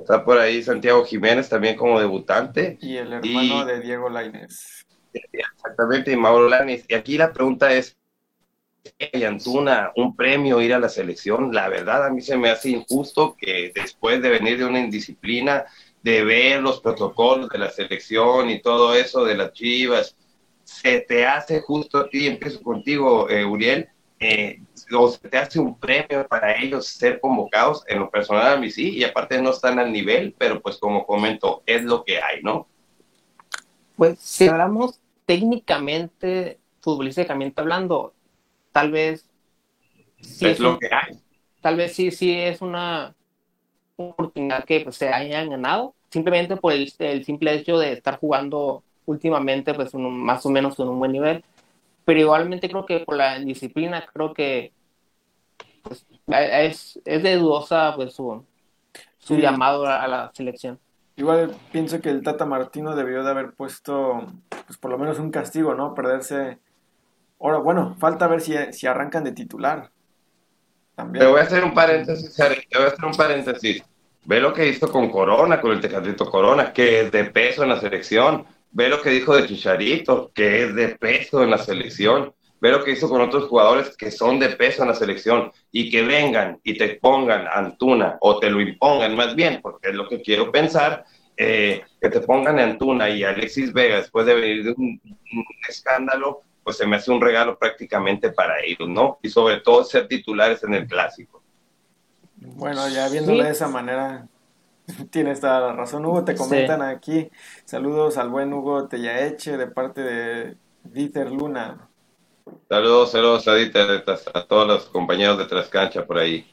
Está 0.00 0.24
por 0.24 0.38
ahí 0.38 0.62
Santiago 0.62 1.04
Jiménez 1.04 1.48
también 1.48 1.76
como 1.76 2.00
debutante. 2.00 2.78
Y 2.80 2.96
el 2.96 3.12
hermano 3.12 3.64
de 3.64 3.80
Diego 3.80 4.08
Lainez. 4.08 4.86
Exactamente, 5.12 6.12
y 6.12 6.16
Mauro 6.16 6.48
Lainez. 6.48 6.84
Y 6.88 6.94
aquí 6.94 7.18
la 7.18 7.32
pregunta 7.32 7.72
es, 7.72 7.96
¿y 8.98 9.22
Antuna 9.24 9.92
un 9.94 10.16
premio 10.16 10.60
ir 10.62 10.72
a 10.72 10.80
la 10.80 10.88
selección? 10.88 11.52
La 11.52 11.68
verdad 11.68 12.06
a 12.06 12.10
mí 12.10 12.22
se 12.22 12.36
me 12.36 12.50
hace 12.50 12.70
injusto 12.70 13.36
que 13.38 13.72
después 13.74 14.22
de 14.22 14.30
venir 14.30 14.58
de 14.58 14.64
una 14.64 14.80
indisciplina, 14.80 15.66
de 16.02 16.24
ver 16.24 16.62
los 16.62 16.80
protocolos 16.80 17.50
de 17.50 17.58
la 17.58 17.70
selección 17.70 18.48
y 18.48 18.62
todo 18.62 18.94
eso 18.94 19.24
de 19.24 19.36
las 19.36 19.52
chivas, 19.52 20.16
se 20.70 21.00
te 21.00 21.26
hace 21.26 21.60
justo 21.60 21.98
a 21.98 22.08
ti, 22.08 22.28
empiezo 22.28 22.62
contigo, 22.62 23.28
eh, 23.28 23.44
Uriel, 23.44 23.88
eh, 24.20 24.60
o 24.96 25.08
se 25.08 25.28
te 25.28 25.36
hace 25.36 25.58
un 25.58 25.76
premio 25.76 26.26
para 26.28 26.56
ellos 26.56 26.86
ser 26.86 27.20
convocados, 27.20 27.82
en 27.88 27.98
lo 27.98 28.10
personal 28.10 28.54
a 28.54 28.56
mí 28.56 28.70
sí, 28.70 28.90
y 28.90 29.02
aparte 29.02 29.42
no 29.42 29.50
están 29.50 29.80
al 29.80 29.92
nivel, 29.92 30.32
pero 30.38 30.60
pues 30.62 30.78
como 30.78 31.04
comento, 31.04 31.62
es 31.66 31.82
lo 31.82 32.04
que 32.04 32.22
hay, 32.22 32.40
¿no? 32.42 32.68
Pues 33.96 34.20
si 34.20 34.46
hablamos 34.46 35.00
técnicamente, 35.26 36.60
futbolísticamente 36.80 37.60
hablando, 37.60 38.14
tal 38.70 38.92
vez... 38.92 39.28
Sí 40.20 40.46
es, 40.46 40.60
lo 40.60 40.78
que 40.78 40.86
hay. 40.86 41.18
Tal 41.60 41.76
vez 41.76 41.94
sí, 41.94 42.12
sí 42.12 42.32
es 42.32 42.62
una 42.62 43.14
oportunidad 43.96 44.64
que 44.64 44.80
pues, 44.80 44.96
se 44.96 45.08
hayan 45.08 45.50
ganado, 45.50 45.94
simplemente 46.10 46.56
por 46.56 46.72
el, 46.72 46.92
el, 47.00 47.24
simple 47.24 47.54
hecho 47.54 47.76
de 47.78 47.92
estar 47.92 48.18
jugando 48.18 48.84
últimamente 49.10 49.74
pues 49.74 49.94
más 49.94 50.44
o 50.46 50.50
menos 50.50 50.78
en 50.78 50.88
un 50.88 50.98
buen 50.98 51.12
nivel 51.12 51.44
pero 52.10 52.20
igualmente 52.20 52.68
creo 52.68 52.86
que 52.86 53.00
por 53.00 53.16
la 53.16 53.38
disciplina, 53.38 54.04
creo 54.12 54.34
que 54.34 54.72
pues, 55.82 56.04
es, 56.26 57.00
es 57.04 57.22
de 57.22 57.36
dudosa 57.36 57.94
pues, 57.94 58.14
su, 58.14 58.44
su 59.18 59.36
llamado 59.36 59.86
a, 59.86 60.08
la 60.08 60.30
selección. 60.34 60.80
Igual 61.14 61.54
pienso 61.70 62.00
que 62.00 62.10
el 62.10 62.22
Tata 62.22 62.46
Martino 62.46 62.96
debió 62.96 63.22
de 63.22 63.30
haber 63.30 63.52
puesto, 63.52 64.26
pues 64.66 64.76
por 64.78 64.90
lo 64.90 64.98
menos 64.98 65.20
un 65.20 65.30
castigo, 65.30 65.74
¿no? 65.74 65.94
Perderse. 65.94 66.58
Ahora, 67.38 67.58
bueno, 67.58 67.94
falta 68.00 68.26
ver 68.26 68.40
si, 68.40 68.54
si 68.72 68.88
arrancan 68.88 69.22
de 69.22 69.30
titular. 69.30 69.90
También. 70.96 71.24
Te 71.24 71.30
voy 71.30 71.40
a 71.40 71.44
hacer 71.44 71.62
un 71.62 71.74
paréntesis, 71.74 72.34
te 72.34 72.76
voy 72.76 72.86
a 72.86 72.88
hacer 72.88 73.04
un 73.04 73.14
paréntesis. 73.14 73.84
Ve 74.24 74.40
lo 74.40 74.52
que 74.52 74.66
hizo 74.66 74.90
con 74.90 75.10
Corona, 75.10 75.60
con 75.60 75.70
el 75.70 75.80
Tecatito 75.80 76.28
Corona, 76.28 76.72
que 76.72 77.02
es 77.02 77.12
de 77.12 77.24
peso 77.26 77.62
en 77.62 77.68
la 77.68 77.80
selección. 77.80 78.44
Ve 78.72 78.88
lo 78.88 79.02
que 79.02 79.10
dijo 79.10 79.34
de 79.34 79.46
Chicharito, 79.46 80.30
que 80.32 80.64
es 80.64 80.74
de 80.74 80.88
peso 80.90 81.42
en 81.42 81.50
la 81.50 81.58
selección. 81.58 82.32
Ve 82.60 82.70
lo 82.70 82.84
que 82.84 82.92
hizo 82.92 83.08
con 83.08 83.20
otros 83.20 83.48
jugadores 83.48 83.96
que 83.96 84.10
son 84.10 84.38
de 84.38 84.50
peso 84.50 84.82
en 84.82 84.88
la 84.88 84.94
selección 84.94 85.50
y 85.72 85.90
que 85.90 86.02
vengan 86.02 86.60
y 86.62 86.76
te 86.76 86.96
pongan 86.96 87.46
Antuna 87.50 88.18
o 88.20 88.38
te 88.38 88.50
lo 88.50 88.60
impongan 88.60 89.16
más 89.16 89.34
bien, 89.34 89.60
porque 89.62 89.88
es 89.88 89.94
lo 89.94 90.08
que 90.08 90.20
quiero 90.20 90.52
pensar, 90.52 91.04
eh, 91.36 91.82
que 92.00 92.10
te 92.10 92.20
pongan 92.20 92.58
Antuna 92.58 93.08
y 93.08 93.24
Alexis 93.24 93.72
Vega 93.72 93.96
después 93.96 94.26
de 94.26 94.34
venir 94.34 94.64
de 94.64 94.72
un, 94.72 95.00
escándalo, 95.68 96.42
pues 96.62 96.76
se 96.76 96.86
me 96.86 96.96
hace 96.96 97.10
un 97.10 97.20
regalo 97.20 97.58
prácticamente 97.58 98.30
para 98.30 98.62
ellos, 98.62 98.88
¿no? 98.88 99.18
Y 99.22 99.30
sobre 99.30 99.60
todo 99.60 99.82
ser 99.82 100.06
titulares 100.06 100.62
en 100.62 100.74
el 100.74 100.86
clásico. 100.86 101.42
Bueno, 102.36 102.86
ya 102.90 103.08
viéndolo 103.08 103.42
de 103.42 103.50
esa 103.50 103.68
manera, 103.68 104.28
Tienes 105.10 105.40
toda 105.40 105.60
la 105.60 105.72
razón, 105.72 106.04
Hugo. 106.06 106.24
Te 106.24 106.34
comentan 106.34 106.82
aquí. 106.82 107.30
Saludos 107.64 108.16
al 108.18 108.28
buen 108.28 108.52
Hugo 108.52 108.88
Tellaeche 108.88 109.56
de 109.56 109.66
parte 109.66 110.02
de 110.02 110.56
Dieter 110.84 111.30
Luna. 111.30 111.88
Saludos, 112.68 113.12
saludos 113.12 113.46
a 113.48 113.54
Dieter, 113.54 114.04
a 114.34 114.44
todos 114.44 114.66
los 114.66 114.86
compañeros 114.86 115.38
de 115.38 115.46
Trascancha 115.46 116.06
por 116.06 116.18
ahí. 116.18 116.46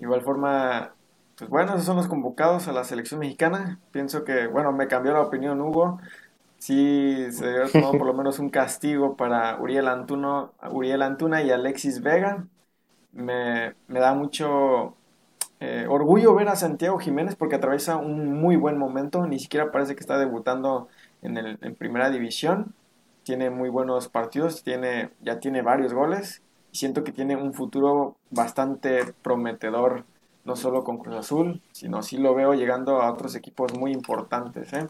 Igual 0.00 0.22
forma, 0.22 0.94
pues 1.36 1.48
bueno, 1.50 1.72
esos 1.72 1.84
son 1.84 1.96
los 1.96 2.08
convocados 2.08 2.68
a 2.68 2.72
la 2.72 2.84
selección 2.84 3.20
mexicana. 3.20 3.78
Pienso 3.92 4.24
que, 4.24 4.46
bueno, 4.46 4.72
me 4.72 4.88
cambió 4.88 5.12
la 5.12 5.22
opinión 5.22 5.60
Hugo. 5.60 6.00
Sí, 6.58 7.26
se 7.30 7.46
debe 7.46 7.68
tomar 7.70 7.96
por 7.98 8.06
lo 8.06 8.14
menos 8.14 8.38
un 8.38 8.50
castigo 8.50 9.16
para 9.16 9.60
Uriel, 9.60 9.88
Antuno, 9.88 10.54
Uriel 10.70 11.02
Antuna 11.02 11.42
y 11.42 11.50
Alexis 11.50 12.02
Vega. 12.02 12.46
Me, 13.12 13.74
me 13.88 14.00
da 14.00 14.14
mucho 14.14 14.96
eh, 15.62 15.86
orgullo 15.88 16.34
ver 16.34 16.48
a 16.48 16.56
Santiago 16.56 16.98
Jiménez 16.98 17.36
porque 17.36 17.56
atraviesa 17.56 17.96
un 17.96 18.40
muy 18.40 18.56
buen 18.56 18.78
momento, 18.78 19.26
ni 19.26 19.38
siquiera 19.38 19.70
parece 19.70 19.94
que 19.94 20.00
está 20.00 20.18
debutando 20.18 20.88
en, 21.22 21.36
el, 21.36 21.58
en 21.62 21.74
primera 21.74 22.10
división, 22.10 22.74
tiene 23.22 23.50
muy 23.50 23.68
buenos 23.68 24.08
partidos, 24.08 24.62
tiene, 24.64 25.10
ya 25.20 25.38
tiene 25.38 25.62
varios 25.62 25.92
goles 25.92 26.42
siento 26.72 27.04
que 27.04 27.12
tiene 27.12 27.36
un 27.36 27.52
futuro 27.52 28.16
bastante 28.30 29.12
prometedor, 29.22 30.04
no 30.44 30.56
solo 30.56 30.82
con 30.82 30.98
Cruz 30.98 31.16
Azul, 31.16 31.62
sino 31.72 32.02
sí 32.02 32.16
lo 32.16 32.34
veo 32.34 32.54
llegando 32.54 33.00
a 33.00 33.12
otros 33.12 33.36
equipos 33.36 33.78
muy 33.78 33.92
importantes. 33.92 34.72
¿eh? 34.72 34.88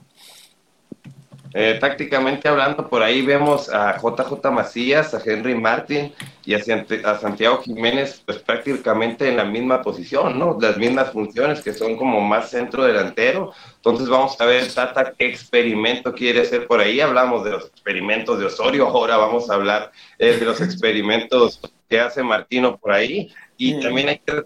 Eh, 1.55 1.77
tácticamente 1.81 2.49
hablando, 2.49 2.89
por 2.89 3.03
ahí 3.03 3.23
vemos 3.23 3.69
a 3.69 3.99
JJ 3.99 4.51
Macías, 4.51 5.15
a 5.15 5.23
Henry 5.25 5.55
Martin 5.55 6.13
y 6.45 6.55
a, 6.55 7.19
Santiago 7.19 7.63
Jiménez, 7.63 8.23
pues 8.25 8.39
prácticamente 8.39 9.29
en 9.29 9.37
la 9.37 9.45
misma 9.45 9.83
posición, 9.83 10.39
¿no? 10.39 10.57
Las 10.61 10.79
mismas 10.79 11.13
funciones 11.13 11.61
que 11.61 11.73
son 11.73 11.97
como 11.97 12.21
más 12.21 12.51
centro 12.51 12.85
delantero. 12.85 13.53
Entonces 13.77 14.09
vamos 14.09 14.41
a 14.41 14.47
ver, 14.47 14.73
Tata, 14.73 15.13
qué 15.17 15.27
experimento 15.27 16.13
quiere 16.15 16.41
hacer 16.41 16.67
por 16.67 16.81
ahí. 16.81 17.01
Hablamos 17.01 17.45
de 17.45 17.51
los 17.51 17.67
experimentos 17.67 18.39
de 18.39 18.47
Osorio, 18.47 18.89
ahora 18.89 19.17
vamos 19.17 19.51
a 19.51 19.55
hablar 19.55 19.93
eh, 20.19 20.39
de 20.39 20.45
los 20.45 20.61
experimentos 20.61 21.61
que 21.89 22.01
hace 22.01 22.23
Martino 22.23 22.79
por 22.79 22.93
ahí. 22.93 23.33
Y 23.59 23.79
también 23.81 24.09
hay 24.09 24.19
que 24.19 24.43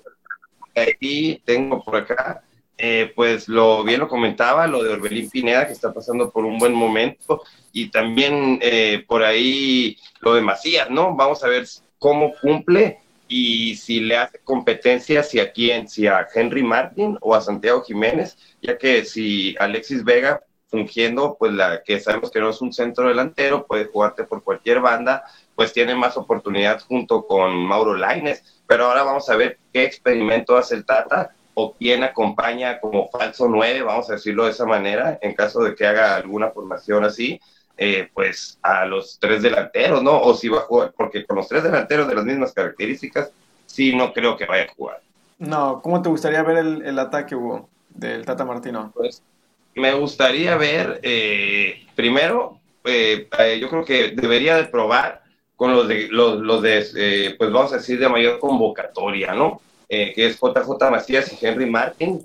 ahí 0.76 1.40
tengo 1.44 1.82
por 1.82 1.96
acá 1.96 2.42
eh, 2.78 3.12
pues 3.14 3.48
lo 3.48 3.84
bien 3.84 4.00
lo 4.00 4.08
comentaba, 4.08 4.66
lo 4.66 4.82
de 4.82 4.90
Orbelín 4.90 5.30
Pineda, 5.30 5.66
que 5.66 5.72
está 5.72 5.92
pasando 5.92 6.30
por 6.30 6.44
un 6.44 6.58
buen 6.58 6.74
momento, 6.74 7.42
y 7.72 7.90
también 7.90 8.58
eh, 8.62 9.04
por 9.06 9.22
ahí 9.22 9.96
lo 10.20 10.34
de 10.34 10.42
Macías, 10.42 10.90
¿no? 10.90 11.14
Vamos 11.14 11.42
a 11.42 11.48
ver 11.48 11.66
cómo 11.98 12.32
cumple 12.40 12.98
y 13.28 13.76
si 13.76 14.00
le 14.00 14.16
hace 14.16 14.38
competencia, 14.44 15.22
si 15.22 15.40
a 15.40 15.52
quién, 15.52 15.88
si 15.88 16.06
a 16.06 16.26
Henry 16.32 16.62
Martin 16.62 17.18
o 17.20 17.34
a 17.34 17.40
Santiago 17.40 17.82
Jiménez, 17.82 18.36
ya 18.62 18.78
que 18.78 19.04
si 19.04 19.56
Alexis 19.58 20.04
Vega 20.04 20.42
fungiendo, 20.68 21.36
pues 21.38 21.52
la 21.52 21.82
que 21.82 22.00
sabemos 22.00 22.30
que 22.30 22.40
no 22.40 22.50
es 22.50 22.60
un 22.60 22.72
centro 22.72 23.08
delantero, 23.08 23.66
puede 23.66 23.86
jugarte 23.86 24.24
por 24.24 24.42
cualquier 24.42 24.80
banda, 24.80 25.24
pues 25.54 25.72
tiene 25.72 25.94
más 25.94 26.16
oportunidad 26.16 26.80
junto 26.80 27.26
con 27.26 27.56
Mauro 27.56 27.94
Laines. 27.94 28.62
Pero 28.66 28.86
ahora 28.86 29.02
vamos 29.04 29.28
a 29.30 29.36
ver 29.36 29.58
qué 29.72 29.84
experimento 29.84 30.56
hace 30.56 30.74
el 30.74 30.84
Tata 30.84 31.35
o 31.58 31.72
quién 31.72 32.04
acompaña 32.04 32.78
como 32.80 33.08
falso 33.08 33.48
9, 33.48 33.80
vamos 33.80 34.10
a 34.10 34.14
decirlo 34.14 34.44
de 34.44 34.50
esa 34.50 34.66
manera, 34.66 35.18
en 35.22 35.34
caso 35.34 35.64
de 35.64 35.74
que 35.74 35.86
haga 35.86 36.14
alguna 36.14 36.50
formación 36.50 37.04
así. 37.04 37.40
eh, 37.78 38.08
pues 38.14 38.58
a 38.62 38.86
los 38.86 39.18
tres 39.20 39.42
delanteros, 39.42 40.02
¿no? 40.02 40.18
O 40.18 40.34
si 40.34 40.48
va 40.48 40.60
a 40.60 40.62
jugar, 40.62 40.94
porque 40.96 41.26
con 41.26 41.36
los 41.36 41.46
tres 41.46 41.62
delanteros 41.62 42.08
de 42.08 42.14
las 42.14 42.24
mismas 42.24 42.54
características, 42.54 43.30
sí, 43.66 43.94
no 43.94 44.14
creo 44.14 44.34
que 44.34 44.46
vaya 44.46 44.64
a 44.64 44.74
jugar. 44.74 45.02
No, 45.38 45.82
¿cómo 45.82 46.00
te 46.00 46.08
gustaría 46.08 46.42
ver 46.42 46.56
el, 46.56 46.98
ataque, 46.98 47.34
Hugo, 47.34 47.68
del 47.90 48.24
Tata 48.24 48.46
Martino? 48.46 48.92
Pues 48.94 49.22
me 49.74 49.92
gustaría 49.92 50.56
ver, 50.56 51.00
eh, 51.02 51.86
primero, 51.94 52.58
eh, 52.84 53.28
yo 53.60 53.68
creo 53.68 53.84
que 53.84 54.12
debería 54.12 54.56
de 54.56 54.64
probar 54.64 55.22
con 55.54 55.72
los 55.72 55.86
de, 55.86 56.08
los, 56.08 56.38
los 56.40 56.62
de 56.62 57.34
pues 57.36 57.52
vamos 57.52 57.74
a 57.74 57.76
decir, 57.76 57.98
de 57.98 58.08
mayor 58.08 58.38
convocatoria, 58.38 59.34
¿no? 59.34 59.60
Que 59.88 60.26
es 60.26 60.38
JJ 60.40 60.90
Macías 60.90 61.32
y 61.32 61.46
Henry 61.46 61.66
Martin, 61.66 62.24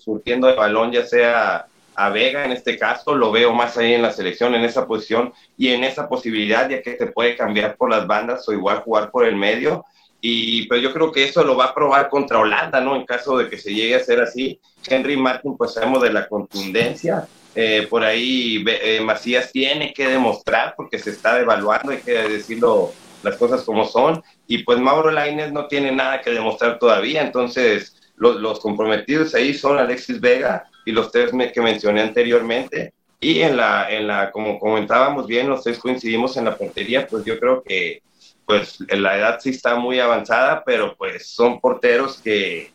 surtiendo 0.00 0.48
el 0.48 0.56
balón 0.56 0.92
ya 0.92 1.04
sea 1.04 1.66
a 1.96 2.10
Vega 2.10 2.44
en 2.44 2.52
este 2.52 2.78
caso, 2.78 3.14
lo 3.14 3.32
veo 3.32 3.52
más 3.52 3.76
ahí 3.78 3.94
en 3.94 4.02
la 4.02 4.12
selección, 4.12 4.54
en 4.54 4.64
esa 4.64 4.86
posición 4.86 5.32
y 5.56 5.68
en 5.68 5.82
esa 5.82 6.08
posibilidad, 6.08 6.68
ya 6.68 6.82
que 6.82 6.92
te 6.92 7.06
puede 7.06 7.36
cambiar 7.36 7.76
por 7.76 7.90
las 7.90 8.06
bandas 8.06 8.46
o 8.48 8.52
igual 8.52 8.82
jugar 8.82 9.10
por 9.10 9.24
el 9.26 9.34
medio. 9.34 9.84
Y 10.20 10.66
pues 10.66 10.82
yo 10.82 10.92
creo 10.92 11.10
que 11.10 11.24
eso 11.24 11.42
lo 11.42 11.56
va 11.56 11.66
a 11.66 11.74
probar 11.74 12.08
contra 12.08 12.38
Holanda, 12.38 12.80
¿no? 12.80 12.96
En 12.96 13.06
caso 13.06 13.38
de 13.38 13.48
que 13.48 13.58
se 13.58 13.72
llegue 13.72 13.94
a 13.96 14.04
ser 14.04 14.20
así. 14.20 14.60
Henry 14.86 15.16
Martin, 15.16 15.56
pues 15.56 15.74
sabemos 15.74 16.02
de 16.02 16.12
la 16.12 16.28
contundencia. 16.28 17.26
Eh, 17.54 17.86
por 17.88 18.04
ahí 18.04 18.62
eh, 18.66 19.00
Macías 19.00 19.50
tiene 19.50 19.94
que 19.94 20.08
demostrar 20.08 20.74
porque 20.76 20.98
se 20.98 21.10
está 21.10 21.36
devaluando, 21.36 21.90
hay 21.90 21.98
que 21.98 22.12
decirlo 22.12 22.92
las 23.26 23.36
cosas 23.36 23.62
como 23.62 23.84
son. 23.84 24.22
Y 24.46 24.58
pues 24.64 24.78
Mauro 24.78 25.10
Lainez 25.10 25.52
no 25.52 25.66
tiene 25.66 25.92
nada 25.92 26.20
que 26.22 26.30
demostrar 26.30 26.78
todavía. 26.78 27.22
Entonces, 27.22 27.96
los, 28.16 28.36
los 28.36 28.60
comprometidos 28.60 29.34
ahí 29.34 29.52
son 29.52 29.78
Alexis 29.78 30.20
Vega, 30.20 30.68
y 30.86 30.92
los 30.92 31.10
tres 31.10 31.32
que 31.52 31.60
mencioné 31.60 32.00
anteriormente. 32.00 32.94
Y 33.20 33.40
en 33.40 33.56
la, 33.56 33.90
en 33.90 34.06
la, 34.06 34.30
como 34.30 34.58
comentábamos 34.58 35.26
bien, 35.26 35.48
los 35.48 35.64
tres 35.64 35.78
coincidimos 35.78 36.36
en 36.36 36.44
la 36.46 36.56
portería, 36.56 37.06
pues 37.06 37.24
yo 37.24 37.38
creo 37.38 37.62
que 37.62 38.02
pues 38.46 38.78
la 38.88 39.18
edad 39.18 39.40
sí 39.40 39.50
está 39.50 39.74
muy 39.74 39.98
avanzada, 39.98 40.62
pero 40.64 40.94
pues 40.96 41.26
son 41.26 41.60
porteros 41.60 42.18
que, 42.22 42.70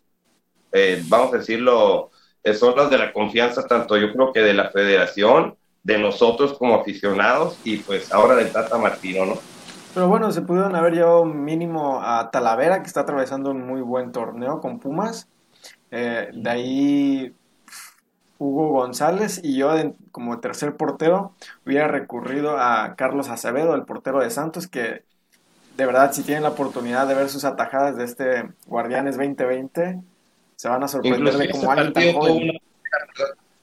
eh, 0.73 1.01
vamos 1.05 1.33
a 1.33 1.37
decirlo, 1.37 2.11
eh, 2.43 2.53
son 2.53 2.75
los 2.75 2.89
de 2.89 2.97
la 2.97 3.13
confianza, 3.13 3.65
tanto 3.65 3.95
yo 3.95 4.11
creo 4.11 4.33
que 4.33 4.41
de 4.41 4.53
la 4.53 4.69
federación, 4.69 5.55
de 5.81 5.97
nosotros 5.97 6.57
como 6.57 6.75
aficionados 6.75 7.57
y 7.63 7.77
pues 7.77 8.11
ahora 8.11 8.35
del 8.35 8.51
Tata 8.51 8.77
Martino, 8.77 9.25
¿no? 9.25 9.39
Pero 9.93 10.07
bueno, 10.07 10.31
se 10.31 10.41
pudieron 10.41 10.75
haber 10.75 10.93
llevado 10.93 11.25
mínimo 11.25 12.01
a 12.01 12.31
Talavera, 12.31 12.81
que 12.81 12.87
está 12.87 13.01
atravesando 13.01 13.51
un 13.51 13.65
muy 13.65 13.81
buen 13.81 14.11
torneo 14.11 14.61
con 14.61 14.79
Pumas. 14.79 15.27
Eh, 15.91 16.29
de 16.33 16.49
ahí 16.49 17.35
Hugo 18.41 18.69
González 18.69 19.41
y 19.43 19.55
yo 19.55 19.71
como 20.11 20.39
tercer 20.39 20.75
portero 20.75 21.33
hubiera 21.65 21.87
recurrido 21.87 22.57
a 22.57 22.95
Carlos 22.95 23.29
Acevedo, 23.29 23.75
el 23.75 23.83
portero 23.83 24.19
de 24.19 24.31
Santos, 24.31 24.67
que 24.67 25.03
de 25.77 25.85
verdad 25.85 26.13
si 26.13 26.23
tienen 26.23 26.43
la 26.43 26.49
oportunidad 26.49 27.07
de 27.07 27.13
ver 27.13 27.29
sus 27.29 27.43
atajadas 27.43 27.97
de 27.97 28.05
este 28.05 28.49
Guardianes 28.65 29.17
2020, 29.17 30.01
se 30.55 30.69
van 30.69 30.83
a 30.83 30.87
sorprender 30.87 31.37
de 31.37 31.49
cómo 31.51 31.71
alguien 31.71 31.93
tan 31.93 32.13
joven. 32.13 32.51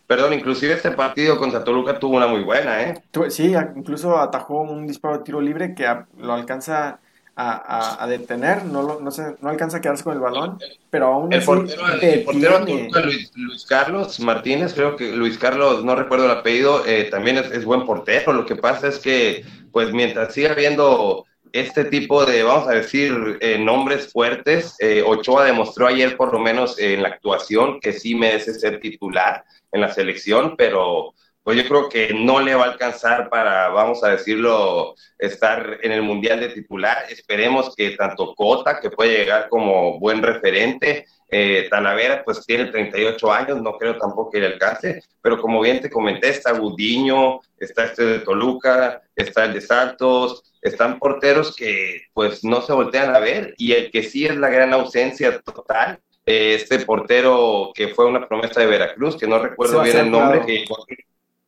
Perdón, 0.08 0.32
inclusive 0.32 0.72
este 0.72 0.90
partido 0.92 1.38
contra 1.38 1.62
Toluca 1.62 1.98
tuvo 1.98 2.16
una 2.16 2.26
muy 2.26 2.42
buena, 2.42 2.82
¿eh? 2.82 2.94
Sí, 3.28 3.52
incluso 3.76 4.18
atajó 4.18 4.62
un 4.62 4.86
disparo 4.86 5.18
de 5.18 5.24
tiro 5.24 5.38
libre 5.38 5.74
que 5.74 5.86
lo 6.16 6.32
alcanza 6.32 6.98
a, 7.36 8.06
detener, 8.08 8.64
no, 8.64 9.00
no, 9.00 9.10
se, 9.10 9.36
no 9.40 9.50
alcanza 9.50 9.76
a 9.76 9.80
quedarse 9.82 10.02
con 10.02 10.14
el 10.14 10.20
balón, 10.20 10.58
pero 10.90 11.06
aún 11.08 11.32
el 11.32 11.44
portero, 11.44 11.82
el 12.00 12.24
portero 12.24 12.60
Luis, 13.04 13.30
Luis, 13.36 13.66
Carlos 13.66 14.18
Martínez, 14.18 14.72
creo 14.72 14.96
que 14.96 15.12
Luis 15.12 15.36
Carlos, 15.38 15.84
no 15.84 15.94
recuerdo 15.94 16.24
el 16.24 16.32
apellido, 16.32 16.84
eh, 16.86 17.04
también 17.10 17.36
es, 17.36 17.64
buen 17.66 17.84
portero. 17.84 18.32
Lo 18.32 18.46
que 18.46 18.56
pasa 18.56 18.88
es 18.88 18.98
que, 18.98 19.44
pues 19.70 19.92
mientras 19.92 20.32
siga 20.32 20.52
habiendo 20.52 21.26
este 21.52 21.84
tipo 21.84 22.24
de, 22.24 22.42
vamos 22.42 22.68
a 22.68 22.72
decir, 22.72 23.38
eh, 23.40 23.58
nombres 23.58 24.12
fuertes, 24.12 24.76
eh, 24.80 25.02
Ochoa 25.06 25.44
demostró 25.44 25.86
ayer, 25.86 26.16
por 26.16 26.32
lo 26.32 26.38
menos 26.38 26.78
en 26.78 27.02
la 27.02 27.08
actuación, 27.08 27.80
que 27.80 27.92
sí 27.92 28.14
merece 28.14 28.54
ser 28.54 28.80
titular 28.80 29.44
en 29.72 29.80
la 29.80 29.92
selección, 29.92 30.56
pero 30.56 31.14
pues 31.48 31.56
yo 31.56 31.66
creo 31.66 31.88
que 31.88 32.12
no 32.12 32.40
le 32.40 32.54
va 32.54 32.64
a 32.64 32.72
alcanzar 32.72 33.30
para, 33.30 33.68
vamos 33.70 34.04
a 34.04 34.10
decirlo, 34.10 34.94
estar 35.18 35.78
en 35.82 35.92
el 35.92 36.02
Mundial 36.02 36.40
de 36.40 36.50
titular. 36.50 37.06
Esperemos 37.08 37.74
que 37.74 37.92
tanto 37.92 38.34
Cota, 38.34 38.80
que 38.80 38.90
puede 38.90 39.16
llegar 39.16 39.48
como 39.48 39.98
buen 39.98 40.22
referente, 40.22 41.06
eh, 41.30 41.66
Talavera, 41.70 42.22
pues 42.24 42.44
tiene 42.44 42.66
38 42.66 43.32
años, 43.32 43.62
no 43.62 43.78
creo 43.78 43.96
tampoco 43.96 44.30
que 44.30 44.40
le 44.40 44.46
alcance, 44.48 45.02
pero 45.22 45.40
como 45.40 45.60
bien 45.60 45.80
te 45.80 45.90
comenté, 45.90 46.28
está 46.28 46.52
Gudiño, 46.52 47.40
está 47.58 47.84
este 47.84 48.04
de 48.04 48.18
Toluca, 48.20 49.02
está 49.14 49.44
el 49.44 49.54
de 49.54 49.60
Santos, 49.60 50.47
están 50.62 50.98
porteros 50.98 51.54
que 51.54 52.02
pues 52.12 52.44
no 52.44 52.62
se 52.62 52.72
voltean 52.72 53.14
a 53.14 53.18
ver 53.18 53.54
y 53.58 53.72
el 53.72 53.90
que 53.90 54.02
sí 54.02 54.26
es 54.26 54.36
la 54.36 54.48
gran 54.48 54.72
ausencia 54.72 55.40
total 55.40 56.00
eh, 56.26 56.56
este 56.56 56.80
portero 56.80 57.70
que 57.74 57.88
fue 57.88 58.06
una 58.06 58.28
promesa 58.28 58.60
de 58.60 58.66
Veracruz, 58.66 59.16
que 59.16 59.26
no 59.26 59.38
recuerdo 59.38 59.82
bien 59.82 59.96
el 59.96 60.10
nombre, 60.10 60.44
que 60.44 60.64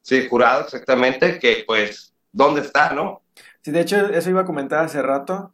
Sí, 0.00 0.26
jurado, 0.26 0.62
exactamente, 0.62 1.38
que 1.38 1.64
pues, 1.66 2.14
¿dónde 2.32 2.62
está, 2.62 2.94
no? 2.94 3.20
Sí, 3.60 3.70
de 3.70 3.80
hecho, 3.80 4.06
eso 4.08 4.30
iba 4.30 4.40
a 4.40 4.46
comentar 4.46 4.82
hace 4.82 5.02
rato 5.02 5.52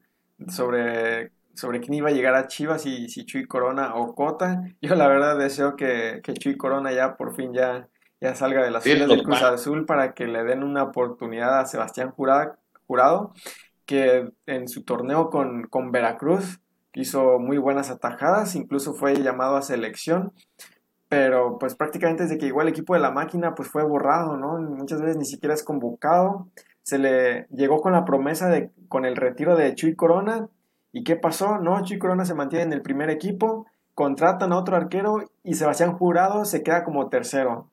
sobre, 0.48 1.32
sobre 1.54 1.80
quién 1.80 1.94
iba 1.94 2.11
a 2.11 2.12
llegar 2.12 2.36
a 2.36 2.46
Chivas, 2.46 2.82
si, 2.82 3.09
si 3.09 3.26
Chuy 3.26 3.46
Corona 3.46 3.96
o 3.96 4.14
Cota. 4.14 4.62
Yo 4.80 4.94
la 4.94 5.09
verdad 5.09 5.36
deseo 5.36 5.74
que, 5.74 6.20
que 6.22 6.34
Chuy 6.34 6.57
Corona 6.57 6.92
ya 6.92 7.16
por 7.16 7.34
fin 7.34 7.52
ya, 7.52 7.88
ya 8.20 8.34
salga 8.36 8.64
de 8.64 8.70
las 8.70 8.84
filas 8.84 9.09
del 9.09 9.24
Cruz 9.24 9.42
Azul 9.42 9.84
para 9.86 10.14
que 10.14 10.26
le 10.26 10.44
den 10.44 10.62
una 10.62 10.84
oportunidad 10.84 11.59
a 11.59 11.66
Sebastián 11.66 12.12
Jurado, 12.12 12.57
Jurado 12.87 13.32
que 13.87 14.28
en 14.47 14.68
su 14.68 14.82
torneo 14.82 15.30
con, 15.30 15.93
Veracruz 15.93 16.61
hizo 16.93 17.39
muy 17.39 17.59
buenas 17.59 17.91
atajadas, 17.91 18.57
incluso 18.57 18.95
fue 18.95 19.14
llamado 19.14 19.57
a 19.57 19.62
selección 19.62 20.32
pero 21.09 21.59
pues 21.59 21.76
prácticamente 21.76 22.24
desde 22.24 22.39
que 22.39 22.47
llegó 22.47 22.62
el 22.62 22.68
equipo 22.68 22.95
de 22.95 23.01
la 23.01 23.11
máquina 23.11 23.55
pues 23.55 23.68
fue 23.68 23.84
borrado, 23.84 24.37
¿no? 24.37 24.59
Muchas 24.59 25.01
veces 25.01 25.16
ni 25.16 25.24
siquiera 25.24 25.55
es 25.55 25.62
convocado, 25.62 26.49
se 26.82 26.99
le 26.99 27.47
llegó 27.51 27.80
con 27.80 27.93
la 27.93 28.05
promesa 28.05 28.49
de 28.49 28.70
con 28.89 29.05
el 29.05 29.16
retiro 29.16 29.57
de 29.57 29.74
Chuy 29.74 29.95
Corona 29.95 30.49
y 30.93 31.05
¿qué 31.05 31.16
pasó? 31.16 31.59
No, 31.59 31.80
Chuy 31.84 31.99
Corona 31.99 32.24
se 32.24 32.34
mantiene 32.34 32.64
en 32.64 32.72
el 32.72 32.82
primer 32.82 33.11
equipo, 33.11 33.66
contratan 33.95 34.53
a 34.53 34.59
otro 34.59 34.76
arquero 34.76 35.30
y 35.45 35.55
Sebastián 35.55 35.93
Jurado 35.93 36.45
se 36.45 36.62
queda 36.62 36.82
como 36.84 37.09
tercero, 37.09 37.70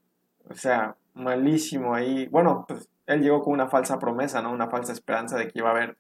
o 0.50 0.54
sea, 0.54 0.96
malísimo 1.16 1.96
ahí, 1.96 2.28
bueno, 2.28 2.66
pues 2.68 2.88
él 3.06 3.22
llegó 3.22 3.44
con 3.44 3.54
una 3.54 3.68
falsa 3.68 4.00
promesa, 4.00 4.42
¿no? 4.42 4.52
Una 4.52 4.70
falsa 4.70 4.94
esperanza 4.94 5.38
de 5.38 5.48
que 5.48 5.60
iba 5.60 5.70
a 5.70 5.74
haber 5.74 5.98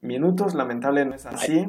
minutos, 0.00 0.54
lamentable 0.54 1.04
no 1.04 1.14
es 1.14 1.26
así. 1.26 1.66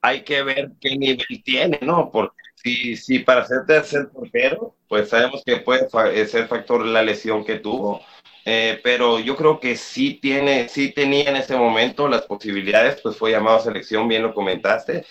Hay 0.00 0.24
que 0.24 0.42
ver 0.42 0.72
qué 0.80 0.96
nivel 0.96 1.42
tiene, 1.44 1.78
¿no? 1.82 2.10
Porque 2.10 2.36
Sí, 2.66 2.96
sí, 2.96 3.20
para 3.20 3.44
ser 3.46 3.64
tercer 3.64 4.08
portero, 4.08 4.74
pues 4.88 5.08
sabemos 5.10 5.42
que 5.46 5.58
puede 5.58 5.86
eh, 6.14 6.26
ser 6.26 6.48
factor 6.48 6.84
la 6.84 7.02
lesión 7.02 7.44
que 7.44 7.60
tuvo, 7.60 8.00
eh, 8.44 8.80
pero 8.82 9.20
yo 9.20 9.36
creo 9.36 9.60
que 9.60 9.76
sí 9.76 10.14
tiene, 10.20 10.68
sí 10.68 10.92
tenía 10.92 11.30
en 11.30 11.36
ese 11.36 11.56
momento 11.56 12.08
las 12.08 12.22
posibilidades, 12.22 13.00
pues 13.02 13.16
fue 13.16 13.30
llamado 13.30 13.58
a 13.58 13.60
selección, 13.60 14.08
bien 14.08 14.22
lo 14.22 14.34
comentaste. 14.34 15.04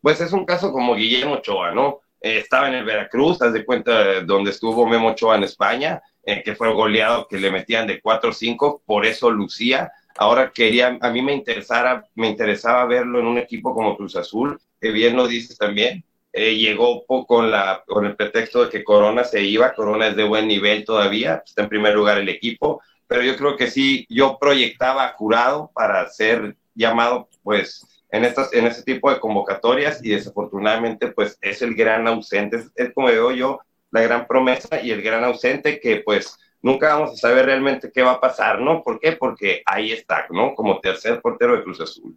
Pues 0.00 0.22
es 0.22 0.32
un 0.32 0.46
caso 0.46 0.72
como 0.72 0.94
Guillermo 0.94 1.34
Ochoa, 1.34 1.72
¿no? 1.72 2.00
Eh, 2.20 2.38
estaba 2.38 2.68
en 2.68 2.74
el 2.74 2.84
Veracruz, 2.84 3.42
haz 3.42 3.52
de 3.52 3.66
cuenta 3.66 4.22
donde 4.22 4.50
estuvo 4.50 4.86
Memo 4.86 5.08
Ochoa 5.08 5.36
en 5.36 5.44
España, 5.44 6.00
que 6.24 6.54
fue 6.54 6.72
goleado, 6.72 7.26
que 7.28 7.38
le 7.38 7.50
metían 7.50 7.86
de 7.86 8.00
4 8.00 8.30
o 8.30 8.32
5, 8.32 8.82
por 8.86 9.06
eso 9.06 9.30
lucía. 9.30 9.92
Ahora 10.16 10.52
quería, 10.52 10.98
a 11.00 11.10
mí 11.10 11.22
me 11.22 11.32
interesara, 11.32 12.04
me 12.14 12.28
interesaba 12.28 12.84
verlo 12.86 13.18
en 13.18 13.26
un 13.26 13.38
equipo 13.38 13.74
como 13.74 13.96
Cruz 13.96 14.16
Azul, 14.16 14.60
que 14.80 14.90
bien 14.90 15.16
lo 15.16 15.26
dices 15.26 15.56
también, 15.58 16.04
eh, 16.32 16.56
llegó 16.56 17.04
con, 17.26 17.50
la, 17.50 17.82
con 17.86 18.06
el 18.06 18.16
pretexto 18.16 18.64
de 18.64 18.70
que 18.70 18.84
Corona 18.84 19.22
se 19.22 19.42
iba, 19.42 19.74
Corona 19.74 20.08
es 20.08 20.16
de 20.16 20.24
buen 20.24 20.48
nivel 20.48 20.84
todavía, 20.84 21.42
está 21.44 21.62
en 21.62 21.68
primer 21.68 21.94
lugar 21.94 22.18
el 22.18 22.28
equipo, 22.28 22.80
pero 23.06 23.22
yo 23.22 23.36
creo 23.36 23.56
que 23.56 23.70
sí, 23.70 24.06
yo 24.08 24.38
proyectaba 24.40 25.08
jurado 25.18 25.70
para 25.74 26.08
ser 26.08 26.56
llamado 26.74 27.28
pues 27.42 27.86
en, 28.10 28.24
estas, 28.24 28.52
en 28.54 28.66
este 28.66 28.82
tipo 28.82 29.10
de 29.10 29.20
convocatorias 29.20 30.02
y 30.02 30.10
desafortunadamente 30.10 31.08
pues 31.08 31.36
es 31.42 31.60
el 31.60 31.74
gran 31.74 32.06
ausente, 32.06 32.64
es, 32.76 32.92
como 32.94 33.10
digo 33.10 33.32
yo, 33.32 33.60
la 33.92 34.02
gran 34.02 34.26
promesa 34.26 34.82
y 34.82 34.90
el 34.90 35.02
gran 35.02 35.22
ausente 35.22 35.78
que 35.78 36.02
pues 36.04 36.36
nunca 36.62 36.94
vamos 36.94 37.12
a 37.12 37.16
saber 37.16 37.46
realmente 37.46 37.92
qué 37.92 38.02
va 38.02 38.12
a 38.12 38.20
pasar, 38.20 38.60
¿no? 38.60 38.82
¿Por 38.82 38.98
qué? 38.98 39.12
Porque 39.12 39.62
ahí 39.66 39.92
está, 39.92 40.26
¿no? 40.30 40.54
Como 40.54 40.80
tercer 40.80 41.20
portero 41.20 41.56
de 41.56 41.62
Cruz 41.62 41.80
Azul. 41.80 42.16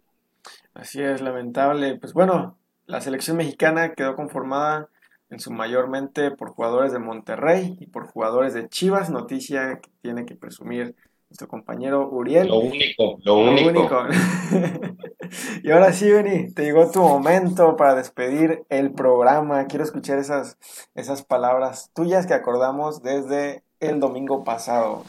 Así 0.74 1.02
es, 1.02 1.20
lamentable. 1.20 1.96
Pues 1.96 2.12
bueno, 2.12 2.58
la 2.86 3.00
selección 3.00 3.36
mexicana 3.36 3.94
quedó 3.94 4.16
conformada 4.16 4.88
en 5.30 5.40
su 5.40 5.50
mayormente 5.50 6.30
por 6.30 6.50
jugadores 6.50 6.92
de 6.92 6.98
Monterrey 6.98 7.76
y 7.80 7.86
por 7.86 8.06
jugadores 8.06 8.54
de 8.54 8.68
Chivas, 8.68 9.10
noticia 9.10 9.80
que 9.80 9.90
tiene 10.00 10.24
que 10.24 10.36
presumir 10.36 10.94
nuestro 11.28 11.48
compañero 11.48 12.08
Uriel. 12.08 12.48
Lo 12.48 12.58
único, 12.58 13.18
lo, 13.24 13.38
único. 13.38 14.06
y 15.62 15.70
ahora 15.70 15.92
sí, 15.92 16.10
Beni, 16.10 16.50
te 16.52 16.62
llegó 16.64 16.90
tu 16.90 17.00
momento 17.00 17.76
para 17.76 17.94
despedir 17.94 18.64
el 18.68 18.92
programa. 18.92 19.66
Quiero 19.66 19.84
escuchar 19.84 20.18
esas, 20.18 20.56
esas 20.94 21.22
palabras 21.22 21.90
tuyas 21.94 22.26
que 22.26 22.34
acordamos 22.34 23.02
desde 23.02 23.62
el 23.80 24.00
domingo 24.00 24.44
pasado. 24.44 25.04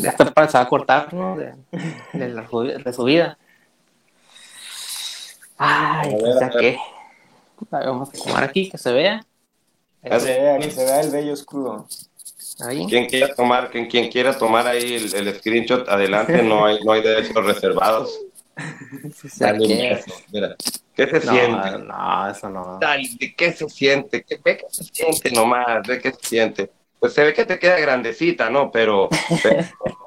Ya 0.00 0.10
está 0.10 0.30
para 0.32 0.48
se 0.48 0.58
va 0.58 0.64
a 0.64 0.68
cortar, 0.68 1.12
¿no? 1.14 1.36
De, 1.36 1.54
de, 2.12 2.28
la, 2.28 2.48
su- 2.48 2.60
de 2.60 2.92
su 2.92 3.04
vida. 3.04 3.38
Ay, 5.58 6.10
A 6.10 6.12
ver, 6.12 6.20
pues 6.20 6.36
a 6.36 6.40
ya 6.40 6.48
ver. 6.48 6.58
que. 6.60 6.78
Vamos 7.70 8.10
a 8.10 8.12
tomar 8.24 8.44
aquí, 8.44 8.68
que 8.68 8.76
se 8.78 8.92
vea. 8.92 9.24
Que 10.02 10.20
se 10.20 10.38
vea, 10.38 10.58
que 10.58 10.70
se 10.70 10.84
vea 10.84 11.00
el 11.00 11.10
bello 11.10 11.32
escudo. 11.32 11.86
Ahí. 12.60 12.86
Quien 12.86 13.06
quiera 13.06 13.34
tomar, 13.34 13.70
quien, 13.70 13.86
quien 13.86 14.10
quiera 14.10 14.36
tomar 14.36 14.66
ahí 14.66 14.94
el, 14.94 15.14
el 15.14 15.34
screenshot, 15.38 15.88
adelante, 15.88 16.42
no 16.42 16.66
hay, 16.66 16.82
no 16.84 16.92
hay 16.92 17.02
derechos 17.02 17.44
reservados. 17.44 18.18
Dale, 19.38 19.68
mira. 19.68 20.56
¿Qué 20.94 21.06
se 21.06 21.20
No, 21.26 21.32
siente? 21.32 21.78
no, 21.78 22.30
eso 22.30 22.48
no. 22.48 22.78
Dale, 22.80 23.08
¿de 23.20 23.34
qué 23.34 23.52
se 23.52 23.68
siente? 23.68 24.24
¿Qué, 24.24 24.38
ve 24.44 24.56
qué 24.56 24.64
se 24.70 24.84
siente 24.84 25.30
nomás? 25.30 25.86
¿Ve 25.86 26.00
qué 26.00 26.12
se 26.12 26.22
siente? 26.22 26.70
Pues 26.98 27.12
se 27.12 27.22
ve 27.24 27.34
que 27.34 27.44
te 27.44 27.58
queda 27.58 27.78
grandecita, 27.78 28.48
¿no? 28.48 28.70
Pero, 28.70 29.08
pero 29.42 29.56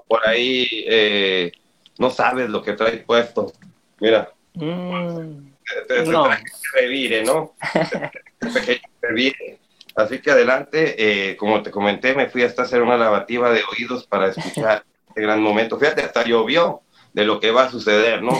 por 0.07 0.27
ahí 0.27 0.67
eh, 0.87 1.51
no 1.99 2.09
sabes 2.09 2.49
lo 2.49 2.63
que 2.63 2.73
traes 2.73 3.03
puesto. 3.05 3.53
Mira, 3.99 4.33
Mm, 4.55 5.53
te, 5.87 6.03
te 6.03 6.03
No. 6.05 6.23
traje 6.23 6.43
que 6.43 6.79
revire, 6.81 7.23
¿no? 7.23 7.55
Te 8.39 8.81
revire. 9.01 9.59
Así 9.95 10.21
que 10.21 10.31
adelante, 10.31 10.95
eh, 11.31 11.37
como 11.37 11.61
te 11.61 11.71
comenté, 11.71 12.15
me 12.15 12.29
fui 12.29 12.43
hasta 12.43 12.63
hacer 12.63 12.81
una 12.81 12.97
lavativa 12.97 13.51
de 13.51 13.61
oídos 13.71 14.07
para 14.07 14.27
escuchar 14.29 14.83
este 15.07 15.21
gran 15.21 15.41
momento. 15.41 15.77
Fíjate, 15.79 16.03
hasta 16.03 16.23
llovió 16.25 16.81
de 17.19 17.25
lo 17.25 17.39
que 17.41 17.51
va 17.51 17.63
a 17.65 17.69
suceder, 17.69 18.23
¿no? 18.23 18.31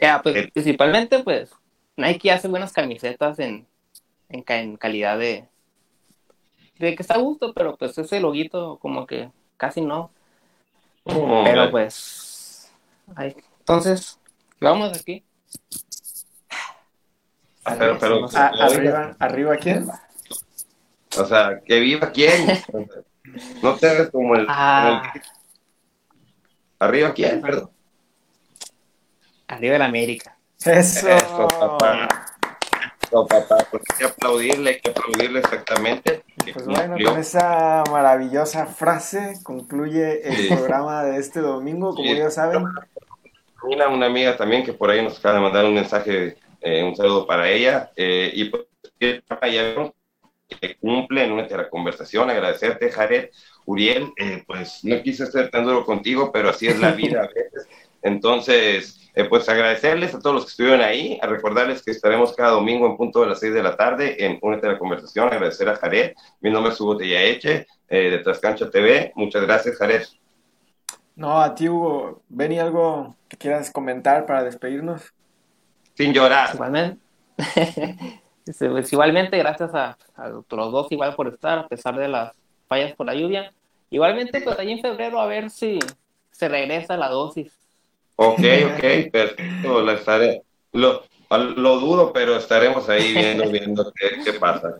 Ya, 0.00 0.20
pues 0.20 0.50
principalmente, 0.52 1.20
pues 1.20 1.50
Nike 1.96 2.30
hace 2.32 2.48
buenas 2.48 2.72
camisetas 2.72 3.38
en, 3.38 3.66
en, 4.28 4.42
ca- 4.42 4.58
en 4.60 4.76
calidad 4.76 5.16
de, 5.18 5.48
de 6.78 6.94
que 6.96 7.02
está 7.02 7.14
a 7.14 7.18
gusto, 7.18 7.54
pero 7.54 7.76
pues 7.76 7.96
ese 7.96 8.20
loguito 8.20 8.78
como 8.80 9.06
que 9.06 9.30
casi 9.56 9.80
no. 9.80 10.10
Pero 11.04 11.70
pues, 11.70 12.70
entonces, 13.16 14.18
vamos 14.60 14.98
aquí. 14.98 15.24
Ah, 17.64 17.76
pero, 17.78 17.98
pero, 17.98 18.28
arriba, 18.34 19.16
arriba, 19.18 19.56
¿quién? 19.56 19.88
o 21.16 21.24
sea, 21.24 21.60
que 21.64 21.78
viva 21.80 22.10
quién. 22.10 22.62
No 23.62 23.74
te 23.76 23.88
hagas 23.88 24.10
como 24.10 24.36
el, 24.36 24.46
Ah. 24.48 25.00
como 25.02 25.14
el- 25.14 25.22
Arriba 26.78 27.12
quién, 27.14 27.40
perdón. 27.40 27.70
Arriba 29.48 29.74
de 29.74 29.78
la 29.78 29.84
América. 29.86 30.36
Eso. 30.64 31.08
Eso, 31.08 31.48
papá. 31.48 32.08
No, 33.12 33.26
papá, 33.26 33.58
pues 33.70 33.82
hay 33.92 33.98
que 33.98 34.04
aplaudirle, 34.06 34.70
hay 34.70 34.80
que 34.80 34.90
aplaudirle 34.90 35.38
exactamente. 35.40 36.24
Pues 36.52 36.66
bueno, 36.66 36.96
con 37.04 37.18
esa 37.18 37.84
maravillosa 37.90 38.66
frase 38.66 39.34
concluye 39.44 40.26
el 40.26 40.36
Sí. 40.36 40.48
programa 40.48 41.04
de 41.04 41.18
este 41.18 41.40
domingo. 41.40 41.94
Como 41.94 42.08
Sí. 42.10 42.16
ya 42.16 42.30
saben, 42.30 42.64
Una, 43.62 43.88
una 43.88 44.06
amiga 44.06 44.36
también 44.36 44.64
que 44.64 44.72
por 44.72 44.90
ahí 44.90 45.02
nos 45.02 45.18
acaba 45.18 45.36
de 45.36 45.40
mandar 45.42 45.64
un 45.64 45.74
mensaje, 45.74 46.36
eh, 46.60 46.82
un 46.84 46.94
saludo 46.96 47.26
para 47.26 47.48
ella. 47.48 47.90
eh, 47.96 48.30
y 48.34 48.44
pues, 48.46 48.64
ya 49.00 49.20
que 50.48 50.76
cumple 50.76 51.24
en 51.24 51.34
nuestra 51.34 51.68
conversación. 51.68 52.30
Agradecerte, 52.30 52.90
Jared. 52.90 53.30
Uriel, 53.66 54.12
eh, 54.16 54.42
pues 54.46 54.84
no 54.84 55.02
quise 55.02 55.26
ser 55.26 55.50
tan 55.50 55.64
duro 55.64 55.84
contigo, 55.84 56.30
pero 56.32 56.50
así 56.50 56.66
es 56.66 56.78
la 56.78 56.92
vida 56.92 57.22
a 57.22 57.28
veces. 57.28 57.66
Entonces, 58.02 59.00
eh, 59.14 59.24
pues 59.24 59.48
agradecerles 59.48 60.14
a 60.14 60.18
todos 60.18 60.34
los 60.34 60.44
que 60.44 60.50
estuvieron 60.50 60.82
ahí, 60.82 61.18
a 61.22 61.26
recordarles 61.26 61.82
que 61.82 61.92
estaremos 61.92 62.34
cada 62.34 62.50
domingo 62.50 62.86
en 62.86 62.96
punto 62.96 63.20
de 63.20 63.28
las 63.28 63.40
6 63.40 63.54
de 63.54 63.62
la 63.62 63.76
tarde 63.76 64.22
en 64.24 64.38
Únete 64.42 64.66
a 64.66 64.72
la 64.72 64.78
Conversación. 64.78 65.28
Agradecer 65.28 65.68
a 65.68 65.76
Jared. 65.76 66.12
Mi 66.40 66.50
nombre 66.50 66.72
es 66.72 66.80
Hugo 66.80 66.96
Tellaeche, 66.96 67.66
eh, 67.88 68.10
de 68.10 68.18
Trascancha 68.18 68.70
TV. 68.70 69.12
Muchas 69.14 69.42
gracias, 69.42 69.76
Jared. 69.76 70.02
no, 71.16 71.40
a 71.40 71.54
ti, 71.54 71.68
Hugo, 71.68 72.22
Benny, 72.28 72.58
algo 72.58 73.16
que 73.28 73.38
quieras 73.38 73.70
comentar 73.70 74.26
para 74.26 74.44
despedirnos. 74.44 75.14
Sin 75.94 76.12
llorar. 76.12 76.50
Igualmente, 76.54 77.00
pues, 78.44 78.92
igualmente 78.92 79.38
gracias 79.38 79.74
a, 79.74 79.96
a 80.16 80.28
los 80.28 80.46
dos 80.48 80.90
igual 80.90 81.14
por 81.14 81.28
estar, 81.28 81.58
a 81.58 81.68
pesar 81.68 81.96
de 81.96 82.08
las 82.08 82.34
fallas 82.68 82.92
por 82.92 83.06
la 83.06 83.14
lluvia. 83.14 83.52
Igualmente, 83.90 84.40
pues 84.40 84.58
ahí 84.58 84.72
en 84.72 84.80
febrero 84.80 85.20
a 85.20 85.26
ver 85.26 85.50
si 85.50 85.78
se 86.30 86.48
regresa 86.48 86.96
la 86.96 87.08
dosis. 87.08 87.52
Ok, 88.16 88.40
ok, 88.40 89.10
perfecto, 89.12 89.82
la 89.82 89.94
estaré. 89.94 90.42
Lo, 90.72 91.02
lo 91.30 91.78
dudo, 91.78 92.12
pero 92.12 92.36
estaremos 92.36 92.88
ahí 92.88 93.12
viendo, 93.14 93.48
viendo 93.50 93.92
qué, 93.92 94.22
qué 94.24 94.38
pasa. 94.38 94.74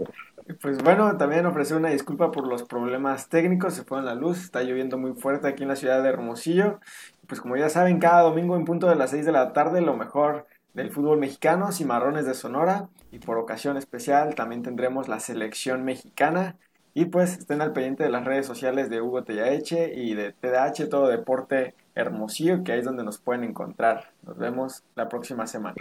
Pues 0.61 0.79
bueno, 0.83 1.17
también 1.17 1.47
ofrecer 1.47 1.77
una 1.77 1.91
disculpa 1.91 2.31
por 2.31 2.47
los 2.47 2.65
problemas 2.65 3.29
técnicos, 3.29 3.75
se 3.75 3.85
fue 3.85 4.03
la 4.03 4.15
luz, 4.15 4.43
está 4.43 4.63
lloviendo 4.63 4.99
muy 4.99 5.13
fuerte 5.13 5.49
aquí 5.49 5.63
en 5.63 5.71
la 5.71 5.77
ciudad 5.77 6.03
de 6.03 6.11
Hermosillo. 6.11 6.81
Pues 7.27 7.41
como 7.41 7.57
ya 7.57 7.71
saben, 7.71 7.99
cada 7.99 8.23
domingo 8.23 8.57
en 8.57 8.65
punto 8.65 8.89
de 8.89 8.97
las 8.97 9.11
6 9.11 9.25
de 9.25 9.33
la 9.33 9.53
tarde 9.53 9.81
lo 9.81 9.97
mejor 9.97 10.47
del 10.75 10.91
fútbol 10.91 11.19
mexicano, 11.19 11.73
Cimarrones 11.73 12.27
de 12.27 12.35
Sonora, 12.35 12.89
y 13.11 13.19
por 13.21 13.39
ocasión 13.39 13.77
especial 13.77 14.35
también 14.35 14.63
tendremos 14.63 15.09
la 15.09 15.21
selección 15.21 15.85
mexicana. 15.85 16.57
Y 16.93 17.07
pues 17.07 17.39
estén 17.39 17.61
al 17.61 17.73
pendiente 17.73 18.05
de 18.05 18.11
las 18.11 18.25
redes 18.25 18.47
sociales 18.47 18.89
de 18.91 19.01
Hugo 19.01 19.25
Tellaeche 19.25 19.95
y 19.95 20.15
de 20.15 20.33
TDH, 20.33 20.89
todo 20.89 21.09
deporte 21.09 21.75
Hermosillo, 21.95 22.63
que 22.63 22.73
ahí 22.73 22.81
es 22.81 22.85
donde 22.85 23.05
nos 23.05 23.19
pueden 23.19 23.45
encontrar. 23.45 24.11
Nos 24.23 24.37
vemos 24.37 24.85
la 24.95 25.09
próxima 25.09 25.47
semana. 25.47 25.77